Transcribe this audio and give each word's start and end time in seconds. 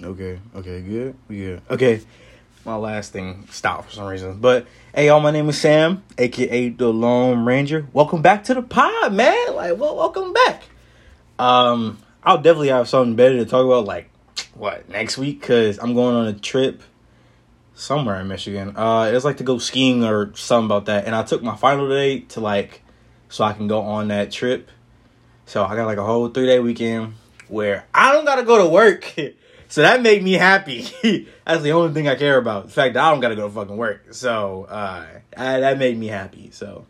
Okay, 0.00 0.38
okay, 0.54 0.80
good, 0.80 1.16
good. 1.28 1.60
Okay, 1.68 2.00
my 2.64 2.76
last 2.76 3.12
thing 3.12 3.48
stopped 3.50 3.88
for 3.88 3.96
some 3.96 4.06
reason. 4.06 4.38
But 4.38 4.68
hey, 4.94 5.08
y'all, 5.08 5.18
my 5.18 5.32
name 5.32 5.48
is 5.48 5.60
Sam, 5.60 6.04
aka 6.16 6.68
the 6.68 6.92
Lone 6.92 7.44
Ranger. 7.44 7.84
Welcome 7.92 8.22
back 8.22 8.44
to 8.44 8.54
the 8.54 8.62
pod, 8.62 9.12
man. 9.12 9.56
Like, 9.56 9.76
well, 9.76 9.96
welcome 9.96 10.32
back. 10.32 10.62
Um, 11.40 11.98
I'll 12.22 12.36
definitely 12.36 12.68
have 12.68 12.88
something 12.88 13.16
better 13.16 13.38
to 13.38 13.44
talk 13.44 13.66
about, 13.66 13.86
like 13.86 14.08
what 14.54 14.88
next 14.88 15.18
week, 15.18 15.42
cause 15.42 15.80
I'm 15.80 15.94
going 15.94 16.14
on 16.14 16.28
a 16.28 16.32
trip 16.32 16.80
somewhere 17.74 18.20
in 18.20 18.28
Michigan. 18.28 18.76
Uh, 18.76 19.10
it's 19.12 19.24
like 19.24 19.38
to 19.38 19.44
go 19.44 19.58
skiing 19.58 20.04
or 20.04 20.32
something 20.36 20.66
about 20.66 20.86
that. 20.86 21.06
And 21.06 21.14
I 21.14 21.24
took 21.24 21.42
my 21.42 21.56
final 21.56 21.88
day 21.88 22.20
to 22.20 22.40
like, 22.40 22.82
so 23.28 23.42
I 23.42 23.52
can 23.52 23.66
go 23.66 23.80
on 23.80 24.08
that 24.08 24.30
trip. 24.30 24.70
So 25.46 25.64
I 25.64 25.74
got 25.74 25.86
like 25.86 25.98
a 25.98 26.04
whole 26.04 26.28
three 26.28 26.46
day 26.46 26.60
weekend 26.60 27.14
where 27.48 27.86
I 27.92 28.12
don't 28.12 28.24
gotta 28.24 28.44
go 28.44 28.58
to 28.58 28.68
work. 28.68 29.12
so 29.68 29.82
that 29.82 30.02
made 30.02 30.22
me 30.22 30.32
happy. 30.32 30.86
That's 31.46 31.62
the 31.62 31.72
only 31.72 31.92
thing 31.94 32.08
I 32.08 32.14
care 32.14 32.38
about. 32.38 32.66
The 32.66 32.72
fact 32.72 32.94
that 32.94 33.04
I 33.04 33.10
don't 33.10 33.20
gotta 33.20 33.36
go 33.36 33.46
to 33.46 33.54
fucking 33.54 33.76
work. 33.76 34.12
So 34.12 34.64
uh, 34.64 35.06
I, 35.36 35.60
that 35.60 35.78
made 35.78 35.98
me 35.98 36.06
happy. 36.06 36.50
So 36.52 36.86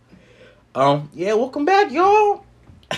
um, 0.75 1.11
yeah, 1.13 1.35
welcome 1.35 1.65
back, 1.65 1.91
y'all. 1.91 2.45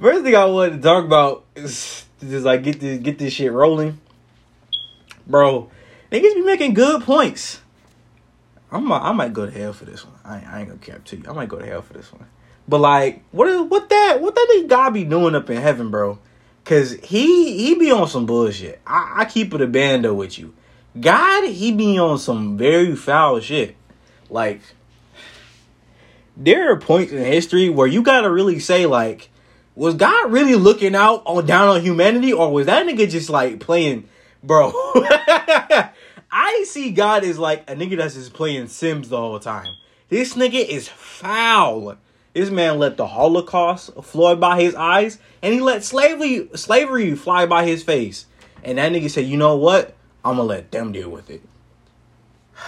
First 0.00 0.22
thing 0.22 0.36
I 0.36 0.44
wanted 0.44 0.76
to 0.76 0.82
talk 0.82 1.04
about 1.04 1.44
is 1.56 2.04
just 2.20 2.44
like 2.44 2.62
get 2.62 2.78
this 2.78 2.98
get 2.98 3.18
this 3.18 3.32
shit 3.32 3.52
rolling, 3.52 3.98
bro. 5.26 5.70
Niggas 6.12 6.34
be 6.34 6.42
making 6.42 6.74
good 6.74 7.02
points. 7.02 7.60
I'm 8.70 8.90
a, 8.90 8.94
I 8.96 9.12
might 9.12 9.32
go 9.32 9.46
to 9.46 9.52
hell 9.52 9.72
for 9.72 9.86
this 9.86 10.04
one. 10.04 10.14
I, 10.24 10.42
I 10.46 10.60
ain't 10.60 10.68
gonna 10.68 10.78
cap 10.80 11.04
to 11.06 11.16
you. 11.16 11.24
I 11.26 11.32
might 11.32 11.48
go 11.48 11.58
to 11.58 11.66
hell 11.66 11.80
for 11.82 11.94
this 11.94 12.12
one. 12.12 12.26
But 12.68 12.80
like, 12.80 13.22
what 13.30 13.68
what 13.70 13.88
that 13.88 14.20
what 14.20 14.34
that 14.34 14.48
nigga 14.54 14.68
God 14.68 14.90
be 14.90 15.04
doing 15.04 15.34
up 15.34 15.48
in 15.48 15.56
heaven, 15.56 15.90
bro? 15.90 16.18
Cause 16.68 16.92
he 17.02 17.56
he 17.64 17.76
be 17.76 17.90
on 17.90 18.08
some 18.08 18.26
bullshit. 18.26 18.78
I, 18.86 19.20
I 19.20 19.24
keep 19.24 19.54
it 19.54 19.62
a 19.62 19.66
bando 19.66 20.12
with 20.12 20.38
you. 20.38 20.52
God, 21.00 21.48
he 21.48 21.72
be 21.72 21.98
on 21.98 22.18
some 22.18 22.58
very 22.58 22.94
foul 22.94 23.40
shit. 23.40 23.74
Like, 24.28 24.60
there 26.36 26.70
are 26.70 26.76
points 26.76 27.10
in 27.10 27.24
history 27.24 27.70
where 27.70 27.86
you 27.86 28.02
gotta 28.02 28.30
really 28.30 28.58
say 28.58 28.84
like, 28.84 29.30
was 29.76 29.94
God 29.94 30.30
really 30.30 30.56
looking 30.56 30.94
out 30.94 31.22
on 31.24 31.46
down 31.46 31.68
on 31.68 31.80
humanity, 31.80 32.34
or 32.34 32.52
was 32.52 32.66
that 32.66 32.84
nigga 32.84 33.08
just 33.08 33.30
like 33.30 33.60
playing, 33.60 34.06
bro? 34.42 34.70
I 36.30 36.64
see 36.66 36.90
God 36.90 37.24
as 37.24 37.38
like 37.38 37.62
a 37.70 37.76
nigga 37.76 37.96
that's 37.96 38.12
just 38.12 38.34
playing 38.34 38.68
Sims 38.68 39.08
the 39.08 39.16
whole 39.16 39.40
time. 39.40 39.74
This 40.10 40.34
nigga 40.34 40.62
is 40.68 40.86
foul. 40.86 41.96
This 42.34 42.50
man 42.50 42.78
let 42.78 42.96
the 42.96 43.06
Holocaust 43.06 43.90
fly 44.02 44.34
by 44.34 44.60
his 44.60 44.74
eyes, 44.74 45.18
and 45.42 45.54
he 45.54 45.60
let 45.60 45.84
slavery 45.84 46.48
slavery 46.54 47.14
fly 47.14 47.46
by 47.46 47.64
his 47.64 47.82
face. 47.82 48.26
And 48.62 48.78
that 48.78 48.92
nigga 48.92 49.10
said, 49.10 49.26
"You 49.26 49.36
know 49.36 49.56
what? 49.56 49.94
I'm 50.24 50.36
gonna 50.36 50.48
let 50.48 50.70
them 50.70 50.92
deal 50.92 51.10
with 51.10 51.30
it." 51.30 51.42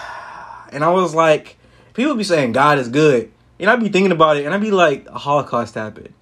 And 0.73 0.85
I 0.85 0.89
was 0.89 1.13
like, 1.13 1.57
people 1.93 2.15
be 2.15 2.23
saying 2.23 2.53
God 2.53 2.79
is 2.79 2.87
good, 2.87 3.29
and 3.59 3.69
I'd 3.69 3.81
be 3.81 3.89
thinking 3.89 4.13
about 4.13 4.37
it, 4.37 4.45
and 4.45 4.53
I'd 4.53 4.61
be 4.61 4.71
like, 4.71 5.03
the 5.03 5.11
Holocaust 5.11 5.75
happened, 5.75 6.13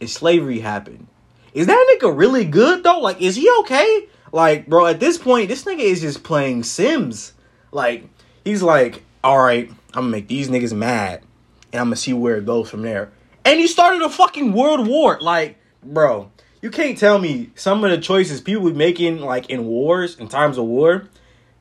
and 0.00 0.08
slavery 0.08 0.60
happened. 0.60 1.06
Is 1.52 1.66
that 1.66 1.98
nigga 2.00 2.16
really 2.16 2.44
good 2.44 2.82
though? 2.82 3.00
Like, 3.00 3.20
is 3.20 3.36
he 3.36 3.50
okay? 3.60 4.08
Like, 4.32 4.66
bro, 4.66 4.86
at 4.86 5.00
this 5.00 5.18
point, 5.18 5.48
this 5.48 5.64
nigga 5.64 5.80
is 5.80 6.00
just 6.00 6.22
playing 6.22 6.62
Sims. 6.62 7.32
Like, 7.72 8.04
he's 8.44 8.62
like, 8.62 9.02
all 9.22 9.38
right, 9.38 9.68
I'm 9.94 10.02
gonna 10.02 10.08
make 10.08 10.28
these 10.28 10.48
niggas 10.48 10.72
mad, 10.72 11.22
and 11.72 11.80
I'm 11.80 11.86
gonna 11.86 11.96
see 11.96 12.12
where 12.12 12.36
it 12.36 12.46
goes 12.46 12.70
from 12.70 12.82
there. 12.82 13.10
And 13.44 13.58
he 13.58 13.66
started 13.66 14.02
a 14.02 14.10
fucking 14.10 14.52
world 14.52 14.86
war. 14.86 15.18
Like, 15.20 15.56
bro, 15.82 16.30
you 16.62 16.70
can't 16.70 16.98
tell 16.98 17.18
me 17.18 17.50
some 17.54 17.84
of 17.84 17.90
the 17.90 17.98
choices 17.98 18.40
people 18.40 18.70
be 18.70 18.76
making, 18.76 19.20
like 19.20 19.48
in 19.50 19.66
wars, 19.66 20.16
in 20.18 20.28
times 20.28 20.58
of 20.58 20.64
war, 20.64 21.08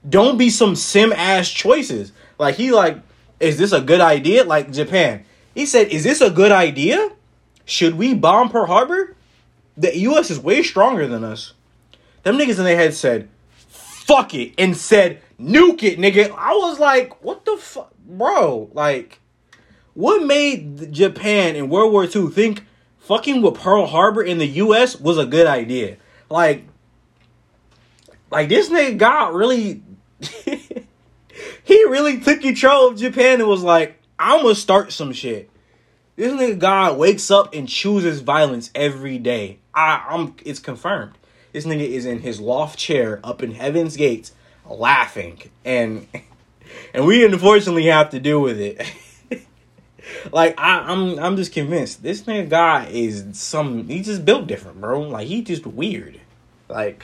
don't 0.07 0.37
be 0.37 0.49
some 0.49 0.75
sim 0.75 1.11
ass 1.13 1.49
choices. 1.49 2.11
Like, 2.37 2.55
he 2.55 2.71
like, 2.71 2.97
is 3.39 3.57
this 3.57 3.71
a 3.71 3.81
good 3.81 4.01
idea? 4.01 4.43
Like 4.43 4.71
Japan, 4.71 5.25
he 5.53 5.65
said, 5.65 5.87
is 5.87 6.03
this 6.03 6.21
a 6.21 6.29
good 6.29 6.51
idea? 6.51 7.11
Should 7.65 7.95
we 7.95 8.13
bomb 8.13 8.49
Pearl 8.49 8.65
Harbor? 8.65 9.15
The 9.77 9.97
U.S. 9.99 10.29
is 10.29 10.39
way 10.39 10.63
stronger 10.63 11.07
than 11.07 11.23
us. 11.23 11.53
Them 12.23 12.37
niggas 12.37 12.57
in 12.57 12.65
their 12.65 12.75
head 12.75 12.93
said, 12.93 13.29
fuck 13.57 14.33
it, 14.33 14.53
and 14.57 14.75
said, 14.75 15.21
nuke 15.39 15.83
it, 15.83 15.99
nigga. 15.99 16.31
I 16.35 16.51
was 16.53 16.79
like, 16.79 17.23
what 17.23 17.45
the 17.45 17.55
fuck? 17.57 17.93
Bro, 18.05 18.71
like, 18.73 19.19
what 19.99 20.25
made 20.25 20.93
Japan 20.93 21.57
in 21.57 21.67
World 21.67 21.91
War 21.91 22.05
II 22.05 22.29
think 22.29 22.65
fucking 22.99 23.41
with 23.41 23.55
Pearl 23.55 23.85
Harbor 23.85 24.23
in 24.23 24.37
the 24.37 24.47
US 24.47 24.97
was 24.97 25.17
a 25.17 25.25
good 25.25 25.45
idea? 25.45 25.97
Like, 26.29 26.63
like 28.31 28.47
this 28.47 28.69
nigga 28.69 28.97
got 28.97 29.33
really, 29.33 29.83
he 31.65 31.83
really 31.89 32.21
took 32.21 32.39
control 32.39 32.87
of 32.87 32.97
Japan 32.97 33.41
and 33.41 33.49
was 33.49 33.61
like, 33.61 33.99
I'm 34.17 34.43
gonna 34.43 34.55
start 34.55 34.93
some 34.93 35.11
shit. 35.11 35.49
This 36.15 36.31
nigga 36.31 36.57
God 36.57 36.97
wakes 36.97 37.29
up 37.29 37.53
and 37.53 37.67
chooses 37.67 38.21
violence 38.21 38.71
every 38.73 39.17
day. 39.17 39.59
I, 39.73 40.05
I'm, 40.11 40.33
it's 40.45 40.59
confirmed. 40.59 41.17
This 41.51 41.65
nigga 41.65 41.85
is 41.85 42.05
in 42.05 42.19
his 42.19 42.39
loft 42.39 42.79
chair 42.79 43.19
up 43.21 43.43
in 43.43 43.51
heaven's 43.51 43.97
gates, 43.97 44.31
laughing, 44.65 45.41
and 45.65 46.07
and 46.93 47.05
we 47.05 47.25
unfortunately 47.25 47.87
have 47.87 48.11
to 48.11 48.19
deal 48.21 48.39
with 48.39 48.61
it. 48.61 48.81
like 50.31 50.59
I, 50.59 50.79
I'm, 50.79 51.19
I'm 51.19 51.35
just 51.35 51.53
convinced 51.53 52.03
this 52.03 52.23
nigga 52.23 52.49
guy 52.49 52.87
is 52.91 53.25
some. 53.33 53.87
He 53.87 54.01
just 54.01 54.25
built 54.25 54.47
different, 54.47 54.81
bro. 54.81 55.01
Like 55.01 55.27
he 55.27 55.41
just 55.41 55.65
weird. 55.65 56.19
Like, 56.67 57.03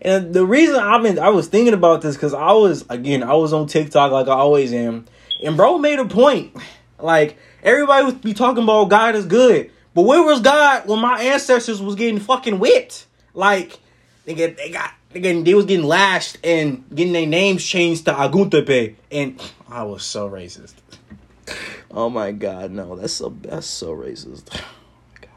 and 0.00 0.32
the 0.32 0.46
reason 0.46 0.76
I've 0.76 1.02
been, 1.02 1.18
I 1.18 1.28
was 1.28 1.48
thinking 1.48 1.74
about 1.74 2.02
this 2.02 2.16
because 2.16 2.34
I 2.34 2.52
was 2.52 2.84
again, 2.88 3.22
I 3.22 3.34
was 3.34 3.52
on 3.52 3.66
TikTok 3.66 4.12
like 4.12 4.28
I 4.28 4.32
always 4.32 4.72
am, 4.72 5.06
and 5.42 5.56
bro 5.56 5.78
made 5.78 5.98
a 5.98 6.06
point. 6.06 6.56
Like 6.98 7.36
everybody 7.62 8.06
would 8.06 8.22
be 8.22 8.34
talking 8.34 8.62
about 8.62 8.88
God 8.88 9.14
is 9.14 9.26
good, 9.26 9.70
but 9.94 10.02
where 10.02 10.22
was 10.22 10.40
God 10.40 10.86
when 10.86 11.00
my 11.00 11.20
ancestors 11.20 11.82
was 11.82 11.94
getting 11.94 12.20
fucking 12.20 12.58
whipped? 12.58 13.06
Like 13.34 13.78
they 14.24 14.34
get 14.34 14.56
they 14.56 14.70
got 14.70 14.92
again 15.14 15.44
they 15.44 15.54
was 15.54 15.66
getting 15.66 15.86
lashed 15.86 16.38
and 16.42 16.84
getting 16.94 17.12
their 17.12 17.26
names 17.26 17.64
changed 17.64 18.06
to 18.06 18.12
Aguntepe, 18.12 18.94
and 19.10 19.40
I 19.68 19.82
was 19.82 20.04
so 20.04 20.28
racist. 20.28 20.74
Oh 21.90 22.10
my 22.10 22.32
god, 22.32 22.70
no, 22.70 22.96
that's 22.96 23.12
so 23.12 23.34
that's 23.42 23.66
so 23.66 23.94
racist. 23.94 24.60
Oh 25.08 25.28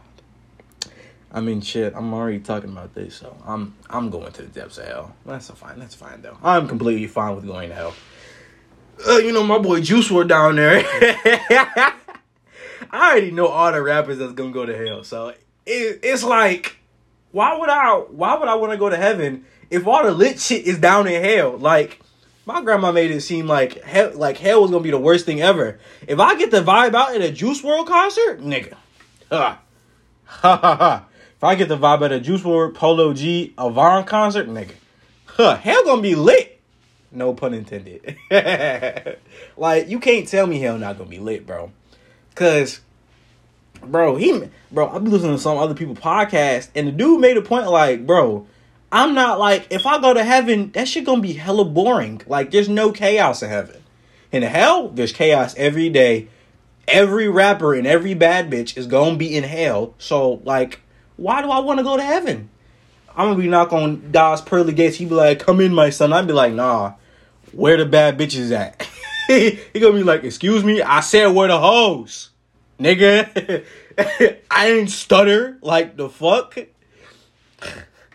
god. 0.82 0.92
I 1.32 1.42
mean, 1.42 1.62
shit. 1.62 1.94
I'm 1.96 2.14
already 2.14 2.40
talking 2.40 2.72
about 2.72 2.96
this, 2.96 3.16
so 3.16 3.36
I'm 3.46 3.76
I'm 3.90 4.10
going 4.10 4.32
to 4.32 4.42
the 4.42 4.48
depths 4.48 4.78
of 4.78 4.86
hell. 4.86 5.16
That's 5.26 5.50
fine. 5.52 5.80
That's 5.80 5.96
fine 5.96 6.22
though. 6.22 6.38
I'm 6.44 6.68
completely 6.68 7.08
fine 7.08 7.36
with 7.36 7.46
going 7.46 7.70
to 7.70 7.76
hell. 7.76 7.94
Uh, 9.08 9.18
you 9.18 9.32
know, 9.32 9.44
my 9.44 9.58
boy 9.58 9.82
Juice 9.82 10.10
WRLD 10.10 10.28
down 10.28 10.56
there. 10.56 10.84
I 12.92 13.12
already 13.12 13.32
know 13.32 13.48
all 13.48 13.72
the 13.72 13.82
rappers 13.82 14.18
that's 14.18 14.34
gonna 14.34 14.52
go 14.52 14.66
to 14.66 14.76
hell, 14.76 15.04
so 15.04 15.30
it, 15.66 16.00
it's 16.04 16.24
like 16.24 16.80
why 17.32 17.58
would 17.58 17.70
I 17.70 17.94
why 17.96 18.38
would 18.38 18.48
I 18.48 18.56
want 18.56 18.72
to 18.72 18.78
go 18.78 18.90
to 18.90 18.98
heaven 18.98 19.46
if 19.70 19.86
all 19.86 20.04
the 20.04 20.12
lit 20.12 20.40
shit 20.40 20.66
is 20.66 20.80
down 20.80 21.08
in 21.08 21.24
hell? 21.24 21.58
Like 21.58 22.02
my 22.50 22.64
grandma 22.64 22.92
made 22.92 23.12
it 23.12 23.22
seem 23.22 23.46
like 23.46 23.84
hell 23.84 24.12
like 24.16 24.38
hell 24.38 24.64
was 24.64 24.72
gonna 24.72 24.82
be 24.82 24.90
the 24.90 24.98
worst 24.98 25.28
thing 25.28 25.40
ever. 25.40 25.78
If 26.08 26.20
I 26.20 26.36
get 26.36 26.50
the 26.50 26.64
vibe 26.64 26.96
out 26.96 27.14
at 27.14 27.22
a 27.22 27.32
Juice 27.32 27.62
WRLD 27.62 27.86
concert, 27.86 28.42
nigga. 28.42 28.76
Ha 29.30 29.60
ha 30.26 30.58
ha 30.58 30.76
ha. 30.76 31.06
If 31.38 31.44
I 31.44 31.54
get 31.54 31.70
the 31.70 31.78
vibe 31.78 32.02
at 32.02 32.12
a 32.12 32.20
Juice 32.20 32.42
WRLD 32.42 32.74
Polo 32.74 33.14
G 33.14 33.54
Avon 33.60 34.04
concert, 34.04 34.48
nigga. 34.48 34.74
Huh, 35.26 35.58
hell 35.58 35.86
gonna 35.86 36.02
be 36.02 36.16
lit. 36.16 36.60
No 37.12 37.36
pun 37.36 37.54
intended. 37.54 38.18
like 39.56 39.88
you 39.88 40.00
can't 40.00 40.28
tell 40.28 40.48
me 40.48 40.60
hell 40.60 40.80
not 40.80 40.98
gonna 40.98 41.08
be 41.08 41.20
lit, 41.20 41.46
bro. 41.46 41.72
Cause 42.34 42.82
bro, 43.84 44.16
he, 44.16 44.50
bro, 44.72 44.90
I've 44.90 45.04
been 45.04 45.14
listening 45.14 45.36
to 45.36 45.42
some 45.42 45.60
other 45.60 45.76
people 45.76 45.94
podcast, 45.94 46.70
and 46.74 46.88
the 46.88 46.92
dude 46.92 47.22
made 47.22 47.38
a 47.38 47.44
point 47.44 47.70
like, 47.70 48.08
bro, 48.08 48.48
I'm 48.92 49.14
not 49.14 49.40
like, 49.40 49.68
if 49.70 49.86
I 49.86 50.00
go 50.02 50.14
to 50.14 50.24
heaven, 50.24 50.72
that 50.72 50.88
shit 50.88 51.06
gonna 51.06 51.22
be 51.22 51.34
hella 51.34 51.66
boring. 51.66 52.22
Like, 52.28 52.52
there's 52.52 52.70
no 52.70 52.92
chaos 52.92 53.44
in 53.44 53.50
heaven. 53.50 53.84
In 54.32 54.44
hell, 54.44 54.90
there's 54.90 55.12
chaos 55.12 55.54
every 55.58 55.90
day. 55.90 56.28
Every 56.88 57.30
rapper 57.30 57.74
and 57.74 57.86
every 57.86 58.16
bad 58.16 58.50
bitch 58.50 58.78
is 58.78 58.88
gonna 58.88 59.16
be 59.16 59.36
in 59.36 59.44
hell. 59.44 59.94
So, 60.00 60.42
like, 60.44 60.80
why 61.18 61.42
do 61.42 61.52
I 61.52 61.60
want 61.60 61.80
to 61.80 61.84
go 61.84 61.98
to 61.98 62.04
heaven? 62.04 62.50
I'm 63.16 63.28
gonna 63.28 63.42
be 63.42 63.48
knocking 63.48 63.78
on 63.78 64.12
God's 64.12 64.42
pearly 64.42 64.74
gates. 64.74 64.98
He 64.98 65.06
be 65.06 65.14
like, 65.14 65.40
"Come 65.40 65.60
in, 65.60 65.74
my 65.74 65.90
son." 65.90 66.14
I'd 66.14 66.26
be 66.26 66.34
like, 66.34 66.54
"Nah, 66.54 66.94
where 67.52 67.78
the 67.78 67.86
bad 67.86 68.18
bitches 68.18 68.52
at?" 68.52 68.88
he 69.28 69.80
gonna 69.80 69.94
be 69.94 70.04
like, 70.04 70.24
"Excuse 70.24 70.64
me, 70.64 70.82
I 70.82 71.02
said 71.02 71.28
where 71.28 71.48
the 71.48 71.60
hoes." 71.60 72.30
nigga. 72.80 73.66
I 74.52 74.68
ain't 74.68 74.90
stutter 74.90 75.58
like 75.62 75.98
the 75.98 76.10
fuck. 76.10 76.58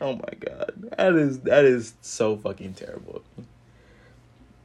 Oh 0.05 0.13
my 0.13 0.35
god, 0.39 0.91
that 0.99 1.15
is 1.15 1.41
that 1.41 1.65
is 1.65 1.95
so 2.03 2.37
fucking 2.37 2.75
terrible. 2.75 3.23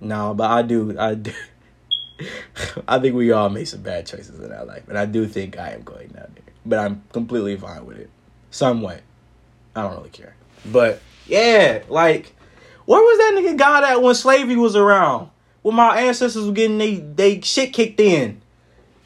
No, 0.02 0.34
but 0.34 0.52
I 0.52 0.64
do, 0.64 1.00
I 1.00 1.16
do. 1.16 1.32
I 2.90 3.00
think 3.00 3.16
we 3.16 3.32
all 3.32 3.48
made 3.48 3.70
some 3.70 3.82
bad 3.82 4.06
choices 4.06 4.38
in 4.42 4.52
our 4.52 4.66
life, 4.66 4.84
and 4.90 4.98
I 4.98 5.06
do 5.06 5.26
think 5.28 5.58
I 5.58 5.70
am 5.70 5.84
going 5.84 6.10
down 6.10 6.30
there. 6.36 6.54
But 6.66 6.80
I'm 6.80 7.04
completely 7.14 7.56
fine 7.56 7.86
with 7.86 8.00
it, 8.00 8.10
somewhat. 8.52 9.00
I 9.78 9.84
don't 9.84 9.96
really 9.96 10.10
care. 10.10 10.36
But 10.66 11.00
yeah, 11.26 11.84
like, 11.88 12.36
where 12.84 13.00
was 13.00 13.18
that 13.20 13.42
nigga 13.42 13.58
God 13.58 13.86
at 13.86 14.02
when 14.02 14.16
slavery 14.16 14.58
was 14.58 14.76
around? 14.76 15.30
When 15.62 15.76
my 15.76 16.02
ancestors 16.02 16.48
were 16.48 16.52
getting 16.52 16.78
they 16.78 16.96
they 16.96 17.40
shit 17.40 17.72
kicked 17.72 18.02
in, 18.02 18.42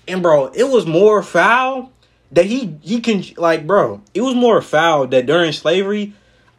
and 0.07 0.24
bro, 0.24 0.47
it 0.47 0.63
was 0.63 0.88
more 0.88 1.21
foul 1.21 1.91
that 2.31 2.47
he 2.47 2.79
he 2.81 3.01
can 3.01 3.24
like, 3.38 3.68
bro, 3.68 4.01
it 4.15 4.21
was 4.21 4.33
more 4.33 4.63
foul 4.63 5.06
that 5.06 5.27
during 5.27 5.51
slavery, 5.51 6.15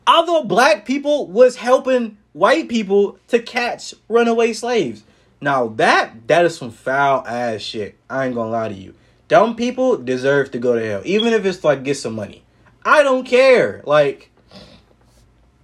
other 0.07 0.45
black 0.45 0.85
people 0.85 1.27
was 1.27 1.57
helping 1.57 2.19
white 2.33 2.69
people 2.69 3.19
to 3.29 3.39
catch 3.39 3.95
runaway 4.09 4.53
slaves. 4.53 5.05
Now 5.41 5.69
that 5.77 6.27
that 6.29 6.45
is 6.45 6.57
some 6.57 6.71
foul 6.71 7.27
ass 7.27 7.61
shit. 7.61 7.97
I 8.09 8.27
ain't 8.27 8.35
gonna 8.35 8.51
lie 8.51 8.69
to 8.69 8.75
you. 8.75 8.95
Dumb 9.29 9.57
people 9.57 9.97
deserve 9.97 10.51
to 10.51 10.59
go 10.59 10.75
to 10.75 10.87
hell, 10.87 11.03
even 11.05 11.33
if 11.33 11.45
it's 11.45 11.65
like 11.65 11.83
get 11.83 11.97
some 11.97 12.15
money. 12.15 12.43
I 12.85 13.03
don't 13.03 13.25
care. 13.25 13.83
Like 13.87 14.31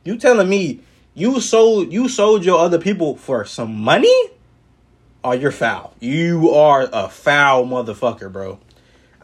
you 0.05 0.17
telling 0.17 0.49
me 0.49 0.81
you 1.15 1.41
sold 1.41 1.93
you 1.93 2.09
sold 2.09 2.45
your 2.45 2.59
other 2.59 2.79
people 2.79 3.17
for 3.17 3.45
some 3.45 3.75
money? 3.75 4.15
Or 5.23 5.35
you're 5.35 5.53
foul. 5.53 5.93
You 6.01 6.51
are 6.51 6.89
a 6.91 7.09
foul 7.11 7.67
motherfucker, 7.67 8.33
bro. 8.33 8.59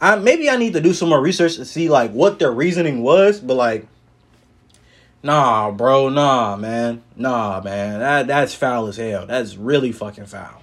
I 0.00 0.16
maybe 0.16 0.50
I 0.50 0.56
need 0.56 0.74
to 0.74 0.80
do 0.80 0.92
some 0.92 1.08
more 1.08 1.20
research 1.22 1.56
to 1.56 1.64
see 1.64 1.88
like 1.88 2.12
what 2.12 2.38
their 2.38 2.52
reasoning 2.52 3.02
was, 3.02 3.40
but 3.40 3.54
like 3.54 3.88
Nah, 5.26 5.73
bro, 5.73 6.08
nah, 6.08 6.55
man. 6.55 7.02
Nah, 7.17 7.61
man. 7.61 7.99
That 7.99 8.28
that's 8.28 8.55
foul 8.55 8.87
as 8.87 8.96
hell. 8.96 9.26
That's 9.26 9.56
really 9.56 9.90
fucking 9.90 10.26
foul. 10.26 10.62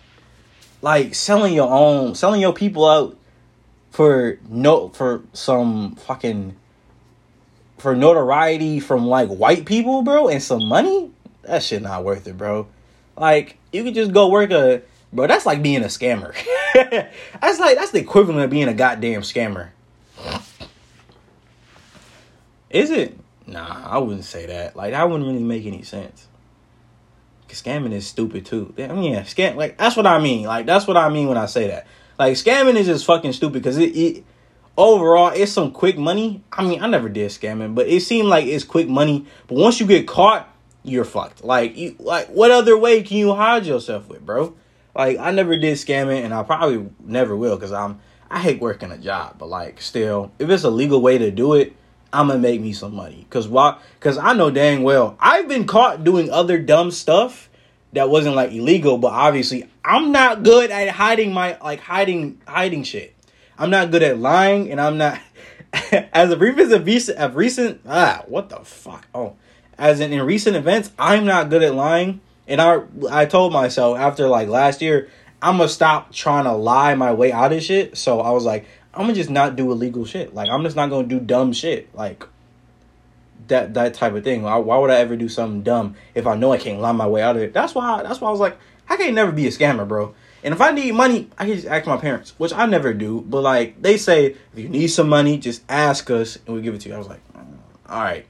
Like 0.82 1.16
selling 1.16 1.54
your 1.54 1.70
own 1.70 2.16
selling 2.16 2.40
your 2.40 2.54
people 2.54 2.88
out 2.88 3.18
for 3.92 4.40
no 4.48 4.88
for 4.88 5.22
some 5.34 5.96
fucking 5.98 6.56
for 7.78 7.94
notoriety 7.94 8.80
from 8.80 9.06
like 9.06 9.28
white 9.28 9.66
people, 9.66 10.02
bro, 10.02 10.30
and 10.30 10.42
some 10.42 10.66
money, 10.66 11.12
that 11.42 11.62
shit 11.62 11.82
not 11.82 12.06
worth 12.06 12.26
it, 12.26 12.38
bro. 12.38 12.66
Like 13.18 13.58
you 13.74 13.84
could 13.84 13.96
just 13.96 14.14
go 14.14 14.30
work 14.30 14.52
a 14.52 14.82
bro. 15.12 15.28
That's 15.28 15.46
like 15.46 15.62
being 15.62 15.84
a 15.84 15.88
scammer. 15.88 16.34
that's 17.42 17.60
like 17.60 17.76
that's 17.76 17.92
the 17.92 18.00
equivalent 18.00 18.46
of 18.46 18.50
being 18.50 18.70
a 18.70 18.74
goddamn 18.74 19.24
scammer. 19.24 19.72
Is 22.70 22.92
it? 22.92 23.20
Nah, 23.46 23.90
I 23.90 23.98
wouldn't 23.98 24.26
say 24.26 24.46
that. 24.46 24.76
Like 24.76 24.92
that 24.92 25.10
wouldn't 25.10 25.28
really 25.28 25.44
make 25.44 25.66
any 25.66 25.84
sense. 25.84 26.28
Cause 27.48 27.62
scamming 27.62 27.92
is 27.92 28.08
stupid 28.08 28.46
too. 28.46 28.74
I 28.78 28.88
mean, 28.88 29.14
yeah, 29.14 29.22
scam. 29.22 29.56
Like 29.56 29.78
that's 29.78 29.96
what 29.96 30.08
I 30.08 30.20
mean. 30.20 30.46
Like 30.46 30.66
that's 30.66 30.88
what 30.88 30.98
I 30.98 31.10
mean 31.10 31.28
when 31.28 31.38
I 31.38 31.46
say 31.46 31.68
that. 31.68 31.88
Like 32.18 32.34
scamming 32.36 32.76
is 32.76 32.88
just 32.88 33.06
fucking 33.06 33.34
stupid 33.34 33.62
because 33.62 33.78
it, 33.78 33.96
it 33.96 34.24
overall 34.78 35.32
it's 35.36 35.52
some 35.52 35.72
quick 35.72 35.98
money. 35.98 36.44
I 36.52 36.64
mean, 36.64 36.82
I 36.82 36.88
never 36.88 37.10
did 37.10 37.30
scamming, 37.32 37.76
but 37.76 37.88
it 37.88 38.02
seemed 38.02 38.30
like 38.30 38.46
it's 38.46 38.64
quick 38.64 38.88
money. 38.88 39.26
But 39.48 39.58
once 39.58 39.80
you 39.80 39.86
get 39.86 40.08
caught, 40.08 40.50
you're 40.84 41.06
fucked. 41.06 41.44
Like 41.44 41.78
you 41.78 41.96
like 42.00 42.28
what 42.28 42.52
other 42.52 42.78
way 42.78 43.04
can 43.04 43.18
you 43.18 43.34
hide 43.34 43.66
yourself 43.66 44.08
with, 44.08 44.26
bro? 44.26 44.56
Like 44.96 45.18
I 45.18 45.32
never 45.32 45.58
did 45.58 45.76
scamming 45.78 46.24
and 46.24 46.34
I 46.34 46.44
probably 46.44 46.90
never 47.04 47.36
will 47.36 47.56
because 47.56 47.72
I'm 47.72 48.00
I 48.30 48.40
hate 48.40 48.62
working 48.62 48.92
a 48.92 48.98
job, 48.98 49.36
but 49.38 49.48
like 49.48 49.82
still, 49.82 50.32
if 50.40 50.50
it's 50.50 50.64
a 50.64 50.70
legal 50.70 51.02
way 51.02 51.18
to 51.18 51.30
do 51.30 51.54
it, 51.54 51.76
I'm 52.14 52.28
gonna 52.28 52.40
make 52.40 52.62
me 52.62 52.72
some 52.72 52.96
money. 52.96 53.26
Cause 53.30 53.48
why? 53.48 53.80
Cause 54.00 54.18
I 54.18 54.34
know 54.34 54.52
dang 54.52 54.84
well 54.84 55.18
I've 55.20 55.48
been 55.48 55.66
caught 55.66 56.04
doing 56.04 56.30
other 56.30 56.60
dumb 56.60 56.92
stuff 56.92 57.50
that 57.94 58.10
wasn't 58.10 58.36
like 58.36 58.52
illegal, 58.52 58.98
but 58.98 59.12
obviously 59.12 59.70
I'm 59.84 60.12
not 60.12 60.44
good 60.44 60.72
at 60.72 60.90
hiding 60.90 61.34
my 61.34 61.58
like 61.62 61.80
hiding 61.80 62.40
hiding 62.48 62.84
shit. 62.84 63.16
I'm 63.58 63.70
not 63.70 63.92
good 63.92 64.04
at 64.04 64.18
lying, 64.18 64.72
and 64.72 64.80
I'm 64.80 64.98
not 64.98 65.20
as 65.92 66.32
a 66.32 66.38
recent 66.38 66.86
recent 66.86 67.18
of 67.18 67.36
recent 67.36 67.82
ah 67.88 68.24
what 68.28 68.50
the 68.50 68.58
fuck 68.58 69.08
oh 69.14 69.36
as 69.78 70.00
in 70.00 70.14
in 70.14 70.22
recent 70.24 70.56
events 70.56 70.92
I'm 71.00 71.26
not 71.26 71.50
good 71.50 71.64
at 71.64 71.74
lying, 71.74 72.22
and 72.48 72.62
I 72.62 72.82
I 73.10 73.26
told 73.26 73.54
myself 73.54 73.98
after 73.98 74.28
like 74.28 74.48
last 74.48 74.82
year 74.82 75.10
I'm 75.42 75.58
gonna 75.58 75.68
stop 75.68 76.14
trying 76.14 76.46
to 76.46 76.54
lie 76.54 76.96
my 76.96 77.12
way 77.12 77.32
out 77.32 77.52
of 77.52 77.62
shit. 77.62 77.98
So 77.98 78.22
I 78.22 78.32
was 78.32 78.46
like 78.46 78.66
I'm 78.94 79.04
gonna 79.04 79.14
just 79.14 79.30
not 79.30 79.56
do 79.56 79.72
illegal 79.72 80.06
shit. 80.06 80.34
Like 80.34 80.50
I'm 80.50 80.64
just 80.64 80.76
not 80.76 80.90
gonna 80.90 81.08
do 81.08 81.20
dumb 81.20 81.54
shit. 81.54 81.94
Like 81.96 82.26
that 83.48 83.74
that 83.74 83.94
type 83.94 84.14
of 84.14 84.24
thing. 84.24 84.44
Why, 84.44 84.56
why 84.58 84.78
would 84.78 84.92
I 84.92 84.98
ever 84.98 85.16
do 85.16 85.30
something 85.30 85.64
dumb 85.64 85.96
if 86.14 86.28
I 86.28 86.36
know 86.36 86.52
I 86.52 86.58
can't 86.58 86.80
lie 86.80 86.92
my 86.92 87.08
way 87.08 87.22
out 87.22 87.36
of 87.36 87.42
it? 87.42 87.54
That's 87.54 87.74
why. 87.74 88.04
That's 88.04 88.22
why 88.22 88.30
I 88.30 88.32
was 88.32 88.40
like, 88.40 88.58
I 88.90 88.98
can't 88.98 89.16
never 89.16 89.32
be 89.32 89.48
a 89.48 89.50
scammer, 89.50 89.88
bro. 89.88 90.14
And 90.44 90.54
if 90.54 90.62
I 90.62 90.72
need 90.72 90.94
money, 90.94 91.30
I 91.38 91.46
can 91.46 91.56
just 91.56 91.68
ask 91.68 91.88
my 91.88 91.98
parents, 91.98 92.34
which 92.38 92.54
I 92.54 92.66
never 92.66 92.94
do. 92.94 93.22
But 93.22 93.42
like 93.42 93.82
they 93.82 93.98
say, 93.98 94.26
if 94.26 94.60
you 94.60 94.70
need 94.70 94.88
some 94.88 95.10
money, 95.10 95.38
just 95.38 95.64
ask 95.70 96.10
us 96.12 96.38
and 96.46 96.56
we 96.56 96.62
give 96.62 96.76
it 96.76 96.82
to 96.82 96.90
you. 96.90 96.96
I 96.96 96.98
was 96.98 97.08
like, 97.08 97.22
mm, 97.34 97.58
all 97.88 98.04
right. 98.04 98.26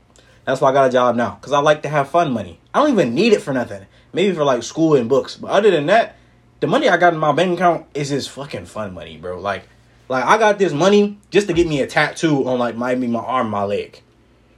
That's 0.45 0.62
why 0.62 0.69
I 0.69 0.74
got 0.74 0.89
a 0.89 0.92
job 0.92 1.15
now 1.15 1.38
because 1.39 1.54
I 1.54 1.60
like 1.60 1.83
to 1.83 1.89
have 1.89 2.10
fun 2.10 2.31
money. 2.31 2.60
I 2.74 2.80
don't 2.80 2.92
even 2.92 3.15
need 3.15 3.33
it 3.33 3.42
for 3.42 3.54
nothing. 3.54 3.86
Maybe 4.13 4.36
for 4.36 4.44
like 4.44 4.63
school 4.63 4.95
and 4.95 5.10
books, 5.10 5.36
but 5.36 5.50
other 5.50 5.71
than 5.71 5.88
that, 5.88 6.15
the 6.60 6.68
money 6.68 6.88
I 6.88 6.98
got 6.98 7.13
in 7.13 7.19
my 7.19 7.31
bank 7.31 7.57
account 7.57 7.88
is 7.94 8.10
just 8.10 8.30
fucking 8.30 8.65
fun 8.65 8.94
money, 8.94 9.18
bro. 9.18 9.39
Like, 9.39 9.68
like 10.10 10.26
I 10.26 10.38
got 10.38 10.60
this 10.60 10.74
money 10.74 11.18
just 11.30 11.48
to 11.48 11.54
get 11.54 11.68
me 11.68 11.82
a 11.82 11.88
tattoo 11.88 12.48
on 12.48 12.60
like 12.60 12.76
my 12.76 12.96
my 12.96 13.20
arm, 13.20 13.50
my 13.50 13.64
leg, 13.64 14.02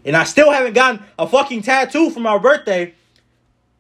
and 0.04 0.16
I 0.16 0.24
still 0.24 0.52
haven't 0.52 0.74
gotten 0.74 1.04
a 1.18 1.28
fucking 1.28 1.62
tattoo 1.62 2.10
for 2.10 2.20
my 2.20 2.38
birthday. 2.38 2.94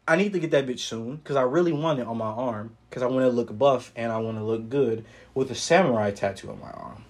I 0.07 0.15
need 0.17 0.33
to 0.33 0.39
get 0.39 0.51
that 0.51 0.67
bitch 0.67 0.81
soon 0.81 1.15
because 1.15 1.35
I 1.35 1.41
really 1.41 1.71
want 1.71 1.99
it 1.99 2.05
on 2.05 2.17
my 2.17 2.27
arm 2.27 2.75
because 2.89 3.01
I 3.01 3.07
want 3.07 3.23
to 3.23 3.29
look 3.29 3.57
buff 3.57 3.91
and 3.95 4.11
I 4.11 4.19
want 4.19 4.37
to 4.37 4.43
look 4.43 4.69
good 4.69 5.03
with 5.33 5.49
a 5.49 5.55
samurai 5.55 6.11
tattoo 6.11 6.51
on 6.51 6.59
my 6.59 6.69
arm. 6.69 7.03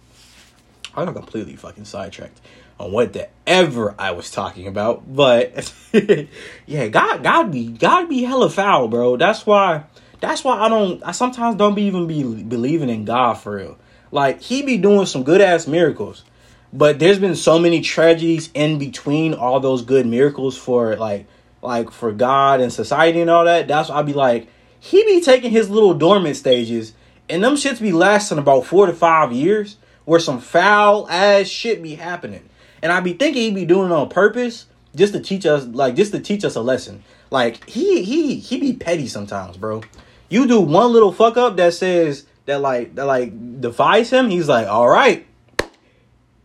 I 0.95 1.03
got 1.03 1.15
completely 1.15 1.57
fucking 1.57 1.85
sidetracked 1.85 2.39
on 2.79 2.91
what 2.91 3.13
the 3.13 3.27
ever 3.45 3.95
I 3.99 4.11
was 4.11 4.31
talking 4.31 4.67
about, 4.67 5.13
but 5.13 5.73
yeah, 6.65 6.87
God, 6.87 7.21
God 7.21 7.51
be, 7.51 7.67
God 7.67 8.07
be 8.07 8.23
hella 8.23 8.49
foul, 8.49 8.87
bro. 8.87 9.17
That's 9.17 9.45
why, 9.45 9.83
that's 10.21 10.43
why 10.43 10.57
I 10.57 10.69
don't, 10.69 11.03
I 11.03 11.11
sometimes 11.11 11.57
don't 11.57 11.75
be 11.75 11.83
even 11.83 12.07
be 12.07 12.43
believing 12.43 12.89
in 12.89 13.03
God 13.03 13.33
for 13.35 13.57
real. 13.57 13.77
Like 14.11 14.41
he 14.41 14.61
be 14.61 14.77
doing 14.77 15.05
some 15.05 15.23
good 15.23 15.41
ass 15.41 15.67
miracles, 15.67 16.23
but 16.71 16.99
there's 16.99 17.19
been 17.19 17.35
so 17.35 17.59
many 17.59 17.81
tragedies 17.81 18.49
in 18.53 18.79
between 18.79 19.33
all 19.33 19.59
those 19.59 19.81
good 19.81 20.05
miracles 20.05 20.57
for 20.57 20.95
like 20.95 21.27
like 21.65 21.91
for 21.91 22.11
God 22.11 22.61
and 22.61 22.71
society 22.71 23.19
and 23.19 23.29
all 23.29 23.45
that, 23.45 23.67
that's 23.67 23.89
why 23.89 23.97
I'd 23.97 24.05
be 24.05 24.13
like, 24.13 24.47
he 24.79 25.03
be 25.03 25.19
taking 25.21 25.51
his 25.51 25.69
little 25.69 25.93
dormant 25.93 26.37
stages, 26.37 26.93
and 27.27 27.43
them 27.43 27.55
shits 27.55 27.81
be 27.81 27.91
lasting 27.91 28.37
about 28.37 28.65
four 28.65 28.85
to 28.85 28.93
five 28.93 29.33
years, 29.33 29.77
where 30.05 30.19
some 30.19 30.39
foul 30.39 31.09
ass 31.09 31.47
shit 31.47 31.81
be 31.81 31.95
happening. 31.95 32.47
And 32.81 32.91
I 32.91 32.99
be 32.99 33.13
thinking 33.13 33.41
he 33.41 33.51
be 33.51 33.65
doing 33.65 33.89
it 33.89 33.93
on 33.93 34.09
purpose, 34.09 34.67
just 34.95 35.13
to 35.13 35.19
teach 35.19 35.45
us, 35.45 35.65
like 35.65 35.95
just 35.95 36.11
to 36.11 36.19
teach 36.19 36.45
us 36.45 36.55
a 36.55 36.61
lesson. 36.61 37.03
Like 37.31 37.67
he 37.67 38.03
he 38.03 38.35
he 38.35 38.59
be 38.59 38.73
petty 38.73 39.07
sometimes, 39.07 39.57
bro. 39.57 39.81
You 40.29 40.47
do 40.47 40.61
one 40.61 40.93
little 40.93 41.11
fuck 41.11 41.37
up 41.37 41.57
that 41.57 41.73
says 41.73 42.25
that 42.45 42.61
like 42.61 42.95
that 42.95 43.05
like 43.05 43.61
defies 43.61 44.09
him, 44.09 44.29
he's 44.29 44.47
like, 44.47 44.67
all 44.67 44.87
right, 44.87 45.25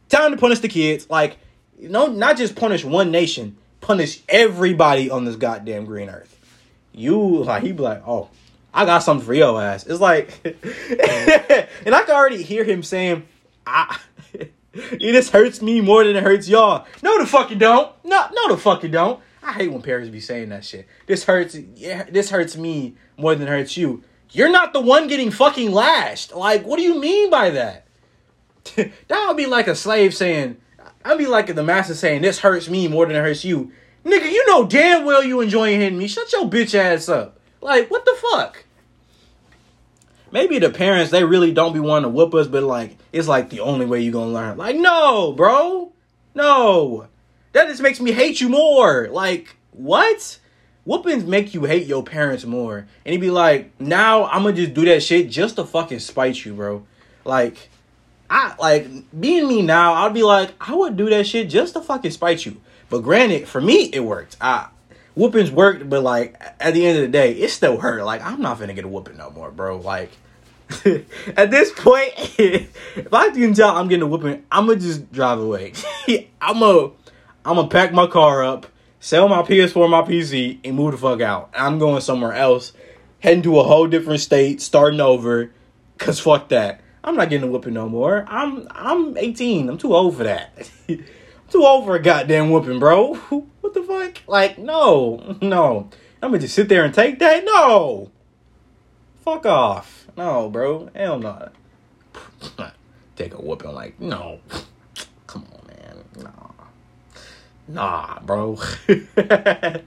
time 0.09 0.33
to 0.33 0.37
punish 0.37 0.61
the 0.61 0.69
kids. 0.69 1.09
Like, 1.09 1.39
know, 1.79 2.07
not 2.07 2.37
just 2.37 2.57
punish 2.57 2.85
one 2.85 3.11
nation, 3.11 3.57
punish 3.81 4.23
everybody 4.29 5.11
on 5.11 5.25
this 5.25 5.37
goddamn 5.37 5.85
green 5.85 6.09
earth. 6.09 6.37
You 6.93 7.45
like 7.45 7.63
he 7.63 7.73
be 7.73 7.83
like, 7.83 8.03
oh, 8.07 8.29
I 8.73 8.85
got 8.85 9.01
something 9.01 9.27
for 9.27 9.35
your 9.35 9.61
ass. 9.61 9.87
It's 9.87 10.01
like, 10.01 10.39
and 10.45 11.95
I 11.95 12.03
can 12.03 12.11
already 12.11 12.43
hear 12.43 12.65
him 12.65 12.83
saying, 12.83 13.27
I. 13.67 13.99
it 14.73 15.13
just 15.13 15.33
hurts 15.33 15.61
me 15.61 15.81
more 15.81 16.05
than 16.05 16.17
it 16.17 16.23
hurts 16.23 16.49
y'all. 16.49 16.87
No, 17.03 17.19
the 17.19 17.27
fuck 17.27 17.51
you 17.51 17.57
don't. 17.57 17.93
No, 18.05 18.29
no, 18.33 18.55
the 18.55 18.61
fuck 18.61 18.83
you 18.83 18.89
don't. 18.89 19.21
I 19.43 19.53
hate 19.53 19.73
when 19.73 19.83
parents 19.83 20.11
be 20.11 20.21
saying 20.21 20.51
that 20.51 20.65
shit. 20.65 20.87
This 21.07 21.25
hurts. 21.25 21.57
Yeah, 21.75 22.05
this 22.05 22.31
hurts 22.31 22.57
me 22.57 22.95
more 23.17 23.35
than 23.35 23.49
it 23.49 23.51
hurts 23.51 23.77
you. 23.77 24.05
You're 24.33 24.51
not 24.51 24.73
the 24.73 24.81
one 24.81 25.09
getting 25.09 25.31
fucking 25.31 25.73
lashed. 25.73 26.35
Like, 26.35 26.65
what 26.65 26.77
do 26.77 26.83
you 26.83 27.01
mean 27.01 27.31
by 27.31 27.51
that? 27.51 27.87
that 28.77 29.25
would 29.27 29.37
be 29.37 29.47
like 29.47 29.67
a 29.67 29.75
slave 29.75 30.15
saying, 30.15 30.57
I'd 31.05 31.19
be 31.19 31.27
like 31.27 31.55
the 31.55 31.63
master 31.63 31.95
saying, 31.95 32.23
this 32.23 32.39
hurts 32.39 32.69
me 32.69 32.89
more 32.89 33.07
than 33.07 33.17
it 33.17 33.21
hurts 33.21 33.45
you. 33.45 33.73
Nigga, 34.05 34.31
you 34.31 34.47
know 34.47 34.67
damn 34.67 35.05
well 35.05 35.23
you 35.23 35.41
enjoying 35.41 35.81
hitting 35.81 35.99
me. 35.99 36.07
Shut 36.07 36.33
your 36.33 36.49
bitch 36.49 36.75
ass 36.75 37.09
up. 37.09 37.39
Like, 37.61 37.91
what 37.91 38.05
the 38.05 38.17
fuck? 38.31 38.65
Maybe 40.33 40.59
the 40.59 40.71
parents, 40.71 41.11
they 41.11 41.25
really 41.25 41.53
don't 41.53 41.73
be 41.73 41.81
wanting 41.81 42.11
to 42.11 42.15
whoop 42.15 42.35
us, 42.35 42.47
but 42.47 42.63
like, 42.63 42.97
it's 43.13 43.29
like 43.29 43.51
the 43.51 43.61
only 43.61 43.85
way 43.85 44.01
you 44.01 44.13
gonna 44.13 44.33
learn. 44.33 44.57
Like, 44.57 44.77
no, 44.77 45.33
bro. 45.33 45.93
No. 46.35 47.09
That 47.53 47.67
just 47.67 47.83
makes 47.83 48.01
me 48.01 48.13
hate 48.13 48.41
you 48.41 48.49
more. 48.49 49.09
Like, 49.09 49.57
what? 49.73 50.39
Whoopings 50.85 51.25
make 51.25 51.55
you 51.55 51.65
hate 51.65 51.87
your 51.87 52.03
parents 52.03 52.45
more. 52.45 52.87
And 53.05 53.13
he'd 53.13 53.21
be 53.21 53.31
like, 53.31 53.79
now 53.81 54.27
I'm 54.27 54.43
gonna 54.43 54.57
just 54.57 54.75
do 54.75 54.85
that 54.87 55.03
shit 55.03 55.31
just 55.31 55.57
to 55.57 55.65
fucking 55.65 56.01
spite 56.01 56.45
you, 56.45 56.55
bro. 56.55 56.87
Like, 57.25 57.69
I 58.29 58.55
like 58.59 58.89
being 59.19 59.49
me 59.49 59.63
now, 59.63 59.95
I'd 59.95 60.15
be 60.15 60.23
like, 60.23 60.53
I 60.61 60.75
would 60.75 60.97
do 60.97 61.11
that 61.11 61.27
shit 61.27 61.49
just 61.49 61.75
to 61.75 61.81
fucking 61.81 62.13
spite 62.13 62.47
you. 62.47 62.61
But 62.89 63.01
granted, 63.01 63.47
for 63.49 63.61
me, 63.61 63.85
it 63.93 64.01
worked. 64.01 64.37
I 64.41 64.69
whoopings 65.15 65.51
worked, 65.51 65.89
but 65.89 66.03
like 66.03 66.41
at 66.61 66.75
the 66.75 66.87
end 66.87 66.99
of 66.99 67.03
the 67.03 67.09
day, 67.09 67.33
it 67.33 67.51
still 67.51 67.79
hurt. 67.79 68.05
Like 68.05 68.23
I'm 68.23 68.41
not 68.41 68.59
gonna 68.59 68.75
get 68.75 68.85
a 68.85 68.89
whooping 68.89 69.17
no 69.17 69.31
more, 69.31 69.51
bro. 69.51 69.79
Like 69.79 70.11
at 71.37 71.51
this 71.51 71.73
point, 71.73 72.13
if 72.39 73.13
I 73.13 73.31
can 73.31 73.55
tell 73.55 73.77
I'm 73.77 73.89
getting 73.89 74.03
a 74.03 74.07
whooping, 74.07 74.45
I'm 74.51 74.67
gonna 74.67 74.79
just 74.79 75.13
drive 75.13 75.39
away. 75.39 75.73
I'm 76.41 76.63
a, 76.63 76.91
I'm 77.45 77.57
gonna 77.57 77.69
pack 77.69 77.93
my 77.93 78.07
car 78.07 78.45
up, 78.45 78.67
sell 79.01 79.29
my 79.29 79.43
PS4, 79.43 79.91
my 79.91 80.03
PC, 80.03 80.61
and 80.63 80.77
move 80.77 80.93
the 80.93 80.99
fuck 80.99 81.21
out. 81.21 81.51
I'm 81.55 81.79
going 81.79 82.01
somewhere 82.01 82.35
else, 82.35 82.73
heading 83.19 83.43
to 83.43 83.59
a 83.59 83.65
whole 83.65 83.89
different 83.89 84.21
state, 84.21 84.61
starting 84.61 85.01
over. 85.01 85.53
Cause 85.99 86.21
fuck 86.21 86.49
that. 86.51 86.81
I'm 87.03 87.17
not 87.17 87.31
getting 87.31 87.49
a 87.49 87.51
whooping 87.51 87.75
no 87.75 87.89
more. 87.89 88.25
I'm 88.29 88.69
I'm 88.71 89.17
18. 89.17 89.69
I'm 89.69 89.79
too 89.79 89.95
old 89.95 90.17
for 90.17 90.25
that. 90.25 90.71
I'm 90.89 91.05
too 91.49 91.65
old 91.65 91.87
for 91.87 91.97
a 91.97 92.03
goddamn 92.03 92.51
whooping, 92.51 92.79
bro. 92.79 93.15
What 93.61 93.75
the 93.75 93.83
fuck? 93.83 94.23
Like, 94.27 94.59
no, 94.59 95.37
no. 95.43 95.91
I'm 96.23 96.31
gonna 96.31 96.41
just 96.41 96.55
sit 96.55 96.69
there 96.69 96.85
and 96.85 96.93
take 96.93 97.19
that? 97.21 97.45
No. 97.45 98.11
Fuck 99.23 99.47
off. 99.47 100.09
No, 100.17 100.49
bro. 100.49 100.91
Hell 100.95 101.19
no. 101.19 101.51
Take 103.17 103.35
a 103.35 103.41
whooping 103.41 103.73
like, 103.73 104.01
no. 104.01 104.41
Come 105.27 105.47
on. 105.53 105.60
Nah, 107.71 108.19
bro. 108.21 108.57
what 109.15 109.85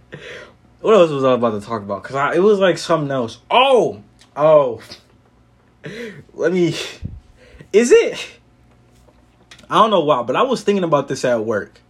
else 0.86 1.12
was 1.12 1.24
I 1.26 1.34
about 1.34 1.60
to 1.60 1.66
talk 1.66 1.82
about? 1.82 2.04
Cause 2.04 2.36
it 2.36 2.40
was 2.40 2.60
like 2.60 2.78
something 2.78 3.12
else. 3.12 3.40
Oh, 3.52 4.02
oh. 4.38 4.82
Let 6.34 6.54
me. 6.54 6.76
Is 7.74 7.92
it? 7.92 8.40
I 9.70 9.76
don't 9.76 9.90
know 9.90 10.00
why, 10.00 10.24
but 10.24 10.38
I 10.38 10.44
was 10.44 10.64
thinking 10.64 10.84
about 10.86 11.10
this 11.10 11.26
at 11.26 11.44
work. 11.44 11.82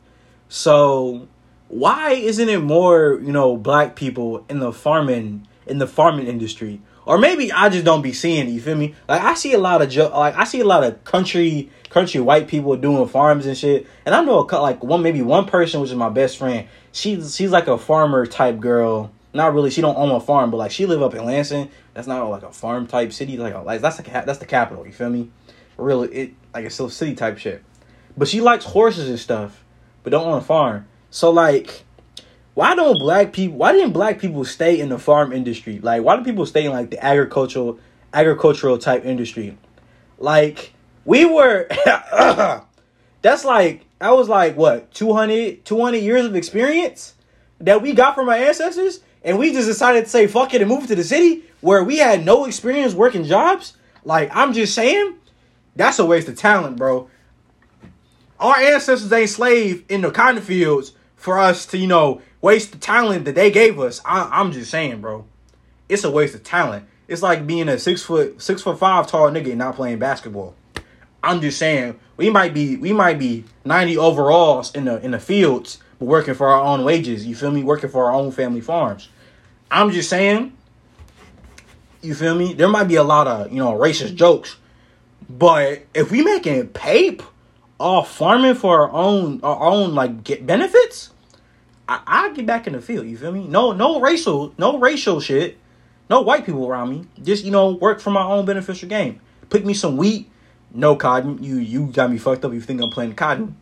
So, 0.49 1.27
why 1.67 2.13
isn't 2.13 2.49
it 2.49 2.59
more, 2.59 3.19
you 3.21 3.31
know, 3.31 3.55
black 3.55 3.95
people 3.95 4.45
in 4.49 4.59
the 4.59 4.71
farming 4.71 5.47
in 5.67 5.77
the 5.77 5.87
farming 5.87 6.25
industry? 6.25 6.81
Or 7.05 7.17
maybe 7.19 7.51
I 7.51 7.69
just 7.69 7.85
don't 7.85 8.01
be 8.01 8.13
seeing 8.13 8.47
it, 8.47 8.51
you 8.51 8.61
feel 8.61 8.77
me? 8.77 8.95
Like 9.07 9.21
I 9.21 9.35
see 9.35 9.53
a 9.53 9.59
lot 9.59 9.81
of 9.81 9.89
jo- 9.89 10.09
like 10.17 10.35
I 10.35 10.45
see 10.45 10.61
a 10.61 10.65
lot 10.65 10.83
of 10.83 11.03
country 11.03 11.69
country 11.93 12.19
white 12.19 12.47
people 12.47 12.75
doing 12.75 13.07
farms 13.07 13.45
and 13.45 13.55
shit. 13.55 13.87
And 14.05 14.15
I 14.15 14.23
know 14.23 14.39
a, 14.39 14.55
like 14.59 14.83
one 14.83 15.03
maybe 15.03 15.21
one 15.21 15.45
person 15.45 15.79
which 15.79 15.91
is 15.91 15.95
my 15.95 16.09
best 16.09 16.37
friend. 16.37 16.67
She's 16.91 17.35
she's 17.35 17.51
like 17.51 17.67
a 17.67 17.77
farmer 17.77 18.25
type 18.25 18.59
girl. 18.59 19.11
Not 19.31 19.53
really. 19.53 19.69
She 19.69 19.81
don't 19.81 19.95
own 19.95 20.11
a 20.11 20.19
farm, 20.19 20.51
but 20.51 20.57
like 20.57 20.71
she 20.71 20.85
live 20.85 21.01
up 21.01 21.13
in 21.13 21.23
Lansing. 21.23 21.69
That's 21.93 22.07
not 22.07 22.27
like 22.29 22.43
a 22.43 22.51
farm 22.51 22.87
type 22.87 23.13
city. 23.13 23.37
Like, 23.37 23.53
like 23.63 23.81
that's 23.81 23.97
the 23.97 24.03
that's 24.03 24.39
the 24.39 24.45
capital. 24.45 24.85
You 24.85 24.91
feel 24.91 25.09
me? 25.09 25.29
Really, 25.77 26.09
it 26.09 26.33
like 26.53 26.65
a 26.65 26.69
still 26.69 26.89
city 26.89 27.15
type 27.15 27.37
shit. 27.37 27.63
But 28.17 28.27
she 28.27 28.41
likes 28.41 28.65
horses 28.65 29.07
and 29.09 29.19
stuff, 29.19 29.63
but 30.03 30.09
don't 30.09 30.27
own 30.27 30.37
a 30.37 30.41
farm. 30.41 30.87
So 31.09 31.31
like, 31.31 31.83
why 32.55 32.75
don't 32.75 32.97
black 32.99 33.33
people? 33.33 33.57
Why 33.57 33.71
didn't 33.71 33.93
black 33.93 34.19
people 34.19 34.45
stay 34.45 34.79
in 34.79 34.89
the 34.89 34.99
farm 34.99 35.31
industry? 35.31 35.79
Like, 35.79 36.03
why 36.03 36.17
do 36.17 36.23
people 36.23 36.45
stay 36.45 36.65
in 36.65 36.71
like 36.71 36.89
the 36.89 37.03
agricultural 37.03 37.79
agricultural 38.13 38.79
type 38.79 39.05
industry? 39.05 39.57
Like, 40.19 40.73
we 41.05 41.25
were. 41.25 41.67
that's 43.21 43.45
like 43.45 43.85
that 43.99 44.11
was 44.11 44.29
like 44.29 44.55
what 44.55 44.93
200, 44.93 45.65
200 45.65 45.97
years 45.97 46.25
of 46.25 46.35
experience 46.35 47.15
that 47.59 47.81
we 47.81 47.93
got 47.93 48.15
from 48.15 48.29
our 48.29 48.35
ancestors 48.35 48.99
and 49.23 49.39
we 49.39 49.53
just 49.53 49.67
decided 49.67 50.03
to 50.03 50.09
say 50.09 50.27
fuck 50.27 50.53
it 50.53 50.61
and 50.61 50.69
move 50.69 50.87
to 50.87 50.95
the 50.95 51.03
city 51.03 51.43
where 51.61 51.83
we 51.83 51.97
had 51.97 52.25
no 52.25 52.45
experience 52.45 52.93
working 52.93 53.23
jobs. 53.23 53.77
Like 54.03 54.29
I'm 54.35 54.53
just 54.53 54.75
saying, 54.75 55.15
that's 55.75 55.99
a 55.99 56.05
waste 56.05 56.27
of 56.27 56.37
talent, 56.37 56.77
bro. 56.77 57.09
Our 58.39 58.57
ancestors 58.57 59.11
ain't 59.11 59.29
slave 59.29 59.85
in 59.87 60.01
the 60.01 60.11
cotton 60.11 60.41
fields 60.41 60.91
for 61.15 61.39
us 61.39 61.65
to, 61.67 61.77
you 61.77 61.87
know, 61.87 62.21
waste 62.41 62.73
the 62.73 62.77
talent 62.77 63.23
that 63.23 63.35
they 63.35 63.49
gave 63.49 63.79
us. 63.79 64.01
I, 64.03 64.27
I'm 64.29 64.51
just 64.51 64.69
saying, 64.69 64.99
bro. 64.99 65.25
It's 65.87 66.03
a 66.03 66.11
waste 66.11 66.35
of 66.35 66.43
talent. 66.43 66.85
It's 67.07 67.21
like 67.21 67.47
being 67.47 67.69
a 67.69 67.79
six 67.79 68.03
foot 68.03 68.41
six 68.41 68.61
foot 68.61 68.79
five 68.79 69.07
tall 69.07 69.29
nigga 69.31 69.49
and 69.49 69.59
not 69.59 69.75
playing 69.75 69.99
basketball. 69.99 70.55
I'm 71.23 71.39
just 71.39 71.57
saying 71.57 71.97
we 72.17 72.29
might 72.29 72.53
be 72.53 72.75
we 72.75 72.91
might 72.91 73.17
be 73.17 73.45
90 73.65 73.97
overalls 73.97 74.75
in 74.75 74.85
the 74.85 75.03
in 75.03 75.11
the 75.11 75.19
fields, 75.19 75.79
but 75.97 76.05
working 76.05 76.33
for 76.33 76.49
our 76.49 76.61
own 76.61 76.83
wages. 76.83 77.25
You 77.25 77.35
feel 77.35 77.51
me? 77.51 77.63
Working 77.63 77.89
for 77.89 78.05
our 78.05 78.11
own 78.11 78.31
family 78.31 78.61
farms. 78.61 79.07
I'm 79.71 79.91
just 79.91 80.09
saying. 80.09 80.53
You 82.01 82.13
feel 82.13 82.35
me? 82.35 82.53
There 82.53 82.67
might 82.67 82.89
be 82.89 82.95
a 82.95 83.03
lot 83.03 83.27
of 83.27 83.51
you 83.51 83.59
know 83.59 83.71
racist 83.71 84.15
jokes, 84.15 84.57
but 85.29 85.85
if 85.93 86.11
we 86.11 86.21
making 86.21 86.67
pape 86.67 87.23
off 87.79 88.13
farming 88.13 88.55
for 88.55 88.81
our 88.81 88.91
own 88.91 89.39
our 89.41 89.61
own 89.61 89.95
like 89.95 90.25
get 90.25 90.45
benefits, 90.45 91.11
I 91.87 92.01
I 92.05 92.33
get 92.33 92.45
back 92.45 92.67
in 92.67 92.73
the 92.73 92.81
field. 92.81 93.07
You 93.07 93.17
feel 93.17 93.31
me? 93.31 93.47
No 93.47 93.71
no 93.71 94.01
racial 94.01 94.53
no 94.57 94.77
racial 94.77 95.21
shit. 95.21 95.57
No 96.09 96.21
white 96.21 96.45
people 96.45 96.67
around 96.67 96.89
me. 96.89 97.07
Just 97.23 97.45
you 97.45 97.51
know 97.51 97.71
work 97.71 98.01
for 98.01 98.11
my 98.11 98.23
own 98.23 98.45
beneficial 98.45 98.89
gain. 98.89 99.21
Pick 99.49 99.65
me 99.65 99.73
some 99.73 99.95
wheat. 99.95 100.29
No 100.73 100.95
cotton. 100.95 101.41
You 101.43 101.57
you 101.57 101.87
got 101.87 102.11
me 102.11 102.17
fucked 102.17 102.43
up. 102.43 102.53
You 102.53 102.61
think 102.61 102.81
I'm 102.81 102.89
playing 102.89 103.13
cotton? 103.13 103.55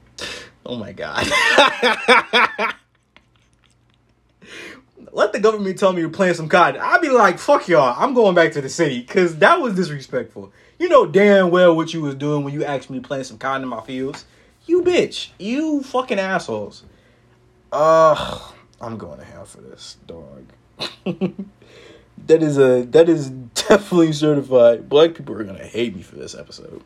oh 0.66 0.76
my 0.76 0.92
god. 0.92 1.26
let 5.12 5.32
the 5.32 5.40
government 5.40 5.78
tell 5.78 5.92
me 5.92 6.00
you're 6.00 6.10
playing 6.10 6.34
some 6.34 6.48
cotton. 6.48 6.80
I'd 6.80 7.00
be 7.00 7.08
like, 7.10 7.38
fuck 7.38 7.68
y'all. 7.68 7.94
I'm 7.96 8.14
going 8.14 8.34
back 8.34 8.52
to 8.52 8.60
the 8.60 8.68
city 8.68 9.00
because 9.00 9.38
that 9.38 9.60
was 9.60 9.74
disrespectful. 9.74 10.52
You 10.78 10.88
know 10.88 11.06
damn 11.06 11.50
well 11.50 11.76
what 11.76 11.92
you 11.92 12.00
was 12.00 12.14
doing 12.14 12.44
when 12.44 12.54
you 12.54 12.64
asked 12.64 12.90
me 12.90 13.00
plant 13.00 13.26
some 13.26 13.38
cotton 13.38 13.62
in 13.62 13.68
my 13.68 13.80
fields. 13.80 14.24
You 14.66 14.82
bitch. 14.82 15.30
You 15.38 15.82
fucking 15.82 16.18
assholes. 16.18 16.84
Uh, 17.72 18.40
I'm 18.80 18.96
going 18.96 19.18
to 19.18 19.24
hell 19.24 19.44
for 19.44 19.60
this, 19.60 19.96
dog. 20.06 20.46
that 22.26 22.42
is 22.42 22.58
a 22.58 22.82
that 22.86 23.08
is 23.08 23.30
definitely 23.70 24.12
certified. 24.12 24.88
Black 24.88 25.14
people 25.14 25.34
are 25.36 25.44
gonna 25.44 25.64
hate 25.64 25.94
me 25.94 26.02
for 26.02 26.16
this 26.16 26.34
episode. 26.34 26.82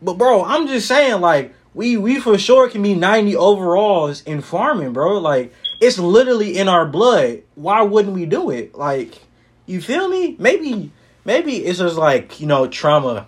But 0.00 0.14
bro, 0.14 0.44
I'm 0.44 0.66
just 0.66 0.86
saying, 0.86 1.20
like, 1.20 1.54
we 1.74 1.96
we 1.96 2.20
for 2.20 2.38
sure 2.38 2.68
can 2.68 2.82
be 2.82 2.94
90 2.94 3.36
overalls 3.36 4.22
in 4.22 4.40
farming, 4.42 4.92
bro. 4.92 5.18
Like, 5.18 5.52
it's 5.80 5.98
literally 5.98 6.56
in 6.58 6.68
our 6.68 6.86
blood. 6.86 7.42
Why 7.56 7.82
wouldn't 7.82 8.14
we 8.14 8.26
do 8.26 8.50
it? 8.50 8.74
Like, 8.74 9.18
you 9.66 9.80
feel 9.80 10.08
me? 10.08 10.36
Maybe 10.38 10.92
maybe 11.24 11.56
it's 11.64 11.78
just 11.78 11.96
like, 11.96 12.40
you 12.40 12.46
know, 12.46 12.68
trauma 12.68 13.26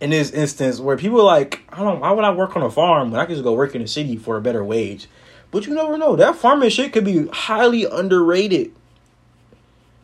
in 0.00 0.10
this 0.10 0.30
instance 0.30 0.80
where 0.80 0.96
people 0.96 1.24
like, 1.24 1.62
I 1.70 1.76
don't 1.76 1.86
know, 1.86 2.00
why 2.00 2.10
would 2.10 2.24
I 2.24 2.32
work 2.32 2.56
on 2.56 2.62
a 2.62 2.70
farm 2.70 3.10
when 3.10 3.20
I 3.20 3.26
could 3.26 3.34
just 3.34 3.44
go 3.44 3.52
work 3.52 3.74
in 3.74 3.82
the 3.82 3.88
city 3.88 4.16
for 4.16 4.36
a 4.36 4.40
better 4.40 4.64
wage? 4.64 5.08
But 5.52 5.66
you 5.66 5.74
never 5.74 5.96
know. 5.96 6.16
That 6.16 6.34
farming 6.36 6.70
shit 6.70 6.92
could 6.92 7.04
be 7.04 7.28
highly 7.28 7.84
underrated. 7.84 8.72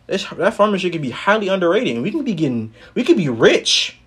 That, 0.06 0.54
farming 0.54 0.80
shit 0.80 0.92
could 0.92 1.02
be 1.02 1.10
highly 1.10 1.48
underrated. 1.48 1.94
And 1.94 2.02
we 2.02 2.10
can 2.10 2.24
be 2.24 2.34
getting, 2.34 2.74
we 2.94 3.04
could 3.04 3.16
be 3.16 3.28
rich. 3.28 3.98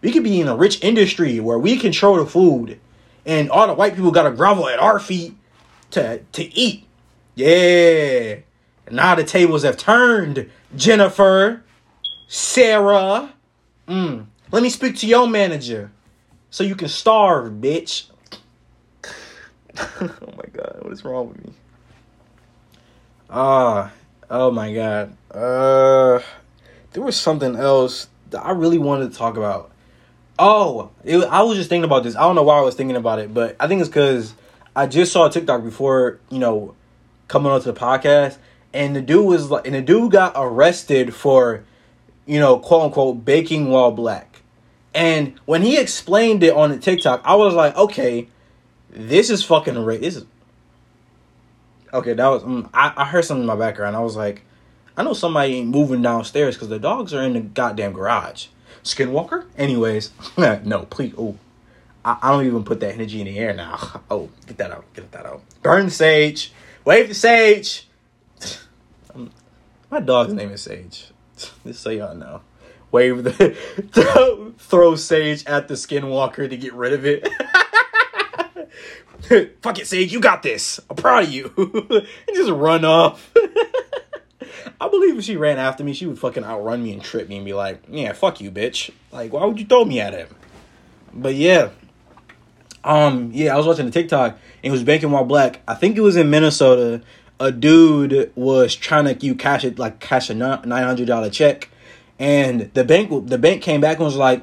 We 0.00 0.12
could 0.12 0.24
be 0.24 0.40
in 0.40 0.48
a 0.48 0.56
rich 0.56 0.82
industry 0.82 1.40
where 1.40 1.58
we 1.58 1.78
control 1.78 2.16
the 2.16 2.26
food. 2.26 2.78
And 3.26 3.50
all 3.50 3.66
the 3.66 3.74
white 3.74 3.94
people 3.94 4.10
got 4.10 4.24
to 4.24 4.30
grovel 4.30 4.68
at 4.68 4.78
our 4.78 4.98
feet 4.98 5.34
to, 5.90 6.20
to 6.32 6.54
eat. 6.54 6.86
Yeah. 7.34 8.36
Now 8.90 9.14
the 9.14 9.24
tables 9.24 9.64
have 9.64 9.76
turned, 9.76 10.50
Jennifer, 10.76 11.62
Sarah. 12.26 13.34
Mm. 13.86 14.26
Let 14.50 14.62
me 14.62 14.70
speak 14.70 14.96
to 14.98 15.06
your 15.06 15.28
manager 15.28 15.90
so 16.50 16.64
you 16.64 16.74
can 16.74 16.88
starve, 16.88 17.52
bitch. 17.54 18.06
oh 19.78 20.32
my 20.36 20.44
god, 20.52 20.78
what 20.82 20.92
is 20.92 21.04
wrong 21.04 21.28
with 21.28 21.44
me? 21.44 21.52
Ah, 23.30 23.86
uh, 23.86 23.90
oh 24.30 24.50
my 24.50 24.72
god. 24.72 25.16
Uh, 25.30 26.20
there 26.92 27.02
was 27.02 27.16
something 27.16 27.56
else 27.56 28.08
that 28.30 28.44
I 28.44 28.52
really 28.52 28.78
wanted 28.78 29.12
to 29.12 29.18
talk 29.18 29.36
about. 29.36 29.70
Oh, 30.38 30.90
it, 31.04 31.18
I 31.24 31.42
was 31.42 31.56
just 31.56 31.68
thinking 31.68 31.84
about 31.84 32.04
this. 32.04 32.14
I 32.14 32.20
don't 32.20 32.36
know 32.36 32.42
why 32.42 32.58
I 32.58 32.62
was 32.62 32.74
thinking 32.74 32.96
about 32.96 33.18
it, 33.18 33.34
but 33.34 33.56
I 33.58 33.66
think 33.66 33.80
it's 33.80 33.88
because 33.88 34.34
I 34.76 34.86
just 34.86 35.12
saw 35.12 35.28
TikTok 35.28 35.64
before, 35.64 36.20
you 36.30 36.38
know, 36.38 36.74
coming 37.26 37.50
onto 37.50 37.70
the 37.70 37.78
podcast, 37.78 38.38
and 38.72 38.94
the 38.94 39.02
dude 39.02 39.26
was 39.26 39.50
like, 39.50 39.66
and 39.66 39.74
the 39.74 39.82
dude 39.82 40.12
got 40.12 40.32
arrested 40.36 41.14
for, 41.14 41.64
you 42.26 42.38
know, 42.38 42.58
quote 42.58 42.84
unquote, 42.84 43.24
baking 43.24 43.68
while 43.68 43.90
black. 43.90 44.42
And 44.94 45.38
when 45.44 45.62
he 45.62 45.78
explained 45.78 46.42
it 46.42 46.54
on 46.54 46.70
the 46.70 46.78
TikTok, 46.78 47.22
I 47.24 47.34
was 47.34 47.54
like, 47.54 47.76
okay, 47.76 48.28
this 48.90 49.30
is 49.30 49.44
fucking 49.44 49.78
ra- 49.78 49.96
this 49.98 50.16
is 50.16 50.24
okay. 51.92 52.12
That 52.14 52.28
was 52.28 52.42
um, 52.42 52.68
I, 52.72 52.92
I 52.96 53.04
heard 53.04 53.24
something 53.24 53.42
in 53.42 53.46
my 53.46 53.56
background. 53.56 53.96
I 53.96 54.00
was 54.00 54.16
like, 54.16 54.42
I 54.96 55.02
know 55.02 55.12
somebody 55.12 55.54
ain't 55.54 55.68
moving 55.68 56.02
downstairs 56.02 56.56
because 56.56 56.68
the 56.68 56.78
dogs 56.78 57.14
are 57.14 57.22
in 57.22 57.34
the 57.34 57.40
goddamn 57.40 57.92
garage. 57.92 58.46
Skinwalker. 58.82 59.46
Anyways, 59.56 60.10
no, 60.36 60.86
please. 60.90 61.14
Oh, 61.16 61.36
I, 62.04 62.18
I 62.22 62.30
don't 62.32 62.46
even 62.46 62.64
put 62.64 62.80
that 62.80 62.94
energy 62.94 63.20
in 63.20 63.26
the 63.26 63.38
air 63.38 63.54
now. 63.54 64.02
Oh, 64.10 64.30
get 64.46 64.56
that 64.58 64.70
out. 64.70 64.84
Get 64.94 65.12
that 65.12 65.26
out. 65.26 65.42
Burn 65.62 65.86
the 65.86 65.90
sage. 65.90 66.52
Wave 66.84 67.08
the 67.08 67.14
sage. 67.14 67.86
My 69.90 70.00
dog's 70.00 70.32
name 70.32 70.50
is 70.50 70.62
Sage. 70.62 71.10
Just 71.66 71.80
so 71.80 71.90
y'all 71.90 72.14
know. 72.14 72.40
Wave 72.90 73.22
the 73.24 73.56
throw, 73.92 74.52
throw 74.58 74.96
sage 74.96 75.44
at 75.44 75.68
the 75.68 75.74
skinwalker 75.74 76.48
to 76.48 76.56
get 76.56 76.72
rid 76.72 76.94
of 76.94 77.04
it. 77.04 77.28
Fuck 79.62 79.78
it, 79.78 79.86
Sage, 79.86 80.12
you 80.12 80.20
got 80.20 80.42
this. 80.42 80.80
I'm 80.88 80.96
proud 80.96 81.24
of 81.24 81.30
you. 81.30 81.52
and 81.56 82.36
just 82.36 82.50
run 82.50 82.84
off. 82.84 83.32
I 84.80 84.88
believe 84.88 85.18
if 85.18 85.24
she 85.24 85.36
ran 85.36 85.58
after 85.58 85.82
me, 85.82 85.92
she 85.92 86.06
would 86.06 86.18
fucking 86.18 86.44
outrun 86.44 86.82
me 86.82 86.92
and 86.92 87.02
trip 87.02 87.28
me 87.28 87.36
and 87.36 87.44
be 87.44 87.52
like, 87.52 87.82
yeah, 87.88 88.12
fuck 88.12 88.40
you, 88.40 88.50
bitch. 88.50 88.90
Like, 89.10 89.32
why 89.32 89.44
would 89.44 89.58
you 89.58 89.66
throw 89.66 89.84
me 89.84 90.00
at 90.00 90.14
him? 90.14 90.28
But 91.12 91.34
yeah. 91.34 91.70
Um, 92.84 93.30
yeah, 93.32 93.54
I 93.54 93.56
was 93.56 93.66
watching 93.66 93.86
the 93.86 93.92
TikTok 93.92 94.32
and 94.32 94.40
it 94.62 94.70
was 94.70 94.84
banking 94.84 95.10
while 95.10 95.24
black. 95.24 95.60
I 95.66 95.74
think 95.74 95.96
it 95.96 96.00
was 96.00 96.16
in 96.16 96.30
Minnesota. 96.30 97.02
A 97.40 97.52
dude 97.52 98.32
was 98.34 98.74
trying 98.74 99.04
to 99.04 99.26
you 99.26 99.34
cash 99.34 99.64
it 99.64 99.78
like 99.78 100.00
cash 100.00 100.28
a 100.30 100.34
nine 100.34 100.68
hundred 100.68 101.06
dollar 101.06 101.30
check, 101.30 101.68
and 102.18 102.72
the 102.74 102.82
bank 102.82 103.28
the 103.28 103.38
bank 103.38 103.62
came 103.62 103.80
back 103.80 103.98
and 103.98 104.06
was 104.06 104.16
like, 104.16 104.42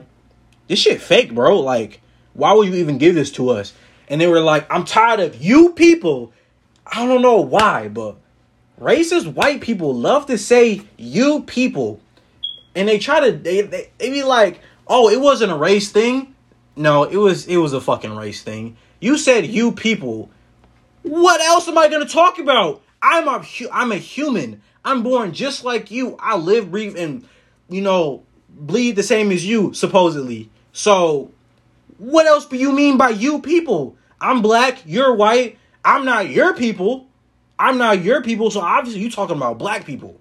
"This 0.69 0.79
shit 0.79 1.01
fake, 1.01 1.35
bro. 1.35 1.59
Like, 1.59 1.99
why 2.33 2.53
would 2.53 2.69
you 2.69 2.75
even 2.75 2.97
give 2.97 3.13
this 3.13 3.31
to 3.33 3.49
us?" 3.49 3.73
And 4.07 4.19
they 4.19 4.27
were 4.27 4.41
like, 4.41 4.65
"I'm 4.71 4.85
tired 4.85 5.19
of 5.19 5.41
you 5.41 5.71
people." 5.73 6.31
I 6.85 7.05
don't 7.05 7.21
know 7.21 7.41
why, 7.41 7.87
but 7.87 8.17
racist 8.79 9.33
white 9.33 9.61
people 9.61 9.93
love 9.93 10.27
to 10.27 10.37
say 10.37 10.81
"you 10.97 11.41
people," 11.41 11.99
and 12.75 12.87
they 12.87 12.99
try 12.99 13.19
to 13.19 13.31
they 13.31 13.61
they, 13.61 13.89
they 13.97 14.09
be 14.09 14.23
like, 14.23 14.59
"Oh, 14.87 15.09
it 15.09 15.19
wasn't 15.19 15.51
a 15.51 15.55
race 15.55 15.91
thing." 15.91 16.35
No, 16.75 17.03
it 17.03 17.17
was 17.17 17.47
it 17.47 17.57
was 17.57 17.73
a 17.73 17.81
fucking 17.81 18.15
race 18.15 18.43
thing. 18.43 18.77
You 18.99 19.17
said 19.17 19.45
you 19.45 19.71
people. 19.71 20.29
What 21.03 21.39
else 21.41 21.67
am 21.67 21.77
I 21.77 21.87
gonna 21.87 22.05
talk 22.05 22.39
about? 22.39 22.81
I'm 23.01 23.27
a 23.27 23.45
I'm 23.71 23.91
a 23.91 23.97
human. 23.97 24.61
I'm 24.83 25.03
born 25.03 25.33
just 25.33 25.63
like 25.63 25.89
you. 25.91 26.15
I 26.19 26.35
live, 26.35 26.71
breathe, 26.71 26.97
and 26.97 27.27
you 27.69 27.81
know 27.81 28.23
bleed 28.49 28.95
the 28.95 29.03
same 29.03 29.31
as 29.31 29.45
you 29.45 29.73
supposedly. 29.73 30.49
So, 30.71 31.31
what 31.97 32.25
else 32.25 32.45
do 32.45 32.57
you 32.57 32.71
mean 32.71 32.97
by 32.97 33.09
you 33.09 33.39
people? 33.41 33.97
I'm 34.19 34.41
black. 34.41 34.79
You're 34.85 35.13
white. 35.13 35.57
I'm 35.83 36.05
not 36.05 36.29
your 36.29 36.53
people. 36.53 37.07
I'm 37.57 37.77
not 37.77 38.01
your 38.01 38.21
people. 38.21 38.51
So 38.51 38.59
obviously 38.59 39.01
you 39.01 39.11
talking 39.11 39.35
about 39.37 39.57
black 39.57 39.85
people. 39.85 40.19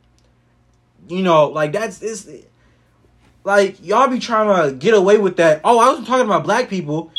You 1.09 1.23
know, 1.23 1.49
like 1.49 1.73
that's 1.73 2.03
it's 2.03 2.29
like 3.43 3.85
y'all 3.85 4.09
be 4.09 4.19
trying 4.19 4.71
to 4.71 4.75
get 4.75 4.95
away 4.95 5.19
with 5.19 5.37
that. 5.37 5.61
Oh, 5.65 5.79
I 5.79 5.89
wasn't 5.89 6.07
talking 6.07 6.27
about 6.27 6.45
black 6.45 6.69
people. 6.69 7.11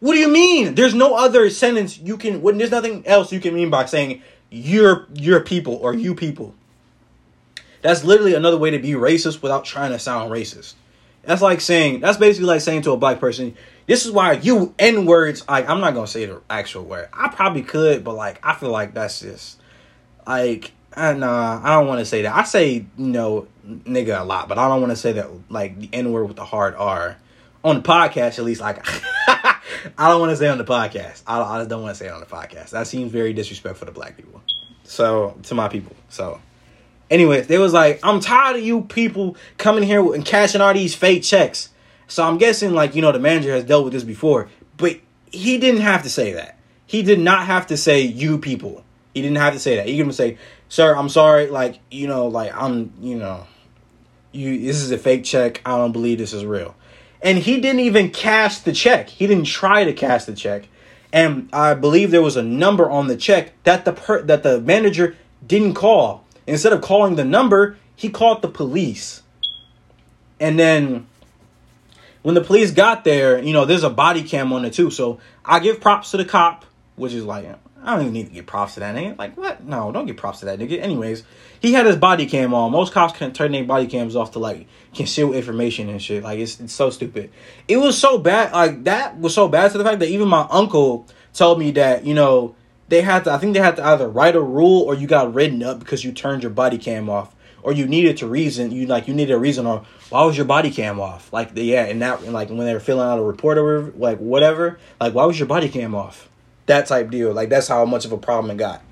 What 0.00 0.14
do 0.14 0.18
you 0.18 0.28
mean? 0.28 0.74
There's 0.74 0.94
no 0.94 1.14
other 1.14 1.48
sentence 1.50 1.98
you 1.98 2.16
can. 2.16 2.42
When 2.42 2.58
there's 2.58 2.70
nothing 2.70 3.06
else 3.06 3.32
you 3.32 3.40
can 3.40 3.54
mean 3.54 3.70
by 3.70 3.86
saying 3.86 4.22
your 4.50 5.06
your 5.14 5.40
people 5.40 5.76
or 5.76 5.94
you 5.94 6.14
people. 6.14 6.54
That's 7.80 8.04
literally 8.04 8.34
another 8.34 8.58
way 8.58 8.70
to 8.70 8.78
be 8.78 8.92
racist 8.92 9.42
without 9.42 9.64
trying 9.64 9.90
to 9.90 9.98
sound 9.98 10.30
racist. 10.30 10.74
That's 11.22 11.42
like 11.42 11.60
saying 11.60 12.00
that's 12.00 12.18
basically 12.18 12.46
like 12.46 12.60
saying 12.60 12.82
to 12.82 12.92
a 12.92 12.96
black 12.96 13.18
person, 13.18 13.56
"This 13.86 14.04
is 14.06 14.12
why 14.12 14.32
you 14.32 14.74
n 14.78 15.06
words." 15.06 15.46
Like 15.48 15.68
I'm 15.68 15.80
not 15.80 15.94
gonna 15.94 16.06
say 16.06 16.26
the 16.26 16.40
actual 16.48 16.84
word. 16.84 17.08
I 17.12 17.28
probably 17.28 17.62
could, 17.62 18.04
but 18.04 18.14
like 18.14 18.40
I 18.42 18.54
feel 18.54 18.70
like 18.70 18.94
that's 18.94 19.20
just 19.20 19.60
like 20.26 20.72
I 20.94 21.12
nah, 21.14 21.60
I 21.62 21.70
don't 21.78 21.86
want 21.86 22.00
to 22.00 22.04
say 22.04 22.22
that. 22.22 22.34
I 22.34 22.44
say 22.44 22.74
you 22.74 22.86
know 22.96 23.46
nigga 23.66 24.20
a 24.20 24.24
lot, 24.24 24.48
but 24.48 24.58
I 24.58 24.68
don't 24.68 24.80
want 24.80 24.90
to 24.90 24.96
say 24.96 25.12
that 25.12 25.28
like 25.50 25.78
the 25.78 25.88
N 25.92 26.12
word 26.12 26.26
with 26.26 26.36
the 26.36 26.44
hard 26.44 26.74
R 26.74 27.16
on 27.64 27.76
the 27.76 27.82
podcast. 27.82 28.38
At 28.38 28.44
least 28.44 28.60
like 28.60 28.84
I 29.98 30.08
don't 30.08 30.20
want 30.20 30.30
to 30.30 30.36
say 30.36 30.48
on 30.48 30.58
the 30.58 30.64
podcast. 30.64 31.22
I, 31.26 31.40
I 31.40 31.58
just 31.58 31.70
don't 31.70 31.82
want 31.82 31.96
to 31.96 31.98
say 31.98 32.08
it 32.08 32.12
on 32.12 32.20
the 32.20 32.26
podcast. 32.26 32.70
That 32.70 32.86
seems 32.86 33.10
very 33.10 33.32
disrespectful 33.32 33.86
to 33.86 33.92
black 33.92 34.16
people. 34.16 34.40
So 34.84 35.38
to 35.44 35.54
my 35.54 35.68
people. 35.68 35.96
So 36.08 36.40
anyways, 37.10 37.46
they 37.46 37.58
was 37.58 37.72
like, 37.72 38.00
I'm 38.02 38.20
tired 38.20 38.56
of 38.56 38.62
you 38.62 38.82
people 38.82 39.36
coming 39.58 39.84
here 39.84 40.14
and 40.14 40.24
cashing 40.24 40.60
all 40.60 40.74
these 40.74 40.94
fake 40.94 41.22
checks. 41.22 41.68
So 42.12 42.24
I'm 42.24 42.38
guessing 42.38 42.72
like 42.72 42.94
you 42.94 43.02
know 43.02 43.12
the 43.12 43.18
manager 43.18 43.52
has 43.52 43.64
dealt 43.64 43.84
with 43.84 43.92
this 43.92 44.04
before, 44.04 44.48
but 44.76 44.98
he 45.30 45.58
didn't 45.58 45.80
have 45.80 46.02
to 46.02 46.10
say 46.10 46.32
that. 46.32 46.58
He 46.86 47.02
did 47.02 47.18
not 47.18 47.46
have 47.46 47.68
to 47.68 47.76
say 47.76 48.02
you 48.02 48.38
people. 48.38 48.84
He 49.14 49.22
didn't 49.22 49.38
have 49.38 49.54
to 49.54 49.58
say 49.58 49.76
that. 49.76 49.86
He 49.86 49.96
could 49.96 50.14
say 50.14 50.38
sir, 50.72 50.96
I'm 50.96 51.10
sorry, 51.10 51.48
like, 51.48 51.80
you 51.90 52.06
know, 52.06 52.28
like 52.28 52.50
I'm, 52.54 52.94
you 53.00 53.16
know, 53.16 53.46
you 54.32 54.58
this 54.58 54.76
is 54.76 54.90
a 54.90 54.96
fake 54.96 55.22
check. 55.22 55.60
I 55.66 55.76
don't 55.76 55.92
believe 55.92 56.16
this 56.16 56.32
is 56.32 56.46
real. 56.46 56.74
And 57.20 57.38
he 57.38 57.60
didn't 57.60 57.80
even 57.80 58.10
cash 58.10 58.58
the 58.60 58.72
check. 58.72 59.10
He 59.10 59.26
didn't 59.26 59.44
try 59.44 59.84
to 59.84 59.92
cash 59.92 60.24
the 60.24 60.34
check. 60.34 60.68
And 61.12 61.50
I 61.52 61.74
believe 61.74 62.10
there 62.10 62.22
was 62.22 62.38
a 62.38 62.42
number 62.42 62.90
on 62.90 63.06
the 63.06 63.16
check 63.16 63.52
that 63.64 63.84
the 63.84 63.92
per, 63.92 64.22
that 64.22 64.42
the 64.42 64.62
manager 64.62 65.16
didn't 65.46 65.74
call. 65.74 66.24
Instead 66.46 66.72
of 66.72 66.80
calling 66.80 67.16
the 67.16 67.24
number, 67.24 67.76
he 67.94 68.08
called 68.08 68.40
the 68.40 68.48
police. 68.48 69.22
And 70.40 70.58
then 70.58 71.06
when 72.22 72.34
the 72.34 72.40
police 72.40 72.70
got 72.70 73.04
there, 73.04 73.42
you 73.42 73.52
know, 73.52 73.64
there's 73.64 73.84
a 73.84 73.90
body 73.90 74.22
cam 74.22 74.52
on 74.52 74.64
it 74.64 74.72
too. 74.72 74.90
So 74.90 75.20
I 75.44 75.60
give 75.60 75.80
props 75.80 76.12
to 76.12 76.16
the 76.16 76.24
cop, 76.24 76.64
which 76.96 77.12
is 77.12 77.24
like 77.24 77.46
I 77.84 77.94
don't 77.94 78.02
even 78.02 78.12
need 78.12 78.26
to 78.28 78.32
get 78.32 78.46
props 78.46 78.74
to 78.74 78.80
that 78.80 78.94
nigga. 78.94 79.18
Like, 79.18 79.36
what? 79.36 79.64
No, 79.64 79.90
don't 79.90 80.06
get 80.06 80.16
props 80.16 80.40
to 80.40 80.46
that 80.46 80.58
nigga. 80.58 80.80
Anyways, 80.80 81.24
he 81.60 81.72
had 81.72 81.84
his 81.84 81.96
body 81.96 82.26
cam 82.26 82.54
on. 82.54 82.70
Most 82.70 82.92
cops 82.92 83.16
can 83.18 83.32
turn 83.32 83.50
their 83.52 83.64
body 83.64 83.86
cams 83.88 84.14
off 84.14 84.32
to 84.32 84.38
like 84.38 84.68
conceal 84.94 85.32
information 85.32 85.88
and 85.88 86.00
shit. 86.00 86.22
Like, 86.22 86.38
it's, 86.38 86.60
it's 86.60 86.72
so 86.72 86.90
stupid. 86.90 87.30
It 87.66 87.78
was 87.78 87.98
so 87.98 88.18
bad. 88.18 88.52
Like, 88.52 88.84
that 88.84 89.18
was 89.18 89.34
so 89.34 89.48
bad 89.48 89.72
to 89.72 89.78
the 89.78 89.84
fact 89.84 89.98
that 89.98 90.08
even 90.08 90.28
my 90.28 90.46
uncle 90.48 91.08
told 91.34 91.58
me 91.58 91.72
that, 91.72 92.04
you 92.04 92.14
know, 92.14 92.54
they 92.88 93.02
had 93.02 93.24
to, 93.24 93.32
I 93.32 93.38
think 93.38 93.54
they 93.54 93.60
had 93.60 93.76
to 93.76 93.84
either 93.84 94.08
write 94.08 94.36
a 94.36 94.40
rule 94.40 94.82
or 94.82 94.94
you 94.94 95.08
got 95.08 95.34
written 95.34 95.62
up 95.62 95.80
because 95.80 96.04
you 96.04 96.12
turned 96.12 96.42
your 96.42 96.52
body 96.52 96.78
cam 96.78 97.10
off. 97.10 97.34
Or 97.62 97.72
you 97.72 97.86
needed 97.86 98.16
to 98.18 98.26
reason, 98.26 98.72
you 98.72 98.86
like, 98.86 99.06
you 99.06 99.14
needed 99.14 99.32
a 99.32 99.38
reason 99.38 99.66
or 99.66 99.84
why 100.10 100.24
was 100.24 100.36
your 100.36 100.46
body 100.46 100.70
cam 100.70 101.00
off? 101.00 101.32
Like, 101.32 101.54
the, 101.54 101.62
yeah, 101.62 101.84
and 101.84 102.02
that, 102.02 102.24
like, 102.24 102.48
when 102.48 102.58
they 102.58 102.74
were 102.74 102.80
filling 102.80 103.08
out 103.08 103.18
a 103.18 103.22
report 103.22 103.56
or 103.56 103.92
like 103.96 104.18
whatever, 104.18 104.78
like, 105.00 105.14
why 105.14 105.24
was 105.26 105.38
your 105.38 105.46
body 105.46 105.68
cam 105.68 105.94
off? 105.94 106.28
that 106.66 106.86
type 106.86 107.10
deal. 107.10 107.32
Like 107.32 107.48
that's 107.48 107.68
how 107.68 107.84
much 107.84 108.04
of 108.04 108.12
a 108.12 108.18
problem 108.18 108.50
it 108.50 108.56
got. 108.56 108.82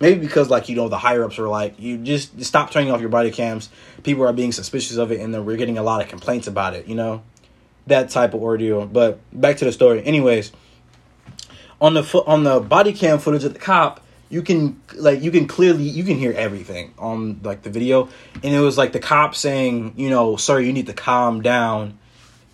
Maybe 0.00 0.20
because 0.20 0.50
like 0.50 0.68
you 0.68 0.76
know 0.76 0.88
the 0.88 0.98
higher 0.98 1.24
ups 1.24 1.38
were 1.38 1.48
like 1.48 1.78
you 1.78 1.98
just 1.98 2.42
stop 2.44 2.70
turning 2.70 2.90
off 2.90 3.00
your 3.00 3.08
body 3.08 3.30
cams. 3.30 3.68
People 4.02 4.24
are 4.26 4.32
being 4.32 4.52
suspicious 4.52 4.96
of 4.96 5.12
it, 5.12 5.20
and 5.20 5.32
then 5.32 5.44
we're 5.44 5.56
getting 5.56 5.78
a 5.78 5.82
lot 5.82 6.02
of 6.02 6.08
complaints 6.08 6.46
about 6.46 6.74
it. 6.74 6.86
You 6.86 6.94
know, 6.94 7.22
that 7.86 8.10
type 8.10 8.34
of 8.34 8.42
ordeal. 8.42 8.86
But 8.86 9.20
back 9.32 9.58
to 9.58 9.64
the 9.64 9.72
story. 9.72 10.04
Anyways, 10.04 10.52
on 11.80 11.94
the 11.94 12.02
foot 12.02 12.26
on 12.26 12.44
the 12.44 12.60
body 12.60 12.92
cam 12.92 13.18
footage 13.18 13.44
of 13.44 13.52
the 13.52 13.60
cop, 13.60 14.01
you 14.32 14.40
can 14.40 14.80
like 14.94 15.22
you 15.22 15.30
can 15.30 15.46
clearly 15.46 15.84
you 15.84 16.04
can 16.04 16.16
hear 16.16 16.32
everything 16.32 16.94
on 16.98 17.38
like 17.42 17.60
the 17.60 17.68
video, 17.68 18.08
and 18.42 18.54
it 18.54 18.60
was 18.60 18.78
like 18.78 18.92
the 18.92 18.98
cop 18.98 19.34
saying, 19.34 19.92
you 19.96 20.08
know, 20.08 20.36
sir, 20.36 20.58
you 20.58 20.72
need 20.72 20.86
to 20.86 20.94
calm 20.94 21.42
down, 21.42 21.98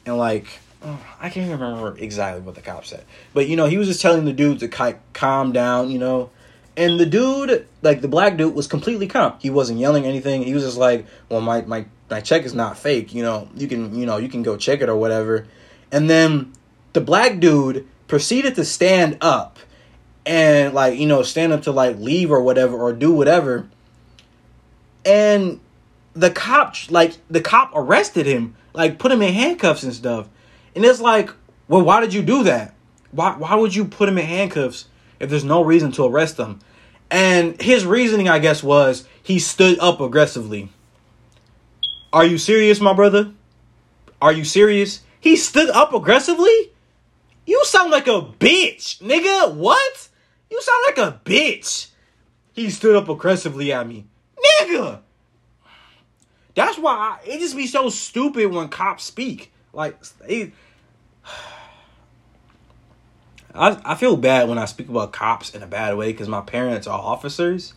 and 0.05 0.19
like 0.19 0.47
oh, 0.83 1.01
I 1.21 1.31
can't 1.31 1.49
remember 1.53 1.97
exactly 1.97 2.43
what 2.43 2.57
the 2.57 2.63
cop 2.63 2.85
said, 2.85 3.05
but 3.33 3.47
you 3.47 3.55
know, 3.55 3.67
he 3.67 3.79
was 3.79 3.87
just 3.87 4.03
telling 4.03 4.25
the 4.25 4.33
dude 4.33 4.59
to 4.59 4.67
ki- 4.67 4.99
calm 5.13 5.53
down, 5.53 5.89
you 5.89 6.01
know. 6.01 6.31
And 6.77 6.99
the 6.99 7.07
dude, 7.07 7.69
like 7.83 8.01
the 8.01 8.09
black 8.09 8.37
dude, 8.37 8.57
was 8.57 8.67
completely 8.67 9.07
calm. 9.07 9.35
He 9.39 9.49
wasn't 9.49 9.79
yelling 9.79 10.05
anything. 10.05 10.43
He 10.43 10.55
was 10.55 10.65
just 10.65 10.79
like, 10.79 11.07
"Well, 11.29 11.41
my 11.41 11.61
my 11.61 11.87
my 12.11 12.21
check 12.21 12.43
is 12.43 12.55
not 12.55 12.77
fake. 12.77 13.15
You 13.15 13.23
know, 13.23 13.49
you 13.55 13.69
can 13.69 13.97
you 13.97 14.05
know 14.05 14.17
you 14.17 14.29
can 14.29 14.43
go 14.43 14.57
check 14.57 14.81
it 14.81 14.89
or 14.89 14.97
whatever." 14.97 15.47
And 15.93 16.11
then 16.11 16.53
the 16.93 17.01
black 17.01 17.39
dude 17.39 17.87
proceeded 18.09 18.57
to 18.57 18.65
stand 18.65 19.19
up 19.21 19.61
and 20.29 20.75
like 20.75 20.99
you 20.99 21.07
know 21.07 21.23
stand 21.23 21.55
up 21.55 21.63
to 21.63 21.73
like 21.73 21.97
leave 21.97 22.31
or 22.31 22.43
whatever 22.43 22.77
or 22.77 22.93
do 22.93 23.13
whatever. 23.13 23.67
And 25.05 25.59
the 26.13 26.31
cop 26.31 26.77
like 26.91 27.15
the 27.31 27.41
cop 27.41 27.73
arrested 27.75 28.27
him, 28.27 28.55
like 28.75 28.99
put 28.99 29.11
him 29.11 29.23
in 29.23 29.33
handcuffs 29.33 29.83
and 29.83 29.95
stuff. 29.95 30.29
And 30.77 30.85
it's 30.85 31.01
like, 31.01 31.31
well, 31.67 31.83
why 31.83 32.01
did 32.01 32.13
you 32.13 32.23
do 32.23 32.45
that? 32.45 32.75
Why 33.11 33.35
why 33.37 33.55
would 33.55 33.75
you 33.75 33.87
put 33.87 34.09
him 34.09 34.19
in 34.19 34.27
handcuffs 34.27 34.87
if 35.19 35.31
there's 35.31 35.45
no 35.45 35.63
reason 35.65 35.91
to 35.93 36.05
arrest 36.05 36.37
him? 36.37 36.61
And 37.11 37.61
his 37.61 37.87
reasoning, 37.87 38.29
I 38.29 38.39
guess, 38.39 38.63
was 38.63 39.09
he 39.23 39.39
stood 39.39 39.79
up 39.79 39.99
aggressively. 39.99 40.69
Are 42.13 42.27
you 42.27 42.37
serious, 42.37 42.81
my 42.81 42.93
brother? 42.93 43.33
Are 44.21 44.33
you 44.33 44.45
serious? 44.45 45.01
He 45.21 45.37
stood 45.37 45.71
up 45.71 45.95
aggressively? 45.95 46.73
You 47.47 47.65
sound 47.65 47.91
like 47.91 48.07
a 48.07 48.21
bitch, 48.21 48.99
nigga. 49.01 49.55
What? 49.55 50.08
You 50.51 50.63
sound 50.63 50.83
like 50.87 50.99
a 50.99 51.21
bitch. 51.25 51.89
He 52.53 52.71
stood 52.71 52.97
up 52.97 53.09
aggressively 53.09 53.73
at 53.73 53.87
me. 53.87 54.07
Nigga! 54.61 55.01
That's 56.55 56.79
why 56.79 56.93
I, 56.93 57.19
it 57.25 57.39
just 57.39 57.57
be 57.57 57.67
so 57.67 57.89
stupid 57.89 58.51
when 58.51 58.69
cops 58.69 59.05
speak. 59.05 59.53
Like, 59.73 59.97
they, 60.27 60.53
I, 63.55 63.79
I 63.85 63.95
feel 63.95 64.17
bad 64.17 64.49
when 64.49 64.59
I 64.59 64.65
speak 64.65 64.89
about 64.89 65.13
cops 65.13 65.55
in 65.55 65.63
a 65.63 65.67
bad 65.67 65.97
way 65.97 66.13
because 66.13 66.29
my 66.29 66.41
parents 66.41 66.87
are 66.87 66.99
officers. 66.99 67.75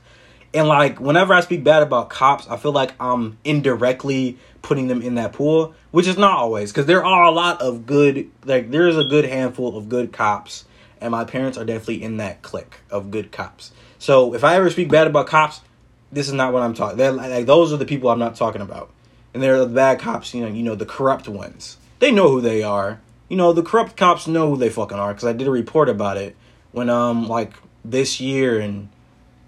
And 0.54 0.68
like 0.68 1.00
whenever 1.00 1.34
I 1.34 1.42
speak 1.42 1.64
bad 1.64 1.82
about 1.82 2.10
cops, 2.10 2.48
I 2.48 2.58
feel 2.58 2.72
like 2.72 2.94
I'm 3.00 3.38
indirectly 3.44 4.38
putting 4.62 4.88
them 4.88 5.02
in 5.02 5.16
that 5.16 5.34
pool, 5.34 5.74
which 5.92 6.08
is 6.08 6.18
not 6.18 6.38
always 6.38 6.72
because 6.72 6.86
there 6.88 7.06
are 7.06 7.24
a 7.24 7.32
lot 7.32 7.62
of 7.62 7.86
good 7.86 8.30
like 8.46 8.70
there's 8.70 8.98
a 8.98 9.06
good 9.06 9.26
handful 9.26 9.78
of 9.78 9.88
good 9.88 10.12
cops 10.12 10.66
and 11.02 11.12
my 11.12 11.26
parents 11.26 11.58
are 11.58 11.66
definitely 11.66 12.04
in 12.04 12.18
that 12.18 12.42
clique 12.42 12.78
of 12.90 13.12
good 13.12 13.32
cops. 13.32 13.72
So 14.00 14.34
if 14.34 14.44
I 14.44 14.56
ever 14.56 14.70
speak 14.70 14.90
bad 14.90 15.08
about 15.08 15.28
cops, 15.28 15.62
this 16.12 16.28
is 16.28 16.34
not 16.34 16.54
what 16.54 16.64
I'm 16.64 16.74
talking. 16.74 16.98
Like 16.98 17.46
those 17.46 17.74
are 17.74 17.78
the 17.78 17.86
people 17.86 18.10
I'm 18.10 18.20
not 18.20 18.36
talking 18.36 18.62
about. 18.62 18.92
And 19.34 19.42
they're 19.42 19.60
the 19.60 19.66
bad 19.66 20.00
cops, 20.00 20.34
you 20.34 20.42
know, 20.42 20.48
you 20.48 20.64
know 20.64 20.76
the 20.76 20.86
corrupt 20.86 21.28
ones. 21.28 21.78
They 22.00 22.12
know 22.12 22.30
who 22.30 22.42
they 22.42 22.64
are 22.64 23.00
you 23.32 23.38
know, 23.38 23.54
the 23.54 23.64
corrupt 23.64 23.96
cops 23.96 24.28
know 24.28 24.50
who 24.50 24.58
they 24.58 24.70
fucking 24.70 25.00
are 25.00 25.14
because 25.14 25.24
I 25.24 25.32
did 25.32 25.48
a 25.48 25.52
report 25.52 25.88
about 25.88 26.18
it 26.18 26.36
when 26.74 26.90
um 26.90 27.30
like 27.30 27.54
this 27.86 28.20
year 28.20 28.60
and 28.60 28.90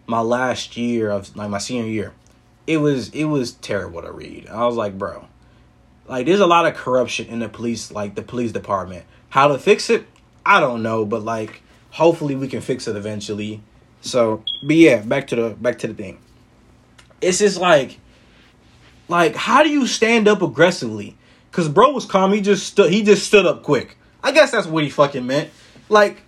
my 0.07 0.21
last 0.21 0.77
year 0.77 1.09
of 1.09 1.35
like 1.35 1.49
my 1.49 1.57
senior 1.57 1.91
year. 1.91 2.13
It 2.65 2.77
was 2.77 3.09
it 3.09 3.25
was 3.25 3.51
terrible 3.51 4.01
to 4.01 4.09
read. 4.09 4.47
I 4.47 4.65
was 4.65 4.77
like, 4.77 4.97
bro, 4.97 5.27
like 6.07 6.25
there's 6.25 6.39
a 6.39 6.47
lot 6.47 6.65
of 6.65 6.75
corruption 6.75 7.27
in 7.27 7.39
the 7.39 7.49
police, 7.49 7.91
like 7.91 8.15
the 8.15 8.21
police 8.21 8.53
department. 8.53 9.03
How 9.27 9.49
to 9.49 9.59
fix 9.59 9.89
it? 9.89 10.07
I 10.45 10.59
don't 10.59 10.83
know, 10.83 11.05
but 11.05 11.23
like 11.23 11.61
hopefully 11.91 12.35
we 12.35 12.47
can 12.47 12.61
fix 12.61 12.87
it 12.87 12.95
eventually. 12.95 13.61
So, 14.01 14.43
but 14.61 14.75
yeah, 14.75 15.01
back 15.01 15.27
to 15.27 15.35
the 15.35 15.49
back 15.51 15.79
to 15.79 15.87
the 15.87 15.93
thing. 15.93 16.19
It's 17.21 17.39
just 17.39 17.59
like 17.59 17.99
like 19.07 19.35
how 19.35 19.63
do 19.63 19.69
you 19.69 19.87
stand 19.87 20.27
up 20.27 20.41
aggressively? 20.41 21.17
Cuz 21.51 21.69
bro 21.69 21.91
was 21.91 22.05
calm, 22.05 22.33
he 22.33 22.41
just 22.41 22.77
he 22.77 23.03
just 23.03 23.25
stood 23.25 23.45
up 23.45 23.63
quick. 23.63 23.97
I 24.23 24.31
guess 24.31 24.51
that's 24.51 24.67
what 24.67 24.83
he 24.83 24.89
fucking 24.89 25.25
meant. 25.25 25.49
Like 25.89 26.23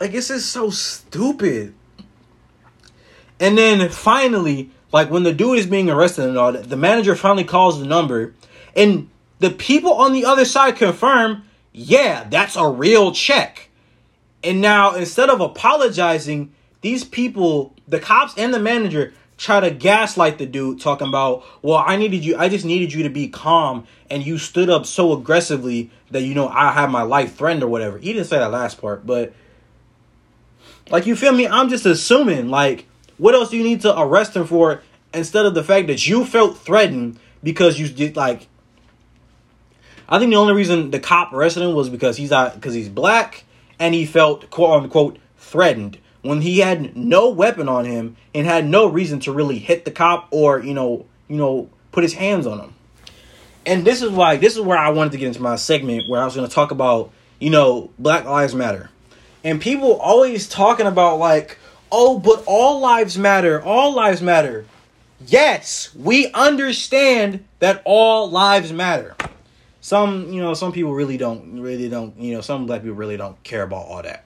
like 0.00 0.14
it's 0.14 0.28
just 0.28 0.50
so 0.50 0.70
stupid. 0.70 1.74
And 3.38 3.58
then 3.58 3.88
finally, 3.90 4.70
like 4.92 5.10
when 5.10 5.22
the 5.22 5.32
dude 5.32 5.58
is 5.58 5.66
being 5.66 5.90
arrested 5.90 6.28
and 6.28 6.38
all 6.38 6.52
that, 6.52 6.68
the 6.68 6.76
manager 6.76 7.14
finally 7.14 7.44
calls 7.44 7.78
the 7.78 7.86
number, 7.86 8.34
and 8.74 9.10
the 9.38 9.50
people 9.50 9.92
on 9.94 10.12
the 10.12 10.24
other 10.24 10.44
side 10.44 10.76
confirm, 10.76 11.42
yeah, 11.78 12.24
that's 12.30 12.56
a 12.56 12.66
real 12.66 13.12
check. 13.12 13.68
And 14.42 14.62
now 14.62 14.94
instead 14.94 15.28
of 15.28 15.42
apologizing, 15.42 16.54
these 16.80 17.04
people, 17.04 17.74
the 17.86 18.00
cops 18.00 18.32
and 18.38 18.54
the 18.54 18.58
manager, 18.58 19.12
try 19.36 19.60
to 19.60 19.70
gaslight 19.70 20.38
the 20.38 20.46
dude 20.46 20.80
talking 20.80 21.06
about, 21.06 21.44
well, 21.60 21.84
I 21.86 21.96
needed 21.96 22.24
you, 22.24 22.38
I 22.38 22.48
just 22.48 22.64
needed 22.64 22.94
you 22.94 23.02
to 23.02 23.10
be 23.10 23.28
calm, 23.28 23.86
and 24.08 24.24
you 24.24 24.38
stood 24.38 24.70
up 24.70 24.86
so 24.86 25.12
aggressively 25.12 25.90
that 26.12 26.22
you 26.22 26.34
know 26.34 26.48
I 26.48 26.72
have 26.72 26.90
my 26.90 27.02
life 27.02 27.36
threatened 27.36 27.62
or 27.62 27.68
whatever. 27.68 27.98
He 27.98 28.14
didn't 28.14 28.28
say 28.28 28.38
that 28.38 28.50
last 28.50 28.80
part, 28.80 29.04
but 29.04 29.34
like 30.88 31.04
you 31.04 31.14
feel 31.14 31.32
me? 31.32 31.46
I'm 31.46 31.68
just 31.68 31.84
assuming 31.84 32.48
like 32.48 32.86
what 33.18 33.34
else 33.34 33.50
do 33.50 33.58
you 33.58 33.64
need 33.64 33.82
to 33.82 34.00
arrest 34.00 34.34
him 34.34 34.46
for 34.46 34.80
instead 35.12 35.44
of 35.44 35.54
the 35.54 35.62
fact 35.62 35.88
that 35.88 36.08
you 36.08 36.24
felt 36.24 36.56
threatened 36.56 37.18
because 37.42 37.78
you 37.78 37.86
did 37.86 38.16
like 38.16 38.48
I 40.08 40.18
think 40.18 40.30
the 40.30 40.36
only 40.36 40.54
reason 40.54 40.90
the 40.90 41.00
cop 41.00 41.32
arrested 41.32 41.62
him 41.62 41.74
was 41.74 41.88
because 41.88 42.16
he's 42.16 42.30
because 42.30 42.74
he's 42.74 42.88
black 42.88 43.44
and 43.78 43.94
he 43.94 44.06
felt 44.06 44.50
quote 44.50 44.82
unquote 44.82 45.18
threatened 45.38 45.98
when 46.22 46.40
he 46.40 46.58
had 46.58 46.96
no 46.96 47.30
weapon 47.30 47.68
on 47.68 47.84
him 47.84 48.16
and 48.34 48.46
had 48.46 48.66
no 48.66 48.86
reason 48.86 49.20
to 49.20 49.32
really 49.32 49.58
hit 49.58 49.84
the 49.84 49.90
cop 49.90 50.28
or 50.30 50.60
you 50.60 50.74
know 50.74 51.06
you 51.28 51.36
know 51.36 51.68
put 51.92 52.02
his 52.02 52.14
hands 52.14 52.46
on 52.46 52.60
him. 52.60 52.74
And 53.64 53.84
this 53.84 54.00
is 54.00 54.10
why 54.10 54.36
this 54.36 54.54
is 54.54 54.60
where 54.60 54.78
I 54.78 54.90
wanted 54.90 55.12
to 55.12 55.18
get 55.18 55.28
into 55.28 55.42
my 55.42 55.56
segment 55.56 56.08
where 56.08 56.20
I 56.20 56.24
was 56.24 56.36
going 56.36 56.48
to 56.48 56.54
talk 56.54 56.70
about 56.70 57.10
you 57.40 57.50
know 57.50 57.90
Black 57.98 58.24
Lives 58.24 58.54
Matter. 58.54 58.90
And 59.42 59.60
people 59.60 59.94
always 59.94 60.48
talking 60.48 60.86
about 60.86 61.18
like 61.18 61.58
oh, 61.90 62.18
but 62.18 62.44
all 62.46 62.80
lives 62.80 63.16
matter. 63.16 63.62
All 63.62 63.94
lives 63.94 64.22
matter. 64.22 64.66
Yes, 65.24 65.94
we 65.94 66.30
understand 66.32 67.44
that 67.60 67.80
all 67.84 68.30
lives 68.30 68.72
matter. 68.72 69.16
Some, 69.86 70.32
you 70.32 70.42
know, 70.42 70.52
some 70.52 70.72
people 70.72 70.92
really 70.94 71.16
don't, 71.16 71.60
really 71.60 71.88
don't, 71.88 72.18
you 72.18 72.34
know, 72.34 72.40
some 72.40 72.66
black 72.66 72.82
people 72.82 72.96
really 72.96 73.16
don't 73.16 73.40
care 73.44 73.62
about 73.62 73.86
all 73.86 74.02
that. 74.02 74.24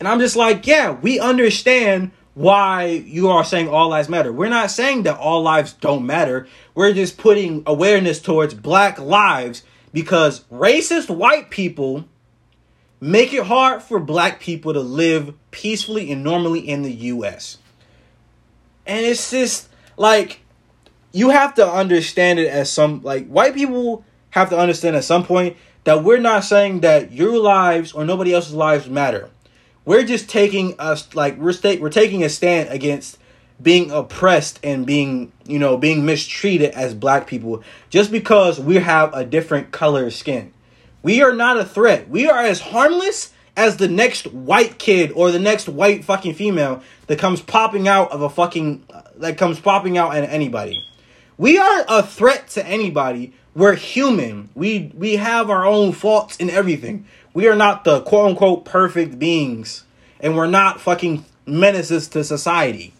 And 0.00 0.08
I'm 0.08 0.18
just 0.18 0.34
like, 0.34 0.66
yeah, 0.66 0.92
we 0.92 1.20
understand 1.20 2.10
why 2.32 2.84
you 2.84 3.28
are 3.28 3.44
saying 3.44 3.68
all 3.68 3.90
lives 3.90 4.08
matter. 4.08 4.32
We're 4.32 4.48
not 4.48 4.70
saying 4.70 5.02
that 5.02 5.18
all 5.18 5.42
lives 5.42 5.74
don't 5.74 6.06
matter. 6.06 6.48
We're 6.74 6.94
just 6.94 7.18
putting 7.18 7.62
awareness 7.66 8.18
towards 8.18 8.54
black 8.54 8.98
lives 8.98 9.62
because 9.92 10.40
racist 10.44 11.14
white 11.14 11.50
people 11.50 12.06
make 12.98 13.34
it 13.34 13.44
hard 13.44 13.82
for 13.82 14.00
black 14.00 14.40
people 14.40 14.72
to 14.72 14.80
live 14.80 15.34
peacefully 15.50 16.10
and 16.10 16.24
normally 16.24 16.66
in 16.66 16.80
the 16.80 16.92
US. 16.92 17.58
And 18.86 19.04
it's 19.04 19.32
just 19.32 19.68
like 19.98 20.40
you 21.12 21.28
have 21.28 21.56
to 21.56 21.70
understand 21.70 22.38
it 22.38 22.48
as 22.48 22.72
some 22.72 23.02
like 23.02 23.26
white 23.28 23.54
people 23.54 24.06
have 24.32 24.50
to 24.50 24.58
understand 24.58 24.96
at 24.96 25.04
some 25.04 25.24
point 25.24 25.56
that 25.84 26.04
we're 26.04 26.18
not 26.18 26.44
saying 26.44 26.80
that 26.80 27.12
your 27.12 27.38
lives 27.38 27.92
or 27.92 28.04
nobody 28.04 28.34
else's 28.34 28.54
lives 28.54 28.88
matter. 28.88 29.30
We're 29.84 30.04
just 30.04 30.28
taking 30.28 30.78
us 30.78 31.14
like 31.14 31.38
we're 31.38 31.52
sta- 31.52 31.80
we're 31.80 31.90
taking 31.90 32.22
a 32.22 32.28
stand 32.28 32.68
against 32.68 33.18
being 33.60 33.90
oppressed 33.90 34.58
and 34.62 34.86
being, 34.86 35.32
you 35.44 35.58
know, 35.58 35.76
being 35.76 36.04
mistreated 36.04 36.70
as 36.72 36.94
black 36.94 37.26
people 37.26 37.62
just 37.90 38.10
because 38.10 38.58
we 38.58 38.76
have 38.76 39.14
a 39.14 39.24
different 39.24 39.70
color 39.70 40.10
skin. 40.10 40.52
We 41.02 41.22
are 41.22 41.34
not 41.34 41.58
a 41.58 41.64
threat. 41.64 42.08
We 42.08 42.28
are 42.28 42.42
as 42.42 42.60
harmless 42.60 43.32
as 43.56 43.76
the 43.76 43.88
next 43.88 44.26
white 44.28 44.78
kid 44.78 45.12
or 45.14 45.30
the 45.30 45.38
next 45.38 45.68
white 45.68 46.04
fucking 46.04 46.34
female 46.34 46.82
that 47.06 47.18
comes 47.18 47.42
popping 47.42 47.86
out 47.88 48.10
of 48.12 48.22
a 48.22 48.30
fucking 48.30 48.84
uh, 48.88 49.02
that 49.16 49.36
comes 49.36 49.60
popping 49.60 49.98
out 49.98 50.14
at 50.14 50.24
anybody. 50.30 50.82
We 51.42 51.58
aren't 51.58 51.86
a 51.88 52.04
threat 52.04 52.46
to 52.50 52.64
anybody. 52.64 53.32
We're 53.52 53.74
human. 53.74 54.50
We 54.54 54.92
we 54.94 55.16
have 55.16 55.50
our 55.50 55.66
own 55.66 55.90
faults 55.90 56.36
in 56.36 56.48
everything. 56.48 57.04
We 57.34 57.48
are 57.48 57.56
not 57.56 57.82
the 57.82 58.02
quote 58.02 58.30
unquote 58.30 58.64
perfect 58.64 59.18
beings. 59.18 59.82
And 60.20 60.36
we're 60.36 60.46
not 60.46 60.80
fucking 60.80 61.24
menaces 61.44 62.06
to 62.10 62.22
society. 62.22 62.94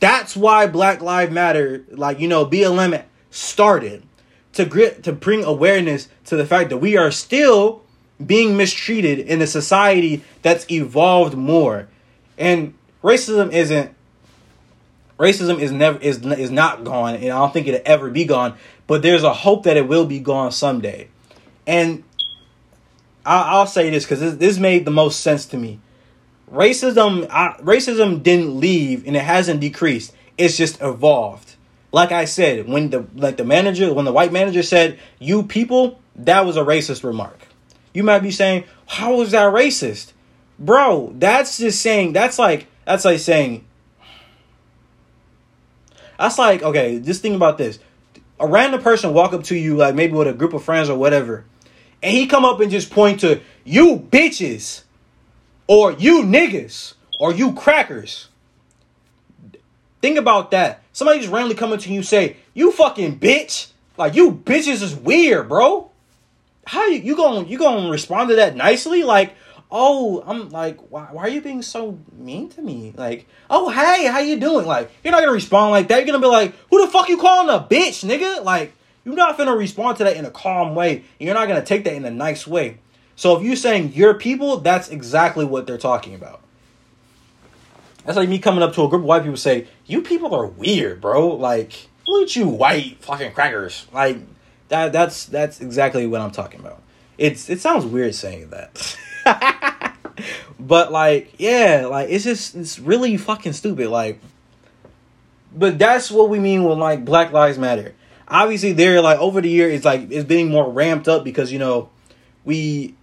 That's 0.00 0.36
why 0.36 0.66
Black 0.66 1.02
Lives 1.02 1.30
Matter, 1.30 1.84
like, 1.88 2.18
you 2.18 2.26
know, 2.26 2.44
BLM 2.44 3.00
started 3.30 4.02
to 4.54 4.64
grit 4.64 5.04
to 5.04 5.12
bring 5.12 5.44
awareness 5.44 6.08
to 6.24 6.34
the 6.34 6.44
fact 6.44 6.70
that 6.70 6.78
we 6.78 6.96
are 6.96 7.12
still 7.12 7.84
being 8.26 8.56
mistreated 8.56 9.20
in 9.20 9.40
a 9.40 9.46
society 9.46 10.24
that's 10.42 10.68
evolved 10.68 11.36
more 11.36 11.86
and 12.36 12.74
racism 13.04 13.52
isn't 13.52 13.93
racism 15.18 15.58
is 15.60 15.70
never 15.72 15.98
is 15.98 16.24
is 16.24 16.50
not 16.50 16.84
gone 16.84 17.14
and 17.14 17.24
i 17.24 17.38
don't 17.38 17.52
think 17.52 17.66
it'll 17.66 17.80
ever 17.84 18.10
be 18.10 18.24
gone 18.24 18.56
but 18.86 19.02
there's 19.02 19.22
a 19.22 19.32
hope 19.32 19.64
that 19.64 19.76
it 19.76 19.86
will 19.88 20.06
be 20.06 20.18
gone 20.18 20.50
someday 20.50 21.08
and 21.66 22.04
I, 23.26 23.58
will 23.58 23.66
say 23.66 23.88
this 23.88 24.04
because 24.04 24.20
this, 24.20 24.34
this 24.34 24.58
made 24.58 24.84
the 24.84 24.90
most 24.90 25.20
sense 25.20 25.46
to 25.46 25.56
me 25.56 25.80
racism 26.52 27.26
I, 27.30 27.56
racism 27.60 28.22
didn't 28.22 28.58
leave 28.58 29.06
and 29.06 29.16
it 29.16 29.22
hasn't 29.22 29.60
decreased 29.60 30.12
it's 30.36 30.56
just 30.56 30.80
evolved 30.82 31.54
like 31.94 32.10
I 32.10 32.24
said, 32.24 32.68
when 32.68 32.90
the 32.90 33.06
like 33.14 33.36
the 33.36 33.44
manager, 33.44 33.94
when 33.94 34.04
the 34.04 34.12
white 34.12 34.32
manager 34.32 34.64
said, 34.64 34.98
"You 35.20 35.44
people," 35.44 36.00
that 36.16 36.44
was 36.44 36.56
a 36.56 36.64
racist 36.64 37.04
remark. 37.04 37.46
You 37.94 38.02
might 38.02 38.18
be 38.18 38.32
saying, 38.32 38.64
"How 38.86 39.20
is 39.20 39.30
that 39.30 39.54
racist?" 39.54 40.12
Bro, 40.58 41.14
that's 41.18 41.56
just 41.58 41.80
saying 41.80 42.12
that's 42.12 42.36
like 42.36 42.66
that's 42.84 43.04
like 43.04 43.20
saying 43.20 43.64
that's 46.18 46.38
like 46.38 46.62
okay, 46.62 47.00
just 47.00 47.22
think 47.22 47.36
about 47.36 47.58
this. 47.58 47.78
A 48.40 48.46
random 48.46 48.82
person 48.82 49.14
walk 49.14 49.32
up 49.32 49.44
to 49.44 49.56
you 49.56 49.76
like 49.76 49.94
maybe 49.94 50.14
with 50.14 50.28
a 50.28 50.32
group 50.32 50.52
of 50.52 50.64
friends 50.64 50.88
or 50.88 50.98
whatever, 50.98 51.44
and 52.02 52.12
he 52.12 52.26
come 52.26 52.44
up 52.44 52.60
and 52.60 52.70
just 52.70 52.90
point 52.90 53.20
to 53.20 53.40
you 53.64 53.96
bitches 53.96 54.82
or 55.66 55.92
you 55.92 56.22
niggas 56.22 56.94
or 57.20 57.32
you 57.32 57.52
crackers. 57.54 58.28
Think 60.02 60.18
about 60.18 60.50
that. 60.50 60.82
Somebody 60.92 61.20
just 61.20 61.32
randomly 61.32 61.54
coming 61.54 61.78
to 61.78 61.92
you 61.92 62.02
say, 62.02 62.36
"You 62.52 62.72
fucking 62.72 63.18
bitch!" 63.18 63.68
Like 63.96 64.14
you 64.14 64.32
bitches 64.32 64.82
is 64.82 64.94
weird, 64.94 65.48
bro. 65.48 65.90
How 66.66 66.86
you 66.86 66.98
you 66.98 67.16
going 67.16 67.48
you 67.48 67.58
gonna 67.58 67.90
respond 67.90 68.28
to 68.30 68.36
that 68.36 68.56
nicely? 68.56 69.02
Like, 69.02 69.34
oh, 69.76 70.22
I'm 70.24 70.50
like, 70.50 70.78
why, 70.90 71.08
why 71.10 71.22
are 71.24 71.28
you 71.28 71.42
being 71.42 71.60
so 71.60 71.98
mean 72.16 72.48
to 72.50 72.62
me? 72.62 72.94
Like, 72.96 73.26
oh 73.50 73.68
hey, 73.70 74.06
how 74.06 74.20
you 74.20 74.38
doing? 74.38 74.66
Like, 74.66 74.90
you're 75.02 75.10
not 75.10 75.20
gonna 75.20 75.32
respond 75.32 75.72
like 75.72 75.88
that. 75.88 75.98
You're 75.98 76.06
gonna 76.06 76.20
be 76.20 76.28
like, 76.28 76.54
who 76.70 76.84
the 76.84 76.90
fuck 76.90 77.08
you 77.08 77.18
calling 77.18 77.54
a 77.54 77.58
bitch, 77.60 78.08
nigga? 78.08 78.44
Like, 78.44 78.72
you're 79.04 79.16
not 79.16 79.36
gonna 79.36 79.54
respond 79.54 79.98
to 79.98 80.04
that 80.04 80.16
in 80.16 80.24
a 80.24 80.30
calm 80.30 80.74
way. 80.74 81.04
You're 81.18 81.34
not 81.34 81.48
gonna 81.48 81.64
take 81.64 81.84
that 81.84 81.94
in 81.94 82.04
a 82.04 82.10
nice 82.10 82.46
way. 82.46 82.78
So 83.16 83.36
if 83.36 83.42
you're 83.42 83.56
saying 83.56 83.92
your 83.92 84.14
people, 84.14 84.58
that's 84.58 84.88
exactly 84.88 85.44
what 85.44 85.66
they're 85.66 85.76
talking 85.76 86.14
about. 86.14 86.40
That's 88.04 88.16
like 88.16 88.28
me 88.28 88.38
coming 88.38 88.62
up 88.62 88.74
to 88.74 88.82
a 88.84 88.88
group 88.88 89.02
of 89.02 89.06
white 89.06 89.22
people 89.22 89.36
say, 89.36 89.66
"You 89.86 90.02
people 90.02 90.34
are 90.34 90.46
weird, 90.46 91.00
bro. 91.00 91.28
Like, 91.28 91.88
look 92.06 92.24
at 92.24 92.36
you, 92.36 92.46
white 92.46 92.98
fucking 93.02 93.32
crackers." 93.32 93.86
Like 93.92 94.18
that. 94.68 94.92
That's 94.92 95.26
that's 95.26 95.60
exactly 95.60 96.06
what 96.06 96.20
I'm 96.20 96.30
talking 96.30 96.60
about. 96.60 96.82
It's 97.16 97.48
it 97.48 97.60
sounds 97.60 97.86
weird 97.86 98.14
saying 98.14 98.50
that, 98.50 98.96
but 100.60 100.92
like, 100.92 101.34
yeah, 101.38 101.86
like 101.90 102.10
it's 102.10 102.24
just 102.24 102.54
it's 102.54 102.78
really 102.78 103.16
fucking 103.16 103.52
stupid. 103.52 103.88
Like, 103.88 104.20
but 105.54 105.78
that's 105.78 106.10
what 106.10 106.28
we 106.28 106.38
mean 106.38 106.64
when 106.64 106.78
like 106.78 107.04
Black 107.04 107.32
Lives 107.32 107.58
Matter. 107.58 107.94
Obviously, 108.26 108.72
they're 108.72 109.00
like 109.00 109.18
over 109.18 109.40
the 109.40 109.50
year, 109.50 109.70
it's 109.70 109.84
like 109.84 110.10
it's 110.10 110.24
being 110.24 110.50
more 110.50 110.70
ramped 110.70 111.08
up 111.08 111.24
because 111.24 111.52
you 111.52 111.58
know 111.58 111.90
we 112.44 112.94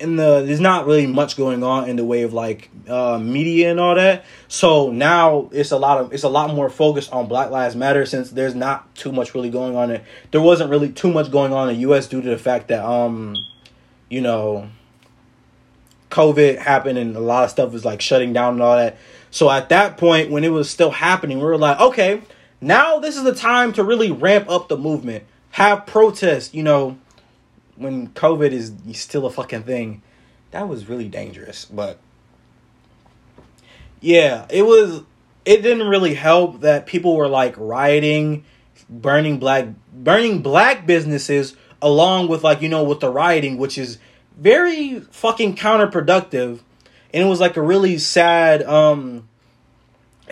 in 0.00 0.16
the 0.16 0.42
there's 0.46 0.60
not 0.60 0.86
really 0.86 1.06
much 1.06 1.36
going 1.36 1.62
on 1.62 1.88
in 1.88 1.96
the 1.96 2.04
way 2.04 2.22
of 2.22 2.32
like 2.32 2.70
uh, 2.88 3.18
media 3.18 3.70
and 3.70 3.78
all 3.78 3.94
that. 3.94 4.24
So 4.48 4.90
now 4.90 5.50
it's 5.52 5.70
a 5.70 5.76
lot 5.76 5.98
of 5.98 6.12
it's 6.12 6.22
a 6.22 6.28
lot 6.28 6.54
more 6.54 6.70
focused 6.70 7.12
on 7.12 7.28
Black 7.28 7.50
Lives 7.50 7.76
Matter 7.76 8.06
since 8.06 8.30
there's 8.30 8.54
not 8.54 8.92
too 8.94 9.12
much 9.12 9.34
really 9.34 9.50
going 9.50 9.76
on. 9.76 9.90
It 9.90 10.04
there 10.30 10.40
wasn't 10.40 10.70
really 10.70 10.90
too 10.90 11.12
much 11.12 11.30
going 11.30 11.52
on 11.52 11.68
in 11.68 11.74
the 11.74 11.80
U.S. 11.82 12.08
due 12.08 12.22
to 12.22 12.28
the 12.28 12.38
fact 12.38 12.68
that 12.68 12.84
um 12.84 13.36
you 14.08 14.22
know 14.22 14.68
COVID 16.10 16.58
happened 16.58 16.98
and 16.98 17.16
a 17.16 17.20
lot 17.20 17.44
of 17.44 17.50
stuff 17.50 17.72
was 17.72 17.84
like 17.84 18.00
shutting 18.00 18.32
down 18.32 18.54
and 18.54 18.62
all 18.62 18.76
that. 18.76 18.98
So 19.30 19.50
at 19.50 19.68
that 19.68 19.96
point 19.96 20.30
when 20.30 20.44
it 20.44 20.50
was 20.50 20.68
still 20.68 20.90
happening, 20.90 21.38
we 21.38 21.44
were 21.44 21.58
like, 21.58 21.80
okay, 21.80 22.22
now 22.60 22.98
this 22.98 23.16
is 23.16 23.22
the 23.22 23.34
time 23.34 23.72
to 23.74 23.84
really 23.84 24.10
ramp 24.10 24.50
up 24.50 24.68
the 24.68 24.76
movement, 24.76 25.24
have 25.50 25.86
protests, 25.86 26.52
you 26.52 26.62
know 26.62 26.98
when 27.80 28.08
COVID 28.08 28.52
is 28.52 28.74
still 28.92 29.24
a 29.24 29.30
fucking 29.30 29.62
thing, 29.62 30.02
that 30.50 30.68
was 30.68 30.86
really 30.86 31.08
dangerous. 31.08 31.64
But 31.64 31.98
yeah, 34.00 34.46
it 34.50 34.62
was. 34.62 35.02
It 35.46 35.62
didn't 35.62 35.88
really 35.88 36.14
help 36.14 36.60
that 36.60 36.84
people 36.84 37.16
were 37.16 37.26
like 37.26 37.54
rioting, 37.56 38.44
burning 38.90 39.38
black, 39.38 39.68
burning 39.90 40.42
black 40.42 40.86
businesses 40.86 41.56
along 41.80 42.28
with 42.28 42.44
like 42.44 42.60
you 42.60 42.68
know 42.68 42.84
with 42.84 43.00
the 43.00 43.10
rioting, 43.10 43.56
which 43.56 43.78
is 43.78 43.98
very 44.36 45.00
fucking 45.00 45.56
counterproductive. 45.56 46.60
And 47.12 47.24
it 47.24 47.26
was 47.26 47.40
like 47.40 47.56
a 47.56 47.62
really 47.62 47.98
sad, 47.98 48.62
um, 48.62 49.28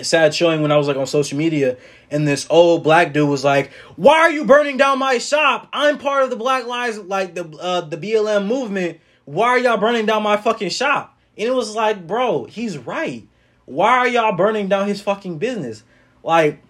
sad 0.01 0.35
showing 0.35 0.63
when 0.63 0.71
I 0.71 0.77
was 0.77 0.87
like 0.87 0.97
on 0.97 1.07
social 1.07 1.37
media 1.37 1.77
and 2.11 2.27
this 2.27 2.47
old 2.51 2.83
black 2.83 3.13
dude 3.13 3.29
was 3.29 3.45
like, 3.45 3.71
"Why 3.97 4.19
are 4.21 4.31
you 4.31 4.45
burning 4.45 4.77
down 4.77 4.99
my 4.99 5.19
shop? 5.19 5.69
I'm 5.73 5.99
part 5.99 6.25
of 6.25 6.31
the 6.31 6.37
Black 6.37 6.67
Lives 6.67 6.99
like 6.99 7.35
the 7.35 7.45
uh, 7.61 7.83
the 7.83 7.97
BLM 7.97 8.47
movement. 8.47 9.01
Why 9.25 9.49
are 9.49 9.59
y'all 9.59 9.77
burning 9.77 10.07
down 10.07 10.23
my 10.23 10.37
fucking 10.37 10.71
shop?" 10.71 11.19
And 11.37 11.49
it 11.49 11.55
was 11.55 11.75
like, 11.75 12.07
"Bro, 12.07 12.47
he's 12.47 12.79
right. 12.79 13.27
Why 13.67 13.99
are 13.99 14.09
y'all 14.09 14.37
burning 14.37 14.69
down 14.69 14.89
his 14.89 15.01
fucking 15.01 15.39
business? 15.39 15.83
Like 16.23 16.63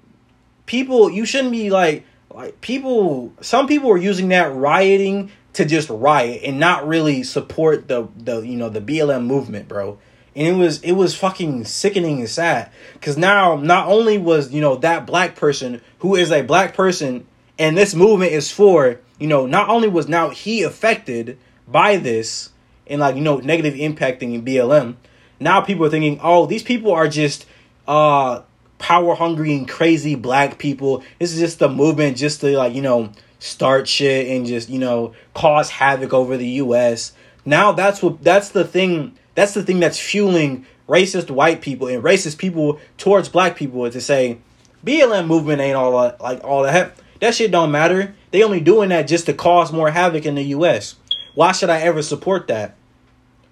people, 0.67 1.11
you 1.11 1.25
shouldn't 1.25 1.53
be 1.53 1.71
like 1.71 2.05
like 2.33 2.61
people 2.61 3.33
some 3.41 3.67
people 3.67 3.91
are 3.91 3.99
using 3.99 4.29
that 4.29 4.55
rioting 4.55 5.31
to 5.59 5.65
just 5.65 5.91
riot 5.91 6.43
and 6.45 6.59
not 6.59 6.87
really 6.87 7.23
support 7.23 7.89
the 7.89 8.09
the 8.17 8.41
you 8.41 8.57
know 8.57 8.69
the 8.69 8.81
BLM 8.81 9.27
movement, 9.27 9.69
bro. 9.69 9.99
And 10.35 10.47
it 10.47 10.53
was 10.53 10.81
it 10.83 10.93
was 10.93 11.17
fucking 11.17 11.65
sickening 11.65 12.21
and 12.21 12.29
sad. 12.29 12.71
Because 12.95 13.19
now 13.19 13.57
not 13.57 13.89
only 13.89 14.19
was 14.19 14.53
you 14.53 14.61
know 14.61 14.77
that 14.77 15.07
black 15.07 15.35
person 15.37 15.81
who 15.99 16.15
is 16.15 16.31
a 16.31 16.43
black 16.43 16.75
person 16.75 17.27
and 17.59 17.77
this 17.77 17.95
movement 17.95 18.33
is 18.33 18.51
for 18.51 19.01
you 19.19 19.27
know 19.27 19.47
not 19.47 19.69
only 19.69 19.89
was 19.89 20.09
now 20.09 20.31
he 20.31 20.63
affected 20.63 21.39
by 21.67 21.97
this 21.97 22.51
and 22.87 23.01
like 23.01 23.17
you 23.17 23.21
know 23.21 23.39
negative 23.39 23.75
impacting 23.75 24.35
in 24.35 24.45
blm 24.45 24.95
now 25.41 25.61
people 25.61 25.85
are 25.85 25.91
thinking 25.91 26.21
oh 26.23 26.47
these 26.47 26.63
people 26.63 26.93
are 26.93 27.09
just 27.09 27.45
uh 27.89 28.41
power 28.79 29.15
hungry 29.15 29.55
and 29.55 29.69
crazy 29.69 30.15
black 30.15 30.59
people. 30.59 31.03
This 31.19 31.33
is 31.33 31.41
just 31.41 31.59
the 31.59 31.69
movement 31.69 32.17
just 32.17 32.41
to 32.41 32.57
like 32.57 32.75
you 32.75 32.83
know 32.83 33.13
start 33.39 33.87
shit 33.87 34.29
and 34.29 34.47
just 34.47 34.69
you 34.69 34.79
know 34.79 35.15
cause 35.35 35.71
havoc 35.71 36.13
over 36.13 36.37
the 36.37 36.47
us 36.47 37.13
now 37.45 37.73
that's 37.73 38.03
what 38.03 38.23
that's 38.23 38.51
the 38.51 38.65
thing 38.65 39.17
that's 39.35 39.55
the 39.55 39.63
thing 39.63 39.79
that's 39.81 39.99
fueling 39.99 40.67
racist 40.89 41.31
white 41.31 41.61
people 41.61 41.87
and 41.87 42.03
racist 42.03 42.39
people 42.39 42.81
towards 42.97 43.29
black 43.29 43.57
people 43.57 43.89
to 43.91 44.01
say 44.01 44.39
BLM 44.85 45.27
movement 45.27 45.61
ain't 45.61 45.77
all 45.77 46.01
that, 46.03 46.21
like 46.21 46.43
all 46.45 46.63
that. 46.63 46.97
That 47.21 47.35
shit 47.35 47.51
don't 47.51 47.71
matter. 47.71 48.15
They 48.31 48.43
only 48.43 48.61
doing 48.61 48.91
that 48.91 49.09
just 49.09 49.27
to 49.27 49.35
cause 49.35 49.73
more 49.73 49.91
havoc 49.91 50.25
in 50.25 50.37
the 50.37 50.45
U.S. 50.45 50.95
Why 51.35 51.53
should 51.53 51.71
I 51.71 51.81
ever 51.81 52.03
support 52.03 52.47
that? 52.49 52.77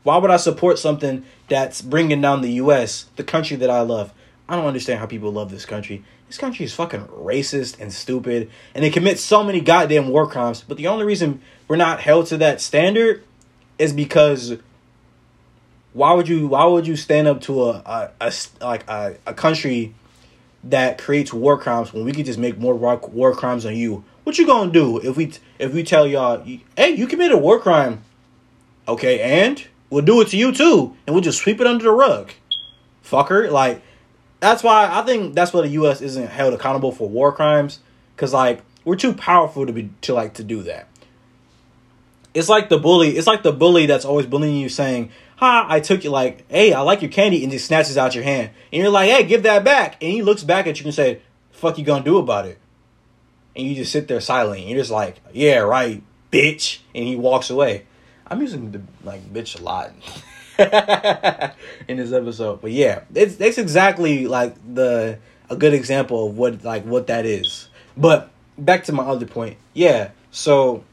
Why 0.02 0.18
would 0.18 0.30
I 0.30 0.36
support 0.36 0.78
something 0.78 1.24
that's 1.48 1.82
bringing 1.82 2.20
down 2.20 2.42
the 2.42 2.52
U.S., 2.52 3.06
the 3.16 3.24
country 3.24 3.56
that 3.56 3.70
I 3.70 3.80
love? 3.80 4.12
I 4.48 4.54
don't 4.54 4.66
understand 4.66 5.00
how 5.00 5.06
people 5.06 5.32
love 5.32 5.50
this 5.50 5.66
country. 5.66 6.04
This 6.28 6.38
country 6.38 6.64
is 6.64 6.74
fucking 6.74 7.06
racist 7.06 7.80
and 7.80 7.92
stupid, 7.92 8.50
and 8.74 8.84
they 8.84 8.90
commit 8.90 9.18
so 9.18 9.44
many 9.44 9.60
goddamn 9.60 10.08
war 10.08 10.26
crimes. 10.26 10.64
But 10.66 10.76
the 10.76 10.88
only 10.88 11.04
reason 11.04 11.40
we're 11.68 11.76
not 11.76 12.00
held 12.00 12.26
to 12.26 12.36
that 12.38 12.60
standard 12.60 13.22
is 13.78 13.92
because 13.92 14.56
why 15.92 16.12
would 16.12 16.28
you 16.28 16.48
why 16.48 16.64
would 16.64 16.86
you 16.86 16.96
stand 16.96 17.28
up 17.28 17.40
to 17.42 17.64
a, 17.64 17.70
a, 17.70 18.10
a 18.20 18.32
like 18.60 18.88
a, 18.88 19.16
a 19.26 19.34
country 19.34 19.94
that 20.64 20.98
creates 20.98 21.32
war 21.32 21.56
crimes 21.56 21.92
when 21.92 22.04
we 22.04 22.12
could 22.12 22.26
just 22.26 22.38
make 22.38 22.58
more 22.58 22.74
war 22.74 23.34
crimes 23.34 23.64
on 23.64 23.76
you? 23.76 24.04
What 24.24 24.38
you 24.38 24.46
gonna 24.46 24.72
do 24.72 24.98
if 24.98 25.16
we 25.16 25.32
if 25.58 25.72
we 25.72 25.84
tell 25.84 26.06
y'all, 26.06 26.44
hey, 26.76 26.90
you 26.90 27.06
committed 27.06 27.32
a 27.32 27.40
war 27.40 27.60
crime? 27.60 28.02
Okay, 28.88 29.20
and 29.20 29.64
we'll 29.90 30.04
do 30.04 30.20
it 30.20 30.28
to 30.28 30.36
you 30.36 30.52
too, 30.52 30.96
and 31.06 31.14
we'll 31.14 31.22
just 31.22 31.40
sweep 31.40 31.60
it 31.60 31.66
under 31.66 31.84
the 31.84 31.92
rug, 31.92 32.32
fucker. 33.04 33.50
Like 33.50 33.80
that's 34.40 34.62
why 34.62 34.88
I 34.90 35.02
think 35.02 35.34
that's 35.34 35.52
why 35.52 35.62
the 35.62 35.68
U.S. 35.68 36.00
isn't 36.00 36.28
held 36.28 36.54
accountable 36.54 36.92
for 36.92 37.08
war 37.08 37.32
crimes, 37.32 37.80
because 38.14 38.32
like 38.32 38.62
we're 38.84 38.96
too 38.96 39.12
powerful 39.12 39.66
to 39.66 39.72
be 39.72 39.90
to 40.02 40.14
like 40.14 40.34
to 40.34 40.44
do 40.44 40.62
that. 40.64 40.88
It's 42.34 42.48
like 42.48 42.68
the 42.68 42.78
bully. 42.78 43.16
It's 43.16 43.26
like 43.26 43.42
the 43.42 43.52
bully 43.52 43.86
that's 43.86 44.04
always 44.04 44.26
bullying 44.26 44.56
you, 44.56 44.68
saying, 44.68 45.10
ha, 45.36 45.66
I 45.68 45.80
took 45.80 46.04
you 46.04 46.10
like, 46.10 46.48
hey, 46.50 46.72
I 46.74 46.80
like 46.80 47.00
your 47.00 47.10
candy, 47.10 47.42
and 47.42 47.50
just 47.50 47.66
snatches 47.66 47.96
out 47.96 48.14
your 48.14 48.24
hand. 48.24 48.50
And 48.72 48.82
you're 48.82 48.90
like, 48.90 49.10
hey, 49.10 49.24
give 49.24 49.42
that 49.44 49.64
back. 49.64 50.02
And 50.02 50.12
he 50.12 50.22
looks 50.22 50.44
back 50.44 50.66
at 50.66 50.78
you 50.78 50.84
and 50.84 50.94
say, 50.94 51.22
fuck 51.50 51.78
you 51.78 51.84
gonna 51.84 52.04
do 52.04 52.18
about 52.18 52.46
it? 52.46 52.58
And 53.54 53.66
you 53.66 53.74
just 53.74 53.90
sit 53.90 54.06
there 54.06 54.20
silent. 54.20 54.60
And 54.60 54.68
you're 54.68 54.78
just 54.78 54.90
like, 54.90 55.16
yeah, 55.32 55.58
right, 55.58 56.02
bitch. 56.30 56.80
And 56.94 57.04
he 57.04 57.16
walks 57.16 57.48
away. 57.48 57.86
I'm 58.26 58.40
using 58.40 58.72
the 58.72 58.82
like 59.02 59.32
bitch 59.32 59.58
a 59.58 59.62
lot 59.62 59.92
in 61.88 61.96
this 61.96 62.12
episode. 62.12 62.60
But 62.60 62.72
yeah, 62.72 63.02
it's 63.14 63.40
it's 63.40 63.58
exactly 63.58 64.26
like 64.26 64.54
the 64.74 65.18
a 65.50 65.56
good 65.56 65.74
example 65.74 66.28
of 66.28 66.38
what 66.38 66.64
like 66.64 66.84
what 66.84 67.06
that 67.08 67.26
is. 67.26 67.68
But 67.96 68.30
back 68.58 68.84
to 68.84 68.92
my 68.92 69.04
other 69.04 69.26
point. 69.26 69.58
Yeah, 69.74 70.10
so 70.30 70.84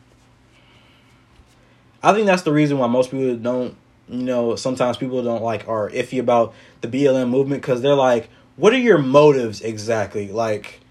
I 2.02 2.14
think 2.14 2.26
that's 2.26 2.44
the 2.44 2.52
reason 2.52 2.78
why 2.78 2.88
most 2.88 3.12
people 3.12 3.36
don't 3.38 3.76
you 4.10 4.24
know, 4.24 4.56
sometimes 4.56 4.98
people 4.98 5.24
don't 5.24 5.44
like 5.44 5.68
are 5.68 5.90
iffy 5.90 6.20
about 6.20 6.54
the 6.82 6.88
BLM 6.88 7.30
movement 7.30 7.62
because 7.62 7.82
they're 7.82 7.96
like, 7.96 8.30
what 8.58 8.74
are 8.74 8.78
your 8.78 8.98
motives 8.98 9.62
exactly? 9.62 10.32
Like, 10.32 10.82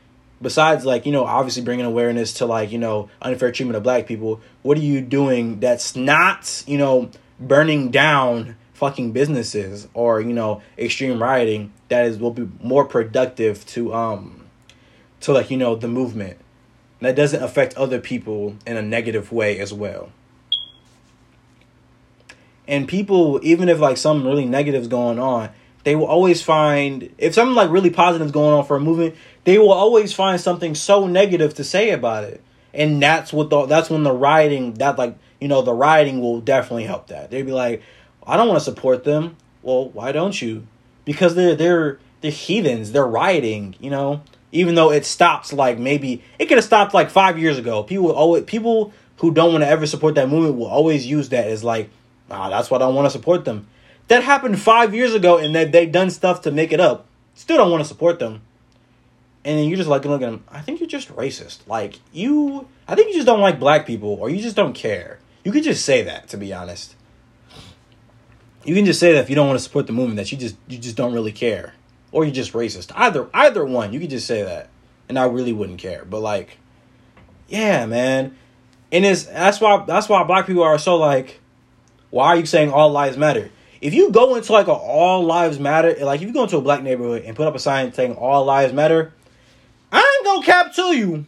besides 0.41 0.85
like 0.85 1.07
you 1.07 1.13
know, 1.13 1.25
obviously 1.25 1.63
bringing 1.63 1.85
awareness 1.85 2.35
to 2.35 2.47
like 2.47 2.73
you 2.73 2.79
know 2.79 3.11
unfair 3.21 3.53
treatment 3.53 3.77
of 3.77 3.83
black 3.83 4.07
people, 4.07 4.41
what 4.63 4.79
are 4.79 4.83
you 4.83 5.01
doing 5.01 5.61
that's 5.61 5.95
not 5.95 6.65
you 6.67 6.79
know 6.79 7.11
burning 7.39 7.91
down 7.91 8.57
fucking 8.83 9.13
businesses 9.13 9.87
or 9.95 10.21
you 10.21 10.33
know 10.33 10.61
extreme 10.77 11.23
rioting 11.23 11.73
that 11.87 12.05
is 12.05 12.19
will 12.19 12.33
be 12.33 12.49
more 12.61 12.85
productive 12.85 13.65
to 13.65 13.95
um 13.95 14.45
to 15.21 15.33
like 15.33 15.53
you 15.53 15.57
know 15.57 15.77
the 15.77 15.87
movement. 15.87 16.37
That 16.99 17.15
doesn't 17.15 17.41
affect 17.41 17.75
other 17.77 18.01
people 18.01 18.57
in 18.67 18.77
a 18.77 18.83
negative 18.83 19.31
way 19.31 19.61
as 19.61 19.73
well. 19.73 20.11
And 22.67 22.89
people 22.89 23.39
even 23.45 23.69
if 23.69 23.79
like 23.79 23.99
something 23.99 24.27
really 24.27 24.47
negative's 24.47 24.89
going 24.89 25.21
on 25.21 25.51
they 25.85 25.95
will 25.95 26.07
always 26.07 26.43
find 26.43 27.15
if 27.19 27.35
something 27.35 27.55
like 27.55 27.71
really 27.71 27.91
positive's 27.91 28.33
going 28.33 28.53
on 28.53 28.65
for 28.65 28.77
a 28.77 28.81
movement 28.81 29.15
they 29.45 29.59
will 29.59 29.73
always 29.73 30.13
find 30.13 30.41
something 30.41 30.75
so 30.75 31.07
negative 31.07 31.55
to 31.55 31.63
say 31.63 31.91
about 31.91 32.25
it. 32.25 32.43
And 32.75 33.01
that's 33.01 33.33
what 33.33 33.49
the 33.49 33.67
that's 33.67 33.91
when 33.91 34.03
the 34.03 34.13
rioting 34.13 34.75
that 34.75 34.99
like 34.99 35.17
you 35.41 35.47
know 35.47 35.63
the 35.63 35.73
rioting 35.73 36.21
will 36.21 36.41
definitely 36.41 36.85
help 36.85 37.07
that. 37.09 37.31
They'd 37.31 37.47
be 37.47 37.53
like 37.53 37.81
i 38.27 38.37
don't 38.37 38.49
want 38.49 38.59
to 38.59 38.65
support 38.65 39.05
them 39.05 39.37
well 39.63 39.89
why 39.91 40.13
don't 40.13 40.41
you 40.41 40.67
because 41.05 41.35
they're 41.35 41.55
they're 41.55 41.99
they're 42.21 42.31
heathens 42.31 42.93
they're 42.93 43.07
rioting 43.07 43.75
you 43.81 43.91
know 43.91 44.23
even 44.53 44.75
though 44.75 44.91
it 44.91 45.05
stops 45.05 45.53
like 45.53 45.79
maybe 45.79 46.23
it 46.39 46.47
could 46.47 46.59
have 46.59 46.65
stopped 46.65 46.95
like 46.95 47.11
five 47.11 47.39
years 47.39 47.59
ago 47.59 47.83
people 47.83 48.13
always 48.13 48.45
people 48.45 48.93
who 49.19 49.33
don't 49.33 49.53
want 49.53 49.63
to 49.63 49.69
ever 49.69 49.87
support 49.87 50.15
that 50.17 50.29
movement 50.29 50.57
will 50.57 50.67
always 50.67 51.07
use 51.07 51.29
that 51.29 51.47
as 51.47 51.63
like 51.63 51.89
Ah, 52.33 52.49
that's 52.49 52.71
why 52.71 52.77
I 52.77 52.81
don't 52.81 52.95
want 52.95 53.07
to 53.07 53.11
support 53.11 53.45
them. 53.45 53.67
That 54.09 54.23
happened 54.23 54.59
five 54.59 54.95
years 54.95 55.15
ago, 55.15 55.39
and 55.39 55.55
they 55.55 55.67
they 55.67 55.87
done 55.87 56.11
stuff 56.11 56.43
to 56.43 56.51
make 56.51 56.73
it 56.73 56.81
up. 56.81 57.07
Still 57.35 57.59
don't 57.59 57.71
want 57.71 57.83
to 57.83 57.89
support 57.89 58.19
them. 58.19 58.41
And 59.45 59.59
then 59.59 59.69
you're 59.69 59.77
just 59.77 59.89
like 59.89 60.05
looking 60.05 60.27
at 60.27 60.31
them. 60.31 60.45
I 60.51 60.61
think 60.61 60.81
you're 60.81 60.89
just 60.89 61.15
racist. 61.15 61.67
Like 61.67 62.01
you, 62.13 62.69
I 62.89 62.95
think 62.95 63.09
you 63.09 63.15
just 63.15 63.27
don't 63.27 63.41
like 63.41 63.61
black 63.61 63.87
people, 63.87 64.11
or 64.21 64.31
you 64.31 64.41
just 64.41 64.57
don't 64.57 64.73
care. 64.73 65.19
You 65.45 65.53
could 65.53 65.65
just 65.65 65.85
say 65.85 66.03
that, 66.03 66.29
to 66.29 66.37
be 66.37 66.53
honest. 66.53 66.95
You 68.65 68.75
can 68.75 68.85
just 68.85 69.01
say 69.01 69.13
that 69.13 69.21
if 69.21 69.31
you 69.31 69.37
don't 69.37 69.49
want 69.49 69.59
to 69.59 69.65
support 69.65 69.87
the 69.87 69.93
movement, 69.93 70.17
that 70.17 70.31
you 70.33 70.39
just 70.39 70.57
you 70.69 70.79
just 70.79 70.97
don't 70.97 71.13
really 71.13 71.33
care, 71.33 71.75
or 72.11 72.25
you're 72.25 72.35
just 72.35 72.53
racist. 72.53 72.93
Either 72.95 73.29
either 73.35 73.65
one, 73.65 73.93
you 73.93 74.01
could 74.01 74.11
just 74.11 74.27
say 74.27 74.43
that, 74.43 74.69
and 75.09 75.19
I 75.19 75.25
really 75.25 75.53
wouldn't 75.53 75.79
care. 75.79 76.05
But 76.05 76.21
like, 76.21 76.59
yeah, 77.49 77.87
man, 77.87 78.37
and 78.91 79.05
it's 79.05 79.25
that's 79.25 79.61
why 79.61 79.85
that's 79.87 80.09
why 80.09 80.23
black 80.25 80.47
people 80.47 80.63
are 80.63 80.79
so 80.79 80.97
like 80.97 81.41
why 82.13 82.27
are 82.29 82.37
you 82.37 82.47
saying 82.47 82.71
all 82.71 82.91
lives 82.91 83.17
matter? 83.17 83.51
If 83.81 83.95
you 83.95 84.13
go 84.13 84.37
into 84.37 84.53
like 84.53 84.69
a 84.69 84.73
all 84.73 85.25
lives 85.25 85.59
matter, 85.59 85.97
like 86.03 86.21
if 86.21 86.29
you 86.29 86.33
go 86.33 86.45
into 86.45 86.59
a 86.59 86.61
black 86.61 86.83
neighborhood 86.83 87.23
and 87.25 87.35
put 87.35 87.49
up 87.49 87.55
a 87.55 87.59
sign 87.59 87.93
saying 87.93 88.15
all 88.17 88.45
lives 88.45 88.73
matter, 88.73 89.15
I 89.91 90.17
ain't 90.19 90.27
gonna 90.27 90.47
cap 90.47 90.75
to 90.75 90.95
you. 90.95 91.27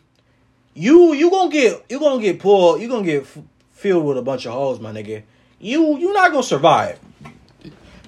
You 0.74 1.14
you 1.14 1.30
gonna 1.30 1.50
get 1.50 1.84
you 1.88 1.98
gonna 1.98 2.22
get 2.22 2.38
pulled. 2.38 2.82
You 2.82 2.88
gonna 2.88 3.02
get 3.02 3.22
f- 3.22 3.38
filled 3.72 4.04
with 4.04 4.18
a 4.18 4.22
bunch 4.22 4.44
of 4.44 4.52
holes, 4.52 4.78
my 4.78 4.92
nigga. 4.92 5.22
You 5.64 5.96
you 5.96 6.12
not 6.12 6.30
gonna 6.30 6.42
survive. 6.42 7.00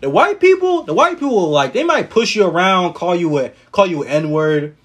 The 0.03 0.11
white 0.11 0.41
people, 0.41 0.83
the 0.83 0.93
white 0.93 1.19
people, 1.19 1.49
like 1.49 1.73
they 1.73 1.85
might 1.85 2.11
push 2.11 2.37
you 2.37 2.47
around, 2.47 2.93
call 2.93 3.17
you 3.17 3.39
a 3.39 3.53
call 3.73 3.87
you 3.87 4.03
an 4.03 4.11
n 4.27 4.31
word, 4.31 4.77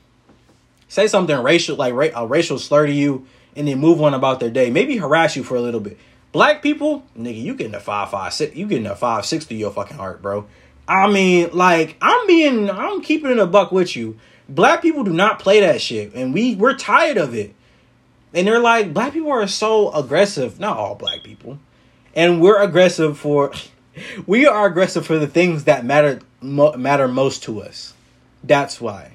say 0.87 1.07
something 1.07 1.37
racial 1.43 1.75
like 1.75 1.93
ra- 1.93 2.07
a 2.15 2.25
racial 2.25 2.57
slur 2.57 2.85
to 2.87 2.93
you, 2.93 3.27
and 3.57 3.67
then 3.67 3.77
move 3.77 4.01
on 4.01 4.13
about 4.13 4.39
their 4.39 4.49
day. 4.49 4.69
Maybe 4.69 4.95
harass 4.95 5.35
you 5.35 5.43
for 5.43 5.55
a 5.55 5.61
little 5.61 5.81
bit. 5.81 5.97
Black 6.31 6.61
people, 6.61 7.03
nigga, 7.19 7.41
you 7.41 7.55
getting 7.55 7.75
a 7.75 7.79
five 7.81 8.09
five 8.09 8.33
six, 8.33 8.55
you 8.55 8.65
getting 8.67 8.87
a 8.87 8.95
five 8.95 9.25
six 9.25 9.43
to 9.47 9.53
your 9.53 9.71
fucking 9.71 9.97
heart, 9.97 10.21
bro. 10.21 10.47
I 10.87 11.11
mean, 11.11 11.49
like, 11.51 11.97
I'm 12.01 12.25
being, 12.25 12.69
I'm 12.69 13.01
keeping 13.01 13.31
it 13.31 13.37
a 13.37 13.45
buck 13.45 13.73
with 13.73 13.97
you. 13.97 14.17
Black 14.47 14.81
people 14.81 15.03
do 15.03 15.11
not 15.11 15.39
play 15.39 15.59
that 15.59 15.81
shit, 15.81 16.13
and 16.13 16.33
we 16.33 16.55
we're 16.55 16.77
tired 16.77 17.17
of 17.17 17.35
it. 17.35 17.53
And 18.33 18.47
they're 18.47 18.59
like, 18.59 18.93
black 18.93 19.11
people 19.11 19.31
are 19.31 19.45
so 19.45 19.91
aggressive. 19.91 20.57
Not 20.57 20.77
all 20.77 20.95
black 20.95 21.21
people. 21.21 21.59
And 22.15 22.41
we're 22.41 22.61
aggressive 22.61 23.17
for, 23.17 23.51
we 24.25 24.45
are 24.45 24.65
aggressive 24.67 25.05
for 25.05 25.17
the 25.17 25.27
things 25.27 25.65
that 25.65 25.85
matter 25.85 26.19
mo- 26.41 26.73
matter 26.73 27.07
most 27.07 27.43
to 27.43 27.61
us. 27.61 27.93
That's 28.43 28.81
why. 28.81 29.13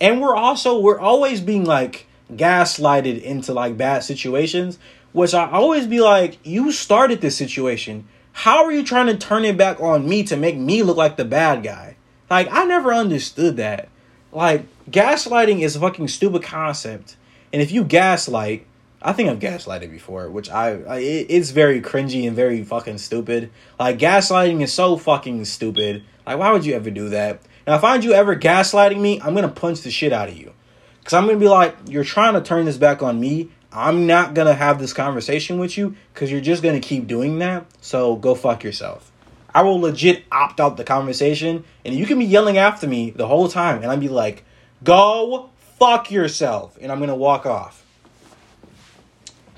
And 0.00 0.20
we're 0.20 0.36
also, 0.36 0.78
we're 0.78 1.00
always 1.00 1.40
being 1.40 1.64
like 1.64 2.06
gaslighted 2.32 3.22
into 3.22 3.52
like 3.52 3.76
bad 3.76 4.04
situations, 4.04 4.78
which 5.12 5.34
I 5.34 5.50
always 5.50 5.86
be 5.86 6.00
like, 6.00 6.38
you 6.44 6.72
started 6.72 7.20
this 7.20 7.36
situation. 7.36 8.06
How 8.32 8.64
are 8.64 8.72
you 8.72 8.84
trying 8.84 9.06
to 9.06 9.16
turn 9.16 9.44
it 9.44 9.56
back 9.56 9.80
on 9.80 10.08
me 10.08 10.22
to 10.24 10.36
make 10.36 10.56
me 10.56 10.82
look 10.82 10.96
like 10.96 11.16
the 11.16 11.24
bad 11.24 11.62
guy? 11.62 11.96
Like, 12.30 12.48
I 12.52 12.64
never 12.64 12.92
understood 12.92 13.56
that. 13.56 13.88
Like, 14.30 14.64
gaslighting 14.88 15.60
is 15.62 15.74
a 15.74 15.80
fucking 15.80 16.08
stupid 16.08 16.42
concept. 16.42 17.16
And 17.52 17.62
if 17.62 17.72
you 17.72 17.82
gaslight, 17.82 18.66
I 19.00 19.12
think 19.12 19.30
I've 19.30 19.38
gaslighted 19.38 19.90
before, 19.90 20.28
which 20.28 20.50
I, 20.50 20.70
I 20.82 20.98
it's 20.98 21.50
very 21.50 21.80
cringy 21.80 22.26
and 22.26 22.34
very 22.34 22.64
fucking 22.64 22.98
stupid. 22.98 23.50
Like 23.78 23.98
gaslighting 23.98 24.62
is 24.62 24.72
so 24.72 24.96
fucking 24.96 25.44
stupid. 25.44 26.02
Like 26.26 26.38
why 26.38 26.50
would 26.50 26.66
you 26.66 26.74
ever 26.74 26.90
do 26.90 27.10
that? 27.10 27.40
Now 27.66 27.76
if 27.76 27.84
I 27.84 27.92
find 27.92 28.04
you 28.04 28.12
ever 28.12 28.34
gaslighting 28.34 29.00
me, 29.00 29.20
I'm 29.20 29.34
gonna 29.34 29.48
punch 29.48 29.82
the 29.82 29.90
shit 29.90 30.12
out 30.12 30.28
of 30.28 30.36
you. 30.36 30.52
Cause 31.04 31.14
I'm 31.14 31.26
gonna 31.26 31.38
be 31.38 31.48
like, 31.48 31.76
you're 31.86 32.04
trying 32.04 32.34
to 32.34 32.40
turn 32.40 32.64
this 32.64 32.76
back 32.76 33.02
on 33.02 33.20
me. 33.20 33.50
I'm 33.72 34.06
not 34.06 34.34
gonna 34.34 34.54
have 34.54 34.80
this 34.80 34.92
conversation 34.92 35.58
with 35.58 35.78
you 35.78 35.94
because 36.12 36.30
you're 36.30 36.40
just 36.40 36.62
gonna 36.62 36.80
keep 36.80 37.06
doing 37.06 37.38
that. 37.38 37.66
So 37.80 38.16
go 38.16 38.34
fuck 38.34 38.64
yourself. 38.64 39.12
I 39.54 39.62
will 39.62 39.80
legit 39.80 40.24
opt 40.30 40.60
out 40.60 40.76
the 40.76 40.84
conversation, 40.84 41.64
and 41.84 41.94
you 41.94 42.04
can 42.04 42.18
be 42.18 42.24
yelling 42.26 42.58
after 42.58 42.86
me 42.86 43.10
the 43.10 43.26
whole 43.26 43.48
time, 43.48 43.82
and 43.82 43.90
I'd 43.90 44.00
be 44.00 44.08
like, 44.08 44.44
go 44.84 45.50
fuck 45.78 46.10
yourself, 46.10 46.76
and 46.80 46.92
I'm 46.92 47.00
gonna 47.00 47.16
walk 47.16 47.46
off. 47.46 47.84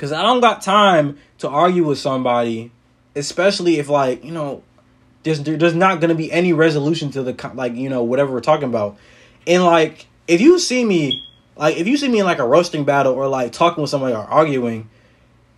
Cause 0.00 0.12
I 0.12 0.22
don't 0.22 0.40
got 0.40 0.62
time 0.62 1.18
to 1.40 1.48
argue 1.50 1.84
with 1.84 1.98
somebody, 1.98 2.72
especially 3.14 3.78
if 3.78 3.90
like 3.90 4.24
you 4.24 4.32
know, 4.32 4.62
there's 5.24 5.42
there's 5.42 5.74
not 5.74 6.00
gonna 6.00 6.14
be 6.14 6.32
any 6.32 6.54
resolution 6.54 7.10
to 7.10 7.22
the 7.22 7.50
like 7.52 7.74
you 7.74 7.90
know 7.90 8.02
whatever 8.02 8.32
we're 8.32 8.40
talking 8.40 8.70
about, 8.70 8.96
and 9.46 9.62
like 9.62 10.06
if 10.26 10.40
you 10.40 10.58
see 10.58 10.86
me 10.86 11.22
like 11.54 11.76
if 11.76 11.86
you 11.86 11.98
see 11.98 12.08
me 12.08 12.20
in 12.20 12.24
like 12.24 12.38
a 12.38 12.46
roasting 12.46 12.84
battle 12.84 13.12
or 13.12 13.28
like 13.28 13.52
talking 13.52 13.82
with 13.82 13.90
somebody 13.90 14.14
or 14.14 14.24
arguing, 14.24 14.88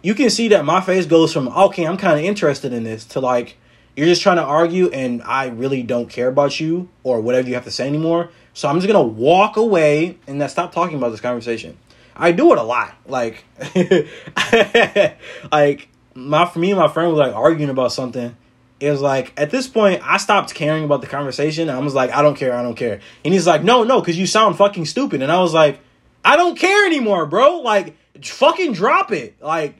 you 0.02 0.12
can 0.12 0.28
see 0.28 0.48
that 0.48 0.64
my 0.64 0.80
face 0.80 1.06
goes 1.06 1.32
from 1.32 1.46
okay 1.46 1.84
I'm 1.84 1.96
kind 1.96 2.18
of 2.18 2.24
interested 2.24 2.72
in 2.72 2.82
this 2.82 3.04
to 3.04 3.20
like 3.20 3.56
you're 3.94 4.08
just 4.08 4.22
trying 4.22 4.38
to 4.38 4.42
argue 4.42 4.88
and 4.88 5.22
I 5.22 5.50
really 5.50 5.84
don't 5.84 6.08
care 6.08 6.26
about 6.26 6.58
you 6.58 6.88
or 7.04 7.20
whatever 7.20 7.46
you 7.46 7.54
have 7.54 7.64
to 7.64 7.70
say 7.70 7.86
anymore. 7.86 8.30
So 8.54 8.68
I'm 8.68 8.80
just 8.80 8.88
gonna 8.88 9.06
walk 9.06 9.56
away 9.56 10.18
and 10.26 10.50
stop 10.50 10.72
talking 10.72 10.96
about 10.96 11.10
this 11.10 11.20
conversation. 11.20 11.78
I 12.16 12.32
do 12.32 12.52
it 12.52 12.58
a 12.58 12.62
lot. 12.62 12.94
Like, 13.06 13.44
like 15.52 15.88
my 16.14 16.46
for 16.46 16.58
me 16.58 16.70
and 16.70 16.80
my 16.80 16.88
friend 16.88 17.10
was 17.10 17.18
like 17.18 17.34
arguing 17.34 17.70
about 17.70 17.92
something. 17.92 18.36
It 18.80 18.90
was 18.90 19.00
like 19.00 19.32
at 19.36 19.50
this 19.50 19.68
point 19.68 20.02
I 20.04 20.16
stopped 20.16 20.54
caring 20.54 20.84
about 20.84 21.00
the 21.00 21.06
conversation. 21.06 21.70
I 21.70 21.78
was 21.78 21.94
like, 21.94 22.10
I 22.10 22.22
don't 22.22 22.36
care, 22.36 22.54
I 22.54 22.62
don't 22.62 22.74
care. 22.74 23.00
And 23.24 23.32
he's 23.32 23.46
like, 23.46 23.62
No, 23.62 23.84
no, 23.84 24.00
because 24.00 24.18
you 24.18 24.26
sound 24.26 24.56
fucking 24.56 24.86
stupid. 24.86 25.22
And 25.22 25.30
I 25.30 25.40
was 25.40 25.54
like, 25.54 25.80
I 26.24 26.36
don't 26.36 26.58
care 26.58 26.86
anymore, 26.86 27.26
bro. 27.26 27.60
Like, 27.60 27.96
fucking 28.22 28.72
drop 28.72 29.12
it. 29.12 29.40
Like, 29.40 29.76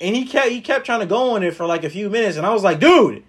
and 0.00 0.14
he 0.14 0.26
kept 0.26 0.48
he 0.48 0.60
kept 0.60 0.86
trying 0.86 1.00
to 1.00 1.06
go 1.06 1.34
on 1.34 1.42
it 1.42 1.54
for 1.54 1.66
like 1.66 1.84
a 1.84 1.90
few 1.90 2.10
minutes, 2.10 2.36
and 2.36 2.46
I 2.46 2.52
was 2.52 2.62
like, 2.62 2.80
dude, 2.80 3.24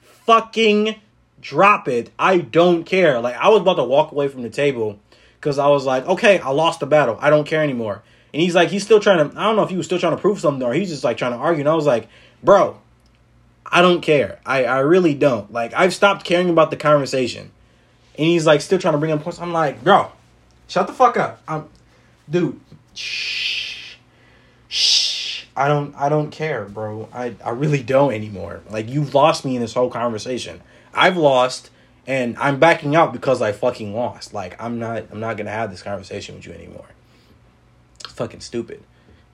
fucking 0.00 0.96
drop 1.40 1.88
it. 1.88 2.10
I 2.18 2.38
don't 2.38 2.84
care. 2.84 3.20
Like 3.20 3.36
I 3.36 3.48
was 3.48 3.60
about 3.60 3.74
to 3.74 3.84
walk 3.84 4.12
away 4.12 4.28
from 4.28 4.42
the 4.42 4.50
table 4.50 4.98
because 5.46 5.60
I 5.60 5.68
was 5.68 5.86
like, 5.86 6.04
okay, 6.06 6.40
I 6.40 6.50
lost 6.50 6.80
the 6.80 6.86
battle. 6.86 7.16
I 7.20 7.30
don't 7.30 7.46
care 7.46 7.62
anymore. 7.62 8.02
And 8.34 8.42
he's 8.42 8.56
like, 8.56 8.68
he's 8.68 8.82
still 8.82 8.98
trying 8.98 9.30
to. 9.30 9.38
I 9.38 9.44
don't 9.44 9.54
know 9.54 9.62
if 9.62 9.70
he 9.70 9.76
was 9.76 9.86
still 9.86 10.00
trying 10.00 10.16
to 10.16 10.20
prove 10.20 10.40
something 10.40 10.60
or 10.66 10.74
he's 10.74 10.88
just 10.88 11.04
like 11.04 11.16
trying 11.16 11.30
to 11.30 11.38
argue. 11.38 11.60
And 11.60 11.68
I 11.68 11.74
was 11.76 11.86
like, 11.86 12.08
bro, 12.42 12.80
I 13.64 13.80
don't 13.80 14.00
care. 14.00 14.40
I 14.44 14.64
I 14.64 14.78
really 14.80 15.14
don't. 15.14 15.52
Like 15.52 15.72
I've 15.72 15.94
stopped 15.94 16.24
caring 16.24 16.50
about 16.50 16.72
the 16.72 16.76
conversation. 16.76 17.52
And 18.18 18.26
he's 18.26 18.44
like 18.44 18.60
still 18.60 18.80
trying 18.80 18.94
to 18.94 18.98
bring 18.98 19.12
up 19.12 19.22
points. 19.22 19.38
I'm 19.38 19.52
like, 19.52 19.84
bro, 19.84 20.10
shut 20.66 20.88
the 20.88 20.92
fuck 20.92 21.16
up. 21.16 21.40
I'm, 21.46 21.68
dude. 22.28 22.58
Shh, 22.94 23.94
shh. 24.66 25.44
I 25.56 25.68
don't 25.68 25.94
I 25.94 26.08
don't 26.08 26.32
care, 26.32 26.64
bro. 26.64 27.08
I 27.12 27.36
I 27.44 27.50
really 27.50 27.84
don't 27.84 28.12
anymore. 28.12 28.62
Like 28.68 28.88
you've 28.88 29.14
lost 29.14 29.44
me 29.44 29.54
in 29.54 29.62
this 29.62 29.74
whole 29.74 29.90
conversation. 29.90 30.60
I've 30.92 31.16
lost 31.16 31.70
and 32.06 32.36
I'm 32.38 32.58
backing 32.58 32.94
out 32.94 33.12
because 33.12 33.42
I 33.42 33.52
fucking 33.52 33.94
lost. 33.94 34.32
Like 34.32 34.60
I'm 34.62 34.78
not 34.78 35.04
I'm 35.10 35.20
not 35.20 35.36
to 35.36 35.44
have 35.44 35.70
this 35.70 35.82
conversation 35.82 36.36
with 36.36 36.46
you 36.46 36.52
anymore. 36.52 36.88
It's 38.04 38.12
fucking 38.12 38.40
stupid. 38.40 38.82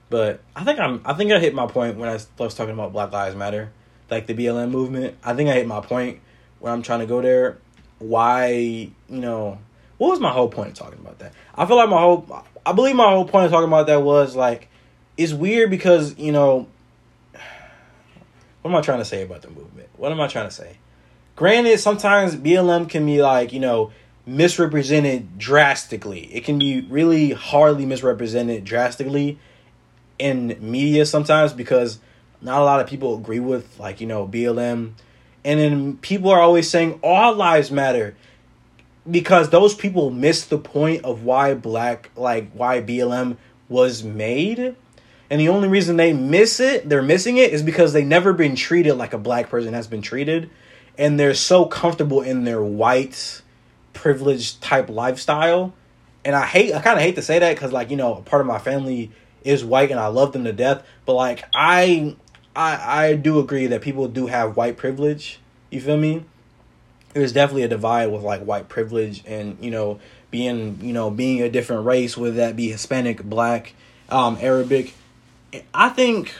But 0.09 0.41
I 0.55 0.63
think 0.63 0.79
I'm 0.79 1.01
I 1.05 1.13
think 1.13 1.31
I 1.31 1.39
hit 1.39 1.53
my 1.53 1.67
point 1.67 1.97
when 1.97 2.09
I 2.09 2.19
was 2.37 2.53
talking 2.53 2.73
about 2.73 2.93
Black 2.93 3.11
Lives 3.11 3.35
Matter, 3.35 3.71
like 4.09 4.27
the 4.27 4.33
BLM 4.33 4.71
movement. 4.71 5.17
I 5.23 5.33
think 5.33 5.49
I 5.49 5.53
hit 5.53 5.67
my 5.67 5.81
point 5.81 6.19
where 6.59 6.73
I'm 6.73 6.81
trying 6.81 6.99
to 6.99 7.05
go 7.05 7.21
there. 7.21 7.57
Why, 7.99 8.47
you 8.47 8.91
know, 9.09 9.59
what 9.97 10.09
was 10.09 10.19
my 10.19 10.31
whole 10.31 10.49
point 10.49 10.69
of 10.69 10.75
talking 10.75 10.99
about 10.99 11.19
that? 11.19 11.33
I 11.55 11.65
feel 11.65 11.77
like 11.77 11.89
my 11.89 11.99
whole 11.99 12.43
I 12.65 12.73
believe 12.73 12.95
my 12.95 13.09
whole 13.09 13.25
point 13.25 13.45
of 13.45 13.51
talking 13.51 13.67
about 13.67 13.87
that 13.87 14.01
was 14.01 14.35
like 14.35 14.69
it's 15.15 15.33
weird 15.33 15.69
because 15.69 16.17
you 16.17 16.31
know 16.31 16.67
what 18.61 18.71
am 18.71 18.75
I 18.75 18.81
trying 18.81 18.99
to 18.99 19.05
say 19.05 19.21
about 19.21 19.43
the 19.43 19.49
movement? 19.49 19.89
What 19.95 20.11
am 20.11 20.19
I 20.19 20.27
trying 20.27 20.47
to 20.47 20.53
say? 20.53 20.77
Granted, 21.35 21.79
sometimes 21.79 22.35
BLM 22.35 22.89
can 22.89 23.05
be 23.05 23.21
like 23.21 23.53
you 23.53 23.59
know 23.59 23.91
misrepresented 24.25 25.37
drastically. 25.37 26.33
It 26.33 26.43
can 26.45 26.59
be 26.59 26.81
really 26.81 27.31
hardly 27.31 27.85
misrepresented 27.85 28.63
drastically 28.63 29.37
in 30.19 30.57
media 30.61 31.05
sometimes 31.05 31.51
because 31.51 31.99
not 32.41 32.61
a 32.61 32.63
lot 32.63 32.79
of 32.79 32.87
people 32.87 33.17
agree 33.17 33.39
with 33.39 33.79
like 33.79 33.99
you 33.99 34.07
know 34.07 34.27
BLM, 34.27 34.93
and 35.43 35.59
then 35.59 35.97
people 35.97 36.29
are 36.29 36.39
always 36.39 36.69
saying 36.69 36.99
all 37.03 37.33
lives 37.33 37.71
matter 37.71 38.15
because 39.09 39.49
those 39.49 39.75
people 39.75 40.11
miss 40.11 40.45
the 40.45 40.57
point 40.57 41.03
of 41.03 41.23
why 41.23 41.53
black 41.53 42.09
like 42.15 42.51
why 42.53 42.81
BLM 42.81 43.37
was 43.69 44.03
made 44.03 44.75
and 45.33 45.39
the 45.39 45.49
only 45.49 45.67
reason 45.67 45.97
they 45.97 46.13
miss 46.13 46.59
it, 46.59 46.87
they're 46.87 47.01
missing 47.01 47.37
it, 47.37 47.51
is 47.51 47.63
because 47.63 47.91
they 47.91 48.03
never 48.03 48.33
been 48.33 48.55
treated 48.55 48.93
like 48.93 49.13
a 49.13 49.17
black 49.17 49.49
person 49.49 49.73
has 49.73 49.87
been 49.87 50.03
treated. 50.03 50.47
And 50.97 51.19
they're 51.19 51.33
so 51.33 51.65
comfortable 51.65 52.21
in 52.21 52.43
their 52.43 52.61
white 52.61 53.41
privileged 53.93 54.61
type 54.61 54.89
lifestyle. 54.89 55.73
And 56.25 56.35
I 56.35 56.45
hate 56.45 56.73
I 56.73 56.81
kind 56.81 56.97
of 56.97 57.03
hate 57.03 57.15
to 57.15 57.21
say 57.21 57.39
that 57.39 57.55
because 57.55 57.71
like, 57.71 57.89
you 57.89 57.97
know, 57.97 58.15
a 58.15 58.21
part 58.21 58.41
of 58.41 58.47
my 58.47 58.59
family 58.59 59.11
is 59.43 59.63
white 59.65 59.91
and 59.91 59.99
I 59.99 60.07
love 60.07 60.33
them 60.33 60.43
to 60.45 60.53
death. 60.53 60.85
But 61.05 61.13
like 61.13 61.45
I 61.53 62.15
I 62.55 63.03
I 63.05 63.13
do 63.15 63.39
agree 63.39 63.67
that 63.67 63.81
people 63.81 64.07
do 64.07 64.27
have 64.27 64.55
white 64.55 64.77
privilege. 64.77 65.39
You 65.69 65.81
feel 65.81 65.97
me? 65.97 66.25
There's 67.13 67.33
definitely 67.33 67.63
a 67.63 67.67
divide 67.67 68.07
with 68.07 68.23
like 68.23 68.41
white 68.43 68.69
privilege 68.69 69.23
and, 69.27 69.57
you 69.61 69.69
know, 69.69 69.99
being, 70.31 70.79
you 70.81 70.93
know, 70.93 71.11
being 71.11 71.41
a 71.41 71.49
different 71.49 71.85
race, 71.85 72.17
whether 72.17 72.35
that 72.37 72.55
be 72.55 72.69
Hispanic, 72.69 73.23
black, 73.23 73.73
um, 74.09 74.37
Arabic 74.41 74.93
I 75.73 75.89
think 75.89 76.33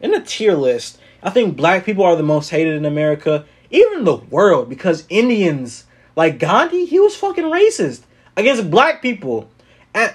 in 0.00 0.10
the 0.10 0.20
tier 0.20 0.54
list, 0.54 0.98
I 1.22 1.30
think 1.30 1.56
black 1.56 1.84
people 1.84 2.04
are 2.04 2.16
the 2.16 2.22
most 2.22 2.50
hated 2.50 2.74
in 2.74 2.84
America, 2.84 3.44
even 3.70 4.04
the 4.04 4.16
world, 4.16 4.68
because 4.68 5.04
Indians 5.08 5.84
like 6.16 6.38
Gandhi, 6.38 6.84
he 6.84 7.00
was 7.00 7.16
fucking 7.16 7.44
racist 7.44 8.02
against 8.36 8.70
black 8.70 9.02
people. 9.02 9.50
And 9.92 10.14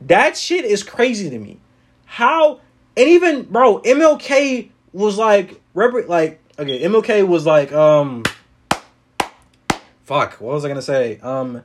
that 0.00 0.36
shit 0.36 0.64
is 0.64 0.82
crazy 0.82 1.30
to 1.30 1.38
me. 1.38 1.58
How 2.04 2.60
and 2.96 3.08
even 3.08 3.42
bro, 3.42 3.80
MLK 3.80 4.70
was 4.92 5.18
like 5.18 5.60
like 5.74 6.40
okay, 6.58 6.82
MLK 6.82 7.26
was 7.26 7.46
like 7.46 7.72
um 7.72 8.22
fuck, 10.04 10.34
what 10.34 10.54
was 10.54 10.64
I 10.64 10.68
gonna 10.68 10.82
say? 10.82 11.18
Um 11.20 11.62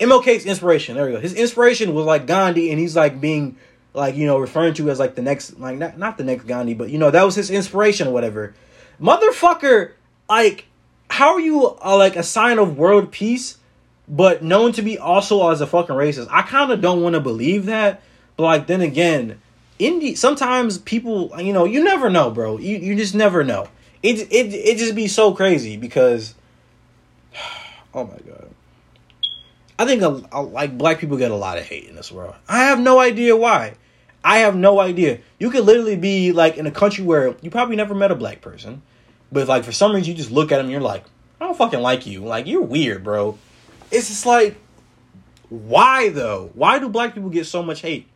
MLK's 0.00 0.46
inspiration. 0.46 0.96
There 0.96 1.06
we 1.06 1.12
go. 1.12 1.20
His 1.20 1.34
inspiration 1.34 1.92
was 1.92 2.06
like 2.06 2.26
Gandhi, 2.26 2.70
and 2.70 2.78
he's 2.78 2.96
like 2.96 3.20
being 3.20 3.56
like 3.94 4.16
you 4.16 4.26
know 4.26 4.38
referring 4.38 4.74
to 4.74 4.90
as 4.90 4.98
like 4.98 5.14
the 5.14 5.22
next 5.22 5.58
like 5.58 5.76
not 5.76 5.98
not 5.98 6.18
the 6.18 6.24
next 6.24 6.44
Gandhi, 6.44 6.74
but 6.74 6.90
you 6.90 6.98
know 6.98 7.10
that 7.10 7.24
was 7.24 7.34
his 7.34 7.50
inspiration 7.50 8.08
or 8.08 8.12
whatever. 8.12 8.54
Motherfucker, 9.00 9.92
like 10.28 10.66
how 11.10 11.34
are 11.34 11.40
you 11.40 11.76
uh, 11.84 11.96
like 11.96 12.16
a 12.16 12.22
sign 12.22 12.58
of 12.58 12.76
world 12.76 13.10
peace, 13.10 13.58
but 14.06 14.42
known 14.42 14.72
to 14.72 14.82
be 14.82 14.98
also 14.98 15.48
as 15.50 15.60
a 15.60 15.66
fucking 15.66 15.94
racist? 15.94 16.28
I 16.30 16.42
kind 16.42 16.70
of 16.70 16.80
don't 16.80 17.02
want 17.02 17.14
to 17.14 17.20
believe 17.20 17.66
that, 17.66 18.02
but 18.36 18.42
like 18.44 18.66
then 18.66 18.80
again, 18.80 19.40
indie 19.80 20.16
sometimes 20.16 20.78
people 20.78 21.32
you 21.40 21.52
know 21.52 21.64
you 21.64 21.82
never 21.82 22.10
know, 22.10 22.30
bro. 22.30 22.58
You 22.58 22.76
you 22.76 22.94
just 22.94 23.14
never 23.14 23.42
know. 23.44 23.68
It 24.02 24.20
it 24.32 24.52
it 24.54 24.78
just 24.78 24.94
be 24.94 25.08
so 25.08 25.32
crazy 25.32 25.76
because 25.76 26.34
oh 27.94 28.04
my 28.04 28.18
god. 28.26 28.50
I 29.78 29.86
think 29.86 30.02
a, 30.02 30.22
a, 30.32 30.42
like 30.42 30.76
black 30.76 30.98
people 30.98 31.16
get 31.16 31.30
a 31.30 31.36
lot 31.36 31.56
of 31.56 31.64
hate 31.64 31.88
in 31.88 31.94
this 31.94 32.10
world. 32.10 32.34
I 32.48 32.64
have 32.64 32.80
no 32.80 32.98
idea 32.98 33.36
why. 33.36 33.76
I 34.24 34.38
have 34.38 34.56
no 34.56 34.80
idea. 34.80 35.20
You 35.38 35.50
could 35.50 35.64
literally 35.64 35.96
be 35.96 36.32
like 36.32 36.56
in 36.56 36.66
a 36.66 36.70
country 36.72 37.04
where 37.04 37.36
you 37.40 37.50
probably 37.50 37.76
never 37.76 37.94
met 37.94 38.10
a 38.10 38.16
black 38.16 38.40
person, 38.40 38.82
but 39.30 39.46
like 39.46 39.64
for 39.64 39.72
some 39.72 39.94
reason 39.94 40.10
you 40.10 40.16
just 40.16 40.32
look 40.32 40.50
at 40.50 40.56
them 40.56 40.66
and 40.66 40.72
you're 40.72 40.80
like, 40.80 41.04
I 41.40 41.46
don't 41.46 41.56
fucking 41.56 41.80
like 41.80 42.06
you. 42.06 42.24
Like 42.24 42.46
you're 42.46 42.62
weird, 42.62 43.04
bro. 43.04 43.38
It's 43.90 44.08
just 44.08 44.26
like, 44.26 44.56
Why 45.48 46.08
though? 46.08 46.50
Why 46.54 46.78
do 46.78 46.88
black 46.88 47.14
people 47.14 47.30
get 47.30 47.46
so 47.46 47.62
much 47.62 47.82
hate? 47.82 48.08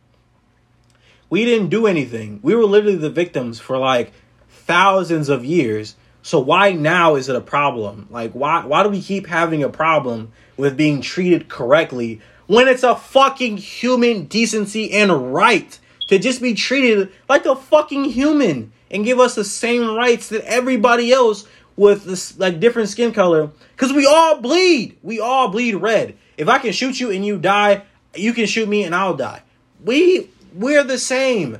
We 1.29 1.45
didn't 1.45 1.69
do 1.69 1.87
anything. 1.87 2.39
We 2.43 2.53
were 2.53 2.65
literally 2.65 2.97
the 2.97 3.09
victims 3.09 3.59
for 3.59 3.77
like 3.77 4.11
thousands 4.49 5.29
of 5.29 5.45
years. 5.45 5.95
So 6.21 6.39
why 6.39 6.73
now 6.73 7.15
is 7.15 7.29
it 7.29 7.35
a 7.35 7.41
problem? 7.41 8.07
Like 8.11 8.33
why 8.33 8.65
why 8.65 8.83
do 8.83 8.89
we 8.89 9.01
keep 9.01 9.27
having 9.27 9.63
a 9.63 9.69
problem 9.69 10.33
with 10.57 10.77
being 10.77 11.01
treated 11.01 11.49
correctly 11.49 12.21
when 12.47 12.67
it's 12.67 12.83
a 12.83 12.95
fucking 12.95 13.57
human 13.57 14.25
decency 14.25 14.91
and 14.91 15.33
right 15.33 15.79
to 16.07 16.19
just 16.19 16.41
be 16.41 16.53
treated 16.53 17.11
like 17.29 17.45
a 17.45 17.55
fucking 17.55 18.05
human 18.05 18.71
and 18.91 19.05
give 19.05 19.19
us 19.19 19.35
the 19.35 19.43
same 19.43 19.95
rights 19.95 20.29
that 20.29 20.43
everybody 20.45 21.11
else 21.11 21.47
with 21.75 22.03
this 22.03 22.37
like 22.37 22.59
different 22.59 22.89
skin 22.89 23.11
color 23.11 23.49
cuz 23.77 23.91
we 23.91 24.05
all 24.05 24.39
bleed. 24.39 24.97
We 25.01 25.19
all 25.19 25.47
bleed 25.47 25.75
red. 25.75 26.15
If 26.37 26.47
I 26.47 26.59
can 26.59 26.71
shoot 26.71 26.99
you 26.99 27.09
and 27.09 27.25
you 27.25 27.37
die, 27.37 27.83
you 28.15 28.33
can 28.33 28.45
shoot 28.45 28.69
me 28.69 28.83
and 28.83 28.93
I'll 28.93 29.15
die. 29.15 29.41
We 29.83 30.29
we're 30.53 30.83
the 30.83 30.99
same. 30.99 31.59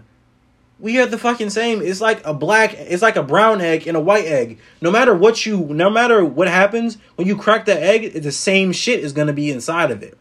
We 0.84 1.00
are 1.00 1.06
the 1.06 1.18
fucking 1.18 1.52
same. 1.52 1.82
It's 1.82 2.02
like 2.02 2.26
a 2.26 2.34
black, 2.34 2.74
it's 2.74 3.02
like 3.02 3.16
a 3.16 3.24
brown 3.24 3.62
egg 3.62 3.88
and 3.88 3.96
a 3.96 4.02
white 4.02 4.26
egg. 4.26 4.60
No 4.82 4.92
matter 4.92 5.16
what 5.16 5.46
you, 5.46 5.60
no 5.68 5.90
matter 5.90 6.26
what 6.26 6.50
happens, 6.50 6.98
when 7.16 7.26
you 7.26 7.38
crack 7.38 7.64
the 7.64 7.82
egg, 7.82 8.22
the 8.22 8.34
same 8.34 8.74
shit 8.74 9.00
is 9.00 9.14
gonna 9.14 9.32
be 9.32 9.50
inside 9.50 9.92
of 9.92 10.04
it. 10.04 10.18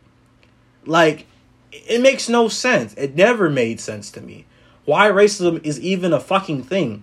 Like, 0.87 1.27
it 1.73 2.01
makes 2.01 2.29
no 2.29 2.47
sense. 2.47 2.95
It 2.95 3.17
never 3.17 3.51
made 3.51 3.81
sense 3.81 4.09
to 4.13 4.21
me. 4.21 4.47
Why 4.85 5.09
racism 5.09 5.67
is 5.67 5.81
even 5.81 6.13
a 6.13 6.21
fucking 6.21 6.63
thing. 6.63 7.03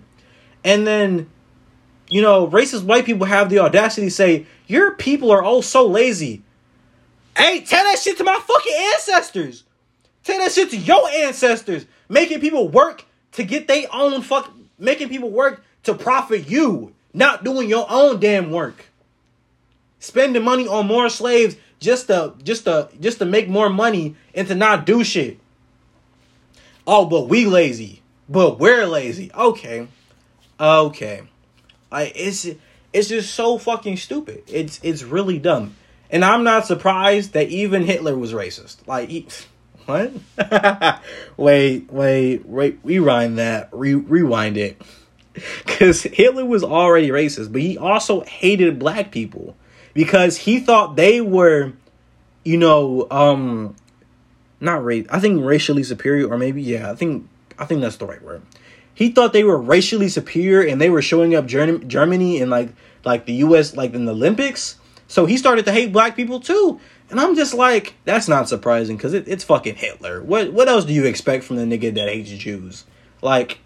And 0.64 0.86
then, 0.86 1.28
you 2.08 2.22
know, 2.22 2.48
racist 2.48 2.84
white 2.84 3.04
people 3.04 3.26
have 3.26 3.50
the 3.50 3.58
audacity 3.58 4.06
to 4.06 4.10
say, 4.10 4.46
Your 4.68 4.94
people 4.94 5.30
are 5.30 5.42
all 5.42 5.60
so 5.60 5.86
lazy. 5.86 6.42
Hey, 7.36 7.60
tell 7.60 7.84
that 7.84 7.98
shit 7.98 8.16
to 8.16 8.24
my 8.24 8.40
fucking 8.40 8.76
ancestors. 8.94 9.64
Tell 10.24 10.38
that 10.38 10.50
shit 10.52 10.70
to 10.70 10.78
your 10.78 11.06
ancestors. 11.10 11.84
Making 12.08 12.40
people 12.40 12.66
work 12.66 13.04
to 13.32 13.44
get 13.44 13.68
their 13.68 13.86
own 13.92 14.22
fuck 14.22 14.52
making 14.78 15.08
people 15.08 15.30
work 15.30 15.64
to 15.84 15.94
profit 15.94 16.48
you, 16.48 16.94
not 17.12 17.44
doing 17.44 17.68
your 17.68 17.86
own 17.88 18.20
damn 18.20 18.50
work. 18.50 18.86
Spending 19.98 20.42
money 20.42 20.66
on 20.66 20.86
more 20.86 21.10
slaves 21.10 21.56
just 21.78 22.06
to 22.06 22.34
just 22.42 22.64
to 22.64 22.88
just 23.00 23.18
to 23.18 23.24
make 23.24 23.48
more 23.48 23.68
money 23.68 24.16
and 24.34 24.48
to 24.48 24.54
not 24.54 24.86
do 24.86 25.04
shit. 25.04 25.38
Oh, 26.86 27.04
but 27.06 27.28
we 27.28 27.46
lazy. 27.46 28.02
But 28.28 28.58
we're 28.58 28.86
lazy. 28.86 29.30
Okay. 29.34 29.88
Okay. 30.58 31.22
I 31.92 32.04
it's 32.14 32.46
it's 32.92 33.08
just 33.08 33.34
so 33.34 33.58
fucking 33.58 33.96
stupid. 33.96 34.44
It's 34.46 34.80
it's 34.82 35.02
really 35.02 35.38
dumb. 35.38 35.76
And 36.10 36.24
I'm 36.24 36.42
not 36.42 36.66
surprised 36.66 37.34
that 37.34 37.48
even 37.48 37.84
Hitler 37.84 38.16
was 38.16 38.32
racist. 38.32 38.86
Like 38.86 39.08
he, 39.08 39.26
what? 39.86 40.12
wait, 41.36 41.92
wait, 41.92 42.46
wait, 42.46 42.78
rewind 42.82 43.38
that. 43.38 43.68
Re- 43.72 43.94
rewind 43.94 44.56
it. 44.56 44.80
Cuz 45.66 46.02
Hitler 46.02 46.44
was 46.44 46.64
already 46.64 47.08
racist, 47.08 47.52
but 47.52 47.62
he 47.62 47.78
also 47.78 48.22
hated 48.22 48.78
black 48.78 49.10
people 49.10 49.56
because 49.94 50.38
he 50.38 50.60
thought 50.60 50.96
they 50.96 51.20
were 51.20 51.72
you 52.44 52.56
know, 52.56 53.06
um 53.10 53.76
not 54.60 54.84
race. 54.84 55.06
I 55.10 55.20
think 55.20 55.44
racially 55.44 55.82
superior 55.82 56.28
or 56.28 56.38
maybe 56.38 56.62
yeah, 56.62 56.90
I 56.90 56.94
think 56.94 57.28
I 57.58 57.64
think 57.64 57.80
that's 57.80 57.96
the 57.96 58.06
right 58.06 58.22
word. 58.22 58.42
He 58.94 59.10
thought 59.10 59.32
they 59.32 59.44
were 59.44 59.58
racially 59.58 60.08
superior 60.08 60.66
and 60.66 60.80
they 60.80 60.90
were 60.90 61.02
showing 61.02 61.34
up 61.34 61.46
Germany 61.46 62.40
and 62.40 62.50
like 62.50 62.70
like 63.04 63.26
the 63.26 63.34
US 63.34 63.76
like 63.76 63.94
in 63.94 64.04
the 64.04 64.12
Olympics. 64.12 64.76
So 65.08 65.26
he 65.26 65.36
started 65.36 65.64
to 65.64 65.72
hate 65.72 65.92
black 65.92 66.14
people 66.14 66.40
too. 66.40 66.80
And 67.10 67.20
I'm 67.20 67.34
just 67.34 67.54
like, 67.54 67.94
that's 68.04 68.28
not 68.28 68.48
surprising 68.48 68.96
because 68.96 69.14
it, 69.14 69.26
it's 69.26 69.44
fucking 69.44 69.74
Hitler. 69.74 70.22
What 70.22 70.52
what 70.52 70.68
else 70.68 70.84
do 70.84 70.92
you 70.92 71.04
expect 71.04 71.44
from 71.44 71.56
the 71.56 71.64
nigga 71.64 71.92
that 71.94 72.08
hates 72.08 72.30
Jews? 72.30 72.84
Like, 73.20 73.58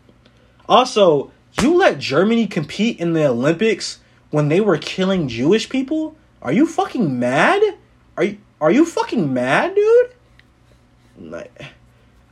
also, 0.68 1.30
you 1.61 1.76
let 1.76 1.99
Germany 1.99 2.47
compete 2.47 2.99
in 2.99 3.12
the 3.12 3.26
Olympics 3.26 4.01
when 4.30 4.49
they 4.49 4.61
were 4.61 4.78
killing 4.78 5.28
Jewish 5.28 5.68
people? 5.68 6.16
Are 6.42 6.53
you 6.53 6.66
fucking 6.66 7.18
mad? 7.18 7.62
Are 8.16 8.24
you 8.24 8.38
are 8.61 8.70
you 8.70 8.86
fucking 8.86 9.32
mad, 9.32 9.74
dude? 9.74 10.11
Like, 11.18 11.64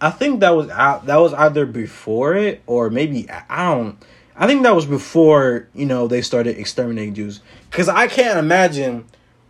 I 0.01 0.11
think 0.11 0.41
that 0.41 0.51
was 0.51 0.69
out. 0.71 1.07
That 1.07 1.17
was 1.17 1.35
either 1.35 1.67
before 1.67 2.35
it 2.35 2.63
or 2.67 2.91
maybe 2.91 3.29
I 3.31 3.75
don't. 3.75 4.03
I 4.35 4.47
think 4.47 4.63
that 4.63 4.75
was 4.75 4.87
before 4.87 5.69
you 5.75 5.85
know 5.87 6.09
they 6.09 6.23
started 6.23 6.59
exterminating 6.59 7.15
Jews. 7.15 7.41
Because 7.71 7.89
I 7.89 8.07
can't 8.07 8.39
imagine 8.39 9.05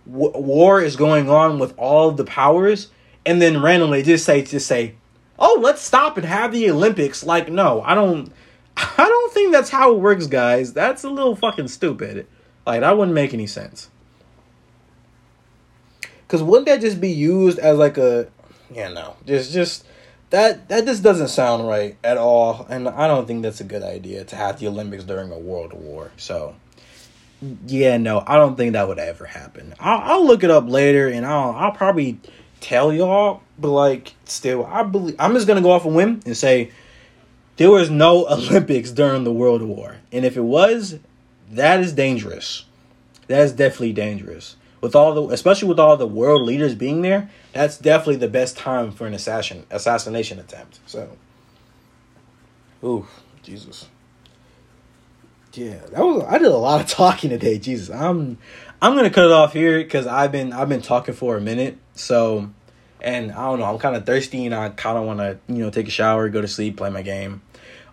w- 0.07 0.32
war 0.36 0.80
is 0.80 0.96
going 0.96 1.28
on 1.28 1.59
with 1.59 1.74
all 1.78 2.11
the 2.11 2.24
powers, 2.24 2.88
and 3.24 3.40
then 3.40 3.62
randomly 3.62 4.03
just 4.03 4.24
say 4.24 4.42
just 4.42 4.66
say, 4.66 4.94
"Oh, 5.38 5.59
let's 5.61 5.82
stop 5.82 6.16
and 6.16 6.26
have 6.26 6.53
the 6.53 6.70
Olympics." 6.70 7.24
Like, 7.24 7.50
no, 7.50 7.82
I 7.82 7.94
don't. 7.94 8.32
I 8.76 9.07
don't 9.07 9.32
think 9.32 9.53
that's 9.53 9.70
how 9.70 9.92
it 9.92 10.00
works, 10.00 10.26
guys. 10.26 10.72
That's 10.72 11.05
a 11.05 11.11
little 11.11 11.36
fucking 11.36 11.68
stupid. 11.68 12.26
Like, 12.66 12.80
that 12.80 12.96
wouldn't 12.96 13.14
make 13.14 13.34
any 13.34 13.46
sense. 13.46 13.90
Cause 16.32 16.42
wouldn't 16.42 16.66
that 16.66 16.80
just 16.80 16.98
be 16.98 17.11
used 17.11 17.59
as 17.59 17.76
like 17.76 17.98
a, 17.98 18.26
yeah, 18.72 18.88
no, 18.88 19.16
just 19.26 19.53
just 19.53 19.84
that 20.30 20.70
that 20.70 20.86
just 20.86 21.03
doesn't 21.03 21.28
sound 21.28 21.68
right 21.68 21.98
at 22.03 22.16
all, 22.16 22.66
and 22.70 22.88
I 22.88 23.07
don't 23.07 23.26
think 23.26 23.42
that's 23.42 23.61
a 23.61 23.64
good 23.64 23.82
idea 23.82 24.24
to 24.24 24.36
have 24.36 24.59
the 24.59 24.66
Olympics 24.66 25.05
during 25.05 25.30
a 25.30 25.38
world 25.38 25.74
war. 25.74 26.11
So, 26.16 26.55
yeah, 27.66 27.97
no, 27.97 28.22
I 28.26 28.36
don't 28.36 28.57
think 28.57 28.72
that 28.72 28.88
would 28.88 28.99
ever 28.99 29.26
happen. 29.26 29.74
I'll, 29.80 30.12
I'll 30.12 30.26
look 30.26 30.45
it 30.45 30.51
up 30.51 30.68
later, 30.68 31.09
and 31.09 31.26
I'll 31.26 31.51
I'll 31.51 31.72
probably 31.72 32.18
tell 32.61 32.93
y'all, 32.93 33.43
but 33.59 33.70
like, 33.70 34.14
still, 34.24 34.64
I 34.66 34.82
believe 34.82 35.16
I'm 35.18 35.34
just 35.34 35.47
gonna 35.47 35.62
go 35.62 35.72
off 35.72 35.84
a 35.84 35.88
whim 35.88 36.20
and 36.24 36.36
say 36.36 36.70
there 37.57 37.70
was 37.70 37.90
no 37.90 38.26
Olympics 38.30 38.90
during 38.90 39.24
the 39.24 39.32
World 39.32 39.62
War, 39.62 39.97
and 40.12 40.24
if 40.24 40.36
it 40.36 40.43
was, 40.43 40.99
that 41.51 41.80
is 41.80 41.93
dangerous. 41.93 42.64
That 43.28 43.43
is 43.43 43.53
definitely 43.53 43.93
dangerous 43.93 44.57
with 44.82 44.95
all 44.97 45.14
the 45.14 45.32
especially 45.32 45.68
with 45.68 45.78
all 45.78 45.97
the 45.97 46.07
world 46.07 46.43
leaders 46.43 46.74
being 46.74 47.01
there, 47.01 47.30
that's 47.55 47.78
definitely 47.78 48.16
the 48.16 48.28
best 48.28 48.59
time 48.59 48.90
for 48.90 49.07
an 49.07 49.14
assassin 49.14 49.64
assassination 49.70 50.38
attempt. 50.38 50.80
So, 50.86 51.16
ooh, 52.84 53.07
Jesus. 53.43 53.88
Yeah, 55.55 55.80
that 55.90 56.00
was 56.00 56.24
I 56.26 56.38
did 56.38 56.48
a 56.48 56.57
lot 56.57 56.80
of 56.80 56.86
talking 56.88 57.28
today. 57.28 57.59
Jesus, 57.59 57.90
I'm 57.90 58.38
I'm 58.80 58.96
gonna 58.96 59.11
cut 59.11 59.26
it 59.26 59.32
off 59.32 59.53
here 59.53 59.78
because 59.78 60.07
I've 60.07 60.32
been 60.32 60.53
I've 60.53 60.68
been 60.68 60.80
talking 60.80 61.14
for 61.14 61.36
a 61.36 61.40
minute. 61.42 61.76
So, 61.94 62.50
and 63.03 63.30
I 63.32 63.44
don't 63.44 63.59
know, 63.59 63.66
I'm 63.66 63.78
kind 63.78 63.94
of 63.94 64.07
thirsty 64.07 64.46
and 64.46 64.55
I 64.55 64.70
kind 64.70 64.96
of 64.96 65.05
want 65.05 65.18
to 65.18 65.38
you 65.48 65.62
know 65.62 65.70
take 65.70 65.88
a 65.88 65.90
shower, 65.90 66.30
go 66.30 66.40
to 66.40 66.48
sleep, 66.48 66.78
play 66.78 66.88
my 66.88 67.03
game, 67.03 67.42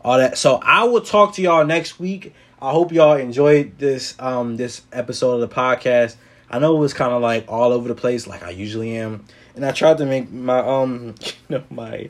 all 0.02 0.18
that. 0.20 0.38
So 0.38 0.56
I 0.64 0.86
will 0.86 1.02
talk 1.02 1.34
to 1.36 1.42
y'all 1.42 1.66
next 1.66 2.00
week. 2.00 2.34
I 2.62 2.72
hope 2.72 2.94
y'all 2.94 3.18
enjoyed 3.18 3.78
this 3.78 4.16
um 4.20 4.56
this 4.56 4.82
episode 4.94 5.42
of 5.42 5.50
the 5.50 5.54
podcast. 5.54 6.16
I 6.50 6.60
know 6.60 6.78
it 6.78 6.80
was 6.80 6.94
kind 6.94 7.12
of 7.12 7.22
like 7.22 7.46
all 7.50 7.74
over 7.74 7.90
the 7.90 7.96
place, 7.96 8.26
like 8.26 8.42
I 8.42 8.52
usually 8.52 8.96
am, 8.96 9.26
and 9.56 9.66
I 9.66 9.72
tried 9.74 9.98
to 9.98 10.06
make 10.06 10.32
my 10.32 10.60
um, 10.60 11.16
you 11.50 11.58
know, 11.58 11.64
my 11.70 12.10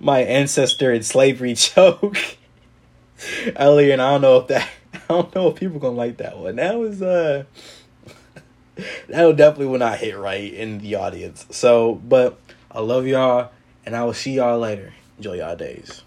my 0.00 0.20
ancestor 0.20 0.92
in 0.92 1.02
slavery 1.02 1.54
joke 1.56 2.18
earlier, 3.58 3.94
and 3.94 4.02
I 4.02 4.10
don't 4.10 4.20
know 4.20 4.36
if 4.36 4.48
that 4.48 4.68
I 4.94 4.98
don't 5.08 5.34
know 5.34 5.48
if 5.48 5.56
people 5.56 5.78
gonna 5.78 5.96
like 5.96 6.18
that 6.18 6.38
one. 6.38 6.56
That 6.56 6.78
was 6.78 7.02
uh, 7.02 7.44
that'll 9.08 9.32
definitely 9.32 9.66
will 9.66 9.78
not 9.78 9.98
hit 9.98 10.16
right 10.16 10.52
in 10.52 10.78
the 10.78 10.96
audience. 10.96 11.46
So, 11.50 11.94
but 11.94 12.38
I 12.70 12.80
love 12.80 13.06
y'all, 13.06 13.50
and 13.86 13.96
I 13.96 14.04
will 14.04 14.14
see 14.14 14.34
y'all 14.34 14.58
later. 14.58 14.92
Enjoy 15.18 15.34
y'all 15.34 15.56
days. 15.56 16.02